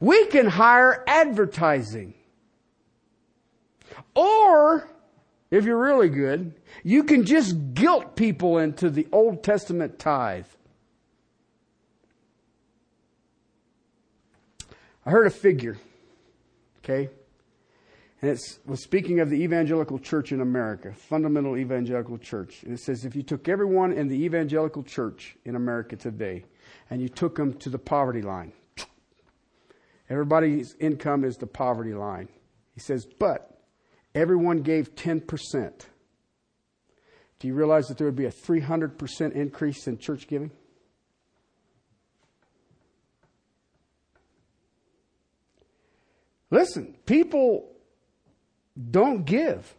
We 0.01 0.27
can 0.27 0.47
hire 0.47 1.05
advertising. 1.07 2.15
Or, 4.15 4.89
if 5.51 5.65
you're 5.65 5.81
really 5.81 6.09
good, 6.09 6.55
you 6.83 7.05
can 7.05 7.25
just 7.25 7.75
guilt 7.75 8.17
people 8.17 8.59
into 8.59 8.91
the 8.91 9.07
Old 9.13 9.43
Testament 9.43 9.99
tithe. 9.99 10.47
I 15.05 15.11
heard 15.11 15.27
a 15.27 15.31
figure, 15.31 15.79
okay? 16.79 17.11
And 18.23 18.31
it 18.31 18.41
was 18.65 18.83
speaking 18.83 19.21
of 19.21 19.29
the 19.29 19.43
evangelical 19.43 19.99
church 19.99 20.33
in 20.33 20.41
America, 20.41 20.93
fundamental 20.95 21.57
evangelical 21.57 22.17
church. 22.17 22.63
And 22.63 22.73
it 22.73 22.81
says 22.81 23.05
if 23.05 23.15
you 23.15 23.23
took 23.23 23.49
everyone 23.49 23.93
in 23.93 24.09
the 24.09 24.25
evangelical 24.25 24.83
church 24.83 25.37
in 25.45 25.55
America 25.55 25.97
today 25.97 26.45
and 26.89 27.03
you 27.03 27.11
took 27.11 27.37
them 27.37 27.53
to 27.59 27.69
the 27.69 27.79
poverty 27.79 28.23
line, 28.23 28.53
everybody's 30.09 30.75
income 30.81 31.25
is 31.25 31.37
the 31.37 31.47
poverty 31.47 31.93
line. 31.93 32.29
He 32.73 32.81
says, 32.81 33.07
but 33.19 33.61
everyone 34.15 34.63
gave 34.63 34.95
10%. 34.95 35.73
Do 37.39 37.49
you 37.49 37.55
realize 37.55 37.87
that 37.89 37.99
there 37.99 38.07
would 38.07 38.17
be 38.17 38.25
a 38.25 38.33
300% 38.33 39.33
increase 39.33 39.87
in 39.87 39.99
church 39.99 40.27
giving? 40.27 40.51
Listen, 46.51 46.95
people 47.05 47.76
don't 48.91 49.25
give. 49.25 49.75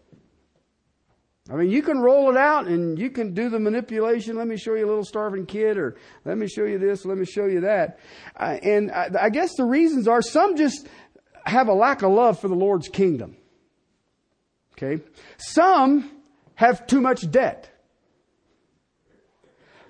I 1.49 1.55
mean, 1.55 1.69
you 1.69 1.81
can 1.81 1.99
roll 1.99 2.29
it 2.29 2.37
out 2.37 2.67
and 2.67 2.99
you 2.99 3.09
can 3.09 3.33
do 3.33 3.49
the 3.49 3.59
manipulation. 3.59 4.35
Let 4.35 4.47
me 4.47 4.57
show 4.57 4.73
you 4.73 4.85
a 4.85 4.89
little 4.89 5.05
starving 5.05 5.45
kid, 5.45 5.77
or 5.77 5.95
let 6.25 6.37
me 6.37 6.47
show 6.47 6.65
you 6.65 6.77
this, 6.77 7.05
let 7.05 7.17
me 7.17 7.25
show 7.25 7.45
you 7.45 7.61
that. 7.61 7.99
Uh, 8.35 8.57
and 8.61 8.91
I, 8.91 9.09
I 9.21 9.29
guess 9.29 9.55
the 9.55 9.63
reasons 9.63 10.07
are 10.07 10.21
some 10.21 10.57
just 10.57 10.87
have 11.45 11.69
a 11.69 11.73
lack 11.73 12.01
of 12.01 12.11
love 12.11 12.39
for 12.39 12.49
the 12.49 12.55
Lord's 12.55 12.89
kingdom. 12.89 13.37
Okay? 14.73 15.01
Some 15.37 16.11
have 16.55 16.85
too 16.85 16.99
much 16.99 17.29
debt. 17.31 17.69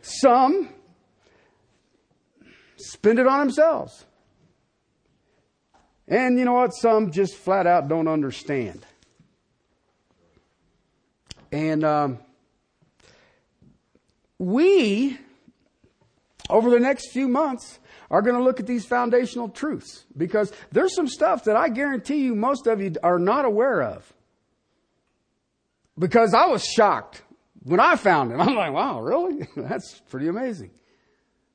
Some 0.01 0.69
spend 2.77 3.19
it 3.19 3.27
on 3.27 3.39
themselves. 3.39 4.05
And 6.07 6.37
you 6.37 6.45
know 6.45 6.53
what? 6.53 6.69
Some 6.69 7.11
just 7.11 7.35
flat 7.35 7.67
out 7.67 7.89
don't 7.89 8.07
understand. 8.07 8.85
And 11.51 11.83
um, 11.83 12.19
we, 14.37 15.17
over 16.49 16.69
the 16.69 16.79
next 16.79 17.11
few 17.11 17.27
months, 17.27 17.79
are 18.09 18.21
going 18.21 18.35
to 18.35 18.43
look 18.43 18.59
at 18.59 18.67
these 18.67 18.85
foundational 18.85 19.49
truths 19.49 20.05
because 20.15 20.51
there's 20.71 20.95
some 20.95 21.07
stuff 21.07 21.43
that 21.45 21.55
I 21.55 21.69
guarantee 21.69 22.23
you 22.23 22.35
most 22.35 22.67
of 22.67 22.81
you 22.81 22.93
are 23.03 23.19
not 23.19 23.45
aware 23.45 23.81
of. 23.81 24.13
Because 25.99 26.33
I 26.33 26.45
was 26.45 26.63
shocked 26.63 27.23
when 27.63 27.79
I 27.79 27.95
found 27.95 28.31
it. 28.31 28.35
I'm 28.39 28.55
like, 28.55 28.71
wow, 28.71 29.01
really? 29.01 29.47
That's 29.57 29.99
pretty 30.09 30.27
amazing. 30.27 30.71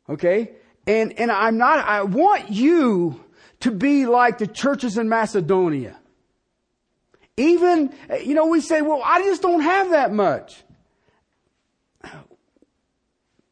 Okay? 0.09 0.53
And, 0.86 1.18
and 1.18 1.30
I'm 1.30 1.59
not, 1.59 1.86
I 1.86 2.03
want 2.03 2.51
you 2.51 3.22
to 3.61 3.70
be 3.70 4.07
like 4.07 4.38
the 4.38 4.47
churches 4.47 4.99
in 4.99 5.09
Macedonia. 5.09 5.97
Even, 7.37 7.95
you 8.22 8.35
know, 8.35 8.47
we 8.47 8.61
say, 8.61 8.83
well, 8.83 9.03
I 9.05 9.22
just 9.22 9.43
don't 9.43 9.62
have 9.62 9.91
that 9.91 10.12
much. 10.12 10.62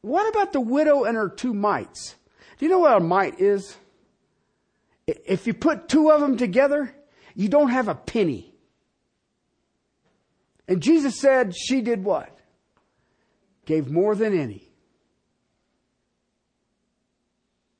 What 0.02 0.28
about 0.28 0.52
the 0.52 0.60
widow 0.60 1.04
and 1.04 1.16
her 1.16 1.28
two 1.28 1.54
mites? 1.54 2.16
Do 2.58 2.66
you 2.66 2.70
know 2.70 2.78
what 2.80 2.96
a 2.96 3.00
mite 3.00 3.40
is? 3.40 3.76
If 5.06 5.46
you 5.46 5.54
put 5.54 5.88
two 5.88 6.10
of 6.10 6.20
them 6.20 6.36
together, 6.36 6.94
you 7.34 7.48
don't 7.48 7.70
have 7.70 7.88
a 7.88 7.94
penny. 7.94 8.52
And 10.68 10.82
Jesus 10.82 11.18
said 11.18 11.54
she 11.56 11.80
did 11.80 12.04
what? 12.04 12.38
Gave 13.66 13.90
more 13.90 14.14
than 14.14 14.38
any. 14.38 14.70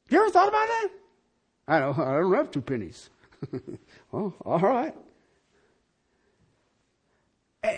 You 0.08 0.20
ever 0.20 0.30
thought 0.30 0.48
about 0.48 0.66
that? 0.66 0.88
I 1.68 1.78
don't, 1.78 1.98
I 1.98 2.18
don't 2.18 2.34
have 2.34 2.50
two 2.50 2.62
pennies. 2.62 3.10
well, 4.10 4.34
oh, 4.44 4.44
all 4.44 4.58
right. 4.58 4.94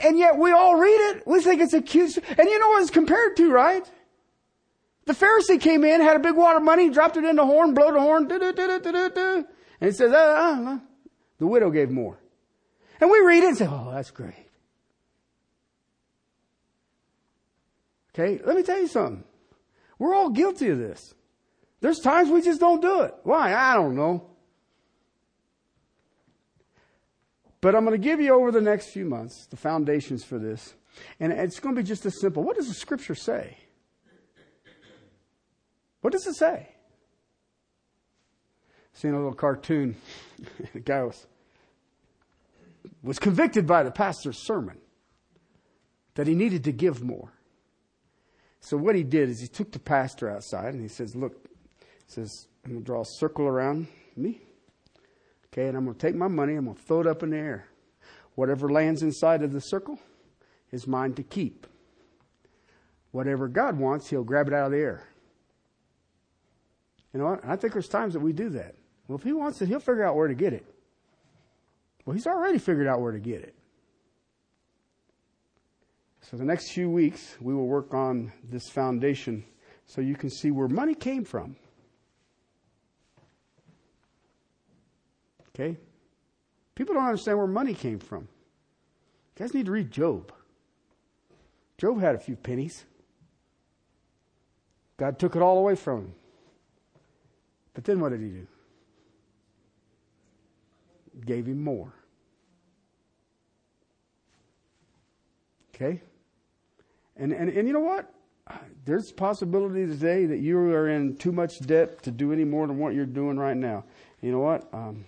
And 0.03 0.19
yet 0.19 0.37
we 0.37 0.51
all 0.51 0.77
read 0.77 1.11
it. 1.11 1.27
We 1.27 1.41
think 1.41 1.61
it's 1.61 1.75
a 1.75 1.81
cute, 1.81 2.17
and 2.17 2.49
you 2.49 2.59
know 2.59 2.69
what 2.71 2.83
it's 2.83 2.91
compared 2.91 3.37
to, 3.37 3.51
right? 3.51 3.89
The 5.05 5.13
Pharisee 5.13 5.61
came 5.61 5.85
in, 5.85 6.01
had 6.01 6.17
a 6.17 6.21
big 6.21 6.37
wad 6.37 6.57
of 6.57 6.63
money, 6.63 6.91
dropped 6.91 7.17
it 7.17 7.25
in 7.25 7.37
the 7.37 7.47
horn, 7.47 7.75
blew 7.75 7.93
the 7.93 8.01
horn, 8.01 8.31
and 8.31 9.91
he 9.91 9.91
says, 9.91 10.13
uh, 10.13 10.17
uh, 10.17 10.79
the 11.39 11.47
widow 11.47 11.71
gave 11.71 11.91
more. 11.91 12.19
And 13.01 13.11
we 13.11 13.19
read 13.21 13.43
it 13.43 13.49
and 13.49 13.57
say, 13.57 13.67
oh, 13.69 13.91
that's 13.93 14.11
great. 14.13 14.49
Okay, 18.15 18.41
let 18.45 18.57
me 18.57 18.63
tell 18.63 18.79
you 18.79 18.87
something. 18.87 19.25
We're 19.99 20.15
all 20.15 20.31
guilty 20.31 20.69
of 20.69 20.79
this. 20.79 21.15
There's 21.81 21.99
times 21.99 22.29
we 22.29 22.43
just 22.43 22.61
don't 22.61 22.81
do 22.81 23.03
it. 23.03 23.15
Why? 23.25 23.55
I 23.55 23.75
don't 23.75 23.97
know. 23.97 24.32
But 27.63 27.77
I'm 27.77 27.85
going 27.87 27.99
to 27.99 28.05
give 28.05 28.21
you 28.21 28.35
over 28.35 28.51
the 28.51 28.61
next 28.61 28.89
few 28.89 29.07
months 29.07 29.47
the 29.47 29.57
foundations 29.57 30.25
for 30.25 30.39
this. 30.39 30.75
And 31.19 31.33
it's 31.33 31.61
going 31.61 31.75
to 31.75 31.81
be 31.81 31.87
just 31.87 32.05
as 32.05 32.21
simple. 32.21 32.43
What 32.43 32.57
does 32.57 32.69
the 32.69 32.75
scripture 32.75 33.15
say? 33.15 33.57
What 36.03 36.13
does 36.13 36.27
it 36.27 36.35
say? 36.35 36.69
Seen 38.93 39.13
a 39.13 39.17
little 39.17 39.33
cartoon. 39.33 39.97
the 40.75 40.81
guy 40.81 41.05
was, 41.05 41.27
was 43.03 43.19
convicted 43.21 43.67
by 43.67 43.85
the 43.85 43.93
pastor's 43.93 44.45
sermon 44.45 44.79
that 46.15 46.27
he 46.27 46.35
needed 46.35 46.65
to 46.65 46.73
give 46.73 47.03
more. 47.03 47.33
So 48.61 48.77
what 48.77 48.97
he 48.97 49.05
did 49.05 49.29
is 49.29 49.41
he 49.41 49.47
took 49.47 49.71
the 49.71 49.79
pastor 49.79 50.29
outside 50.29 50.75
and 50.75 50.83
he 50.83 50.89
says, 50.89 51.15
Look, 51.15 51.45
he 51.81 51.87
says, 52.07 52.49
I'm 52.65 52.73
going 52.73 52.83
to 52.83 52.87
draw 52.87 53.03
a 53.03 53.07
circle 53.07 53.47
around 53.47 53.87
me. 54.17 54.43
Okay, 55.53 55.69
and 55.69 55.77
I'm 55.77 55.85
going 55.85 55.97
to 55.97 56.07
take 56.07 56.15
my 56.15 56.29
money, 56.29 56.55
I'm 56.55 56.65
going 56.65 56.77
to 56.77 56.83
throw 56.83 57.01
it 57.01 57.07
up 57.07 57.23
in 57.23 57.31
the 57.31 57.37
air. 57.37 57.67
Whatever 58.35 58.71
lands 58.71 59.03
inside 59.03 59.43
of 59.43 59.53
the 59.53 59.61
circle 59.61 59.99
is 60.71 60.87
mine 60.87 61.13
to 61.15 61.23
keep. 61.23 61.67
Whatever 63.11 63.49
God 63.49 63.79
wants, 63.79 64.09
He'll 64.09 64.25
grab 64.25 64.49
it 64.49 64.55
out 64.55 64.67
of 64.67 64.73
the 64.73 64.79
air. 64.79 65.07
You 67.13 67.21
know 67.21 67.27
what? 67.27 67.45
I 67.45 67.57
think 67.57 67.75
there's 67.75 67.89
times 67.89 68.15
that 68.15 68.21
we 68.21 68.33
do 68.33 68.49
that. 68.51 68.75
Well, 69.07 69.19
if 69.19 69.25
He 69.25 69.35
wants 69.35 69.61
it, 69.61 69.69
He'll 69.69 69.81
figure 69.81 70.05
out 70.05 70.17
where 70.17 70.29
to 70.29 70.35
get 70.35 70.55
it. 70.55 70.65
Well, 72.07 72.15
He's 72.15 72.27
already 72.27 72.59
figured 72.59 72.87
out 72.87 73.03
where 73.03 73.13
to 73.13 73.21
get 73.21 73.43
it. 73.43 73.55
So, 76.23 76.39
the 76.39 76.45
next 76.45 76.71
few 76.71 76.89
weeks, 76.89 77.37
we 77.41 77.53
will 77.53 77.67
work 77.67 77.93
on 77.93 78.33
this 78.49 78.71
foundation 78.71 79.45
so 79.85 80.01
you 80.01 80.15
can 80.15 80.31
see 80.31 80.51
where 80.51 80.69
money 80.69 80.95
came 80.95 81.25
from. 81.25 81.57
Okay? 85.55 85.77
People 86.75 86.95
don't 86.95 87.05
understand 87.05 87.39
where 87.39 87.47
money 87.47 87.75
came 87.75 87.99
from. 87.99 88.23
You 89.37 89.45
guys 89.45 89.55
need 89.55 89.67
to 89.67 89.73
read 89.73 89.91
Job. 89.91 90.33
Job 91.79 92.01
had 92.01 92.15
a 92.15 92.19
few 92.19 92.37
pennies. 92.37 92.85
God 94.97 95.19
took 95.19 95.37
it 95.37 95.43
all 95.43 95.59
away 95.59 95.75
from 95.75 95.99
him. 95.99 96.15
But 97.75 97.85
then 97.85 98.01
what 98.01 98.11
did 98.11 98.21
he 98.21 98.29
do? 98.29 98.47
Gave 101.25 101.47
him 101.47 101.63
more. 101.63 101.93
Okay? 105.75 106.01
And, 107.17 107.33
and, 107.33 107.51
and 107.51 107.67
you 107.67 107.75
know 107.75 107.81
what? 107.81 108.13
There's 108.85 109.11
a 109.11 109.15
possibility 109.15 109.87
today 109.87 110.27
that 110.27 110.39
you 110.39 110.59
are 110.59 110.89
in 110.89 111.17
too 111.17 111.33
much 111.33 111.61
debt 111.61 112.03
to 112.03 112.11
do 112.11 112.33
any 112.33 112.45
more 112.45 112.67
than 112.67 112.79
what 112.79 112.95
you're 112.95 113.07
doing 113.07 113.39
right 113.39 113.57
now. 113.57 113.85
You 114.21 114.33
know 114.33 114.41
what? 114.41 114.69
Um, 114.73 115.05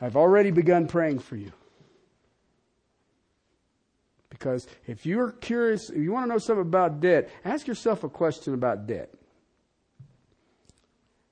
I've 0.00 0.16
already 0.16 0.50
begun 0.50 0.86
praying 0.86 1.20
for 1.20 1.36
you. 1.36 1.52
Because 4.28 4.66
if 4.86 5.06
you're 5.06 5.32
curious, 5.32 5.88
if 5.88 5.96
you 5.96 6.12
want 6.12 6.24
to 6.24 6.28
know 6.28 6.38
something 6.38 6.62
about 6.62 7.00
debt, 7.00 7.30
ask 7.44 7.66
yourself 7.66 8.04
a 8.04 8.08
question 8.08 8.52
about 8.52 8.86
debt. 8.86 9.12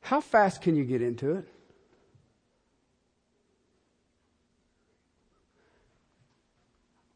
How 0.00 0.20
fast 0.20 0.62
can 0.62 0.74
you 0.74 0.84
get 0.84 1.02
into 1.02 1.36
it? 1.36 1.48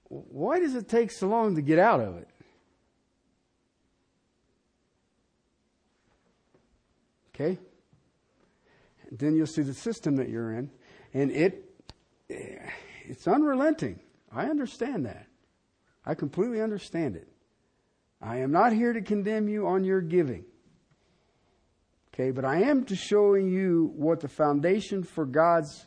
Why 0.09 0.59
does 0.59 0.75
it 0.75 0.89
take 0.89 1.11
so 1.11 1.29
long 1.29 1.55
to 1.57 1.63
get 1.63 1.79
out 1.79 2.01
of 2.01 2.17
it? 2.17 2.29
Okay? 7.35 7.59
And 9.09 9.19
then 9.19 9.37
you'll 9.37 9.47
see 9.47 9.63
the 9.63 9.75
system 9.75 10.17
that 10.17 10.29
you're 10.29 10.53
in. 10.53 10.71
And 11.15 11.31
it, 11.31 11.71
eh, 12.31 12.59
it's 13.05 13.27
unrelenting. 13.27 14.01
I 14.33 14.47
understand 14.47 15.07
that. 15.07 15.27
I 16.05 16.15
completely 16.15 16.61
understand 16.61 17.17
it. 17.17 17.29
I 18.21 18.39
am 18.39 18.51
not 18.51 18.73
here 18.73 18.93
to 18.93 19.01
condemn 19.01 19.49
you 19.49 19.67
on 19.67 19.85
your 19.85 20.01
giving. 20.01 20.45
Okay, 22.13 22.31
but 22.31 22.45
I 22.45 22.63
am 22.63 22.85
to 22.87 22.97
showing 22.97 23.49
you 23.49 23.93
what 23.95 24.21
the 24.21 24.29
foundation 24.29 25.05
for 25.05 25.25
God's 25.25 25.87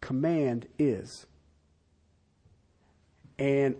command 0.00 0.68
is. 0.78 1.26
And 3.38 3.76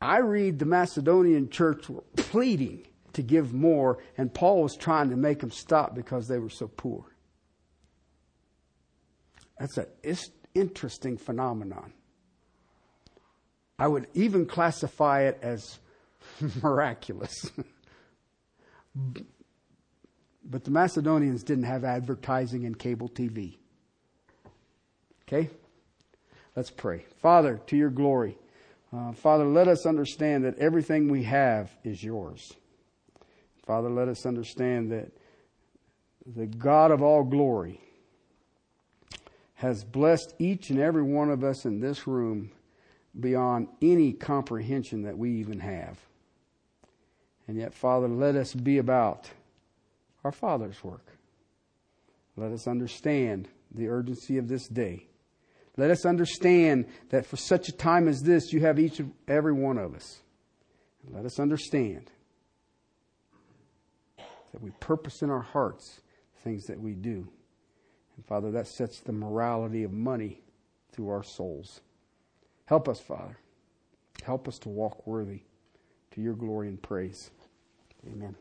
I 0.00 0.18
read 0.18 0.58
the 0.58 0.66
Macedonian 0.66 1.50
church 1.50 1.88
were 1.88 2.02
pleading 2.16 2.86
to 3.12 3.22
give 3.22 3.54
more, 3.54 3.98
and 4.18 4.34
Paul 4.34 4.62
was 4.62 4.76
trying 4.76 5.10
to 5.10 5.16
make 5.16 5.38
them 5.38 5.52
stop 5.52 5.94
because 5.94 6.26
they 6.26 6.38
were 6.38 6.50
so 6.50 6.66
poor. 6.66 7.13
That's 9.64 9.78
an 9.78 9.86
interesting 10.54 11.16
phenomenon. 11.16 11.94
I 13.78 13.88
would 13.88 14.08
even 14.12 14.44
classify 14.44 15.22
it 15.22 15.38
as 15.40 15.78
miraculous. 16.62 17.50
but 20.44 20.64
the 20.64 20.70
Macedonians 20.70 21.42
didn't 21.42 21.64
have 21.64 21.82
advertising 21.82 22.66
and 22.66 22.78
cable 22.78 23.08
TV. 23.08 23.56
Okay? 25.26 25.48
Let's 26.54 26.70
pray. 26.70 27.06
Father, 27.22 27.58
to 27.68 27.74
your 27.74 27.88
glory. 27.88 28.36
Uh, 28.94 29.12
Father, 29.12 29.46
let 29.46 29.66
us 29.66 29.86
understand 29.86 30.44
that 30.44 30.58
everything 30.58 31.08
we 31.08 31.22
have 31.22 31.70
is 31.84 32.04
yours. 32.04 32.52
Father, 33.64 33.88
let 33.88 34.08
us 34.08 34.26
understand 34.26 34.92
that 34.92 35.10
the 36.26 36.44
God 36.44 36.90
of 36.90 37.02
all 37.02 37.24
glory 37.24 37.80
has 39.64 39.82
blessed 39.82 40.34
each 40.38 40.68
and 40.68 40.78
every 40.78 41.02
one 41.02 41.30
of 41.30 41.42
us 41.42 41.64
in 41.64 41.80
this 41.80 42.06
room 42.06 42.50
beyond 43.18 43.66
any 43.80 44.12
comprehension 44.12 45.04
that 45.04 45.16
we 45.16 45.30
even 45.36 45.58
have. 45.58 45.98
And 47.48 47.56
yet, 47.56 47.72
Father, 47.72 48.06
let 48.06 48.36
us 48.36 48.52
be 48.52 48.76
about 48.76 49.30
our 50.22 50.32
Father's 50.32 50.84
work. 50.84 51.06
Let 52.36 52.52
us 52.52 52.66
understand 52.66 53.48
the 53.74 53.88
urgency 53.88 54.36
of 54.36 54.48
this 54.48 54.68
day. 54.68 55.06
Let 55.78 55.90
us 55.90 56.04
understand 56.04 56.84
that 57.08 57.24
for 57.24 57.38
such 57.38 57.70
a 57.70 57.72
time 57.72 58.06
as 58.06 58.22
this, 58.22 58.52
you 58.52 58.60
have 58.60 58.78
each 58.78 59.00
and 59.00 59.14
every 59.26 59.54
one 59.54 59.78
of 59.78 59.94
us. 59.94 60.20
And 61.06 61.14
let 61.14 61.24
us 61.24 61.40
understand 61.40 62.10
that 64.18 64.60
we 64.60 64.72
purpose 64.72 65.22
in 65.22 65.30
our 65.30 65.40
hearts 65.40 66.02
things 66.42 66.64
that 66.66 66.78
we 66.78 66.92
do. 66.92 67.28
And 68.16 68.24
Father, 68.26 68.50
that 68.52 68.66
sets 68.66 69.00
the 69.00 69.12
morality 69.12 69.82
of 69.82 69.92
money 69.92 70.40
through 70.92 71.08
our 71.10 71.22
souls. 71.22 71.80
Help 72.66 72.88
us, 72.88 73.00
Father. 73.00 73.38
Help 74.22 74.48
us 74.48 74.58
to 74.60 74.68
walk 74.68 75.06
worthy 75.06 75.40
to 76.12 76.20
your 76.20 76.34
glory 76.34 76.68
and 76.68 76.80
praise. 76.80 77.30
Amen. 78.06 78.36